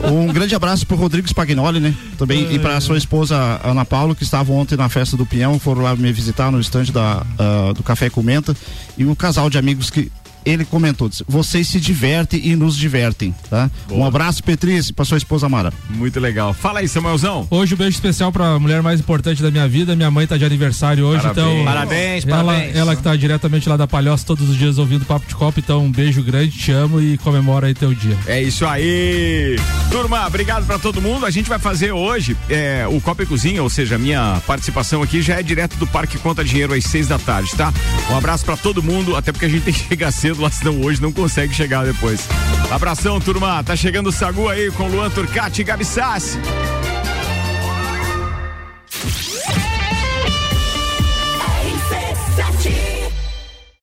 Um 0.03 0.31
grande 0.33 0.55
abraço 0.55 0.85
pro 0.85 0.97
Rodrigo 0.97 1.27
Spagnoli, 1.27 1.79
né? 1.79 1.95
Também, 2.17 2.53
e 2.53 2.59
pra 2.59 2.79
sua 2.81 2.97
esposa 2.97 3.59
Ana 3.63 3.85
Paula, 3.85 4.15
que 4.15 4.23
estavam 4.23 4.55
ontem 4.55 4.75
na 4.75 4.89
festa 4.89 5.15
do 5.15 5.25
Pinhão, 5.25 5.59
foram 5.59 5.81
lá 5.81 5.95
me 5.95 6.11
visitar 6.11 6.51
no 6.51 6.59
estande 6.59 6.91
da, 6.91 7.25
ah, 7.37 7.73
do 7.73 7.83
Café 7.83 8.09
Comenta. 8.09 8.55
E 8.97 9.05
o 9.05 9.15
casal 9.15 9.49
de 9.49 9.57
amigos 9.57 9.89
que 9.89 10.11
ele 10.45 10.63
comentou, 10.65 11.09
disse, 11.09 11.23
vocês 11.27 11.67
se 11.67 11.79
divertem 11.79 12.39
e 12.43 12.55
nos 12.55 12.75
divertem, 12.77 13.33
tá? 13.49 13.69
Um 13.91 14.05
abraço, 14.05 14.43
Petrice, 14.43 14.93
pra 14.93 15.03
sua 15.05 15.17
esposa 15.17 15.49
Mara. 15.49 15.73
Muito 15.89 16.19
legal. 16.19 16.53
Fala 16.53 16.79
aí, 16.79 16.87
Samuelzão. 16.87 17.47
Hoje 17.49 17.73
um 17.73 17.77
beijo 17.77 17.95
especial 17.95 18.31
pra 18.31 18.59
mulher 18.59 18.81
mais 18.81 18.99
importante 18.99 19.41
da 19.41 19.49
minha 19.51 19.67
vida. 19.67 19.95
Minha 19.95 20.11
mãe 20.11 20.27
tá 20.27 20.37
de 20.37 20.45
aniversário 20.45 21.05
hoje, 21.05 21.21
Parabéns. 21.21 21.47
então. 21.47 21.65
Parabéns, 21.65 22.25
ela, 22.27 22.43
parabéns. 22.43 22.75
Ela 22.75 22.95
que 22.95 23.03
tá 23.03 23.15
diretamente 23.15 23.67
lá 23.69 23.77
da 23.77 23.87
Palhoça 23.87 24.25
todos 24.25 24.49
os 24.49 24.55
dias 24.57 24.77
ouvindo 24.77 25.05
Papo 25.05 25.25
de 25.27 25.35
Copa, 25.35 25.59
então 25.59 25.83
um 25.85 25.91
beijo 25.91 26.21
grande, 26.23 26.51
te 26.57 26.71
amo 26.71 27.01
e 27.01 27.17
comemora 27.17 27.67
aí 27.67 27.73
teu 27.73 27.93
dia. 27.93 28.17
É 28.27 28.41
isso 28.41 28.65
aí. 28.65 29.57
Turma, 29.89 30.25
obrigado 30.27 30.65
pra 30.65 30.77
todo 30.77 31.01
mundo. 31.01 31.25
A 31.25 31.29
gente 31.31 31.49
vai 31.49 31.59
fazer 31.59 31.91
hoje 31.91 32.35
é, 32.49 32.85
o 32.89 32.99
Copa 33.01 33.23
e 33.23 33.25
Cozinha, 33.25 33.63
ou 33.63 33.69
seja, 33.69 33.95
a 33.95 33.97
minha 33.97 34.41
participação 34.45 35.01
aqui 35.01 35.21
já 35.21 35.39
é 35.39 35.43
direto 35.43 35.75
do 35.77 35.87
Parque 35.87 36.17
Conta 36.17 36.43
Dinheiro 36.43 36.73
às 36.73 36.83
seis 36.85 37.07
da 37.07 37.17
tarde, 37.17 37.51
tá? 37.55 37.73
Um 38.11 38.17
abraço 38.17 38.45
pra 38.45 38.55
todo 38.57 38.83
mundo, 38.83 39.15
até 39.15 39.31
porque 39.31 39.45
a 39.45 39.49
gente 39.49 39.63
tem 39.63 39.73
que 39.73 39.87
chegar 39.87 40.11
cedo 40.11 40.34
graduação 40.35 40.81
hoje 40.81 41.01
não 41.01 41.11
consegue 41.11 41.53
chegar 41.53 41.85
depois. 41.85 42.27
Abração, 42.69 43.19
turma. 43.21 43.63
Tá 43.63 43.75
chegando 43.75 44.07
o 44.07 44.11
Sagu 44.11 44.49
aí 44.49 44.69
com 44.71 44.87
Luan 44.87 45.09
Turcati 45.09 45.61
e 45.61 45.63
Gabi 45.63 45.85
Sassi. 45.85 46.37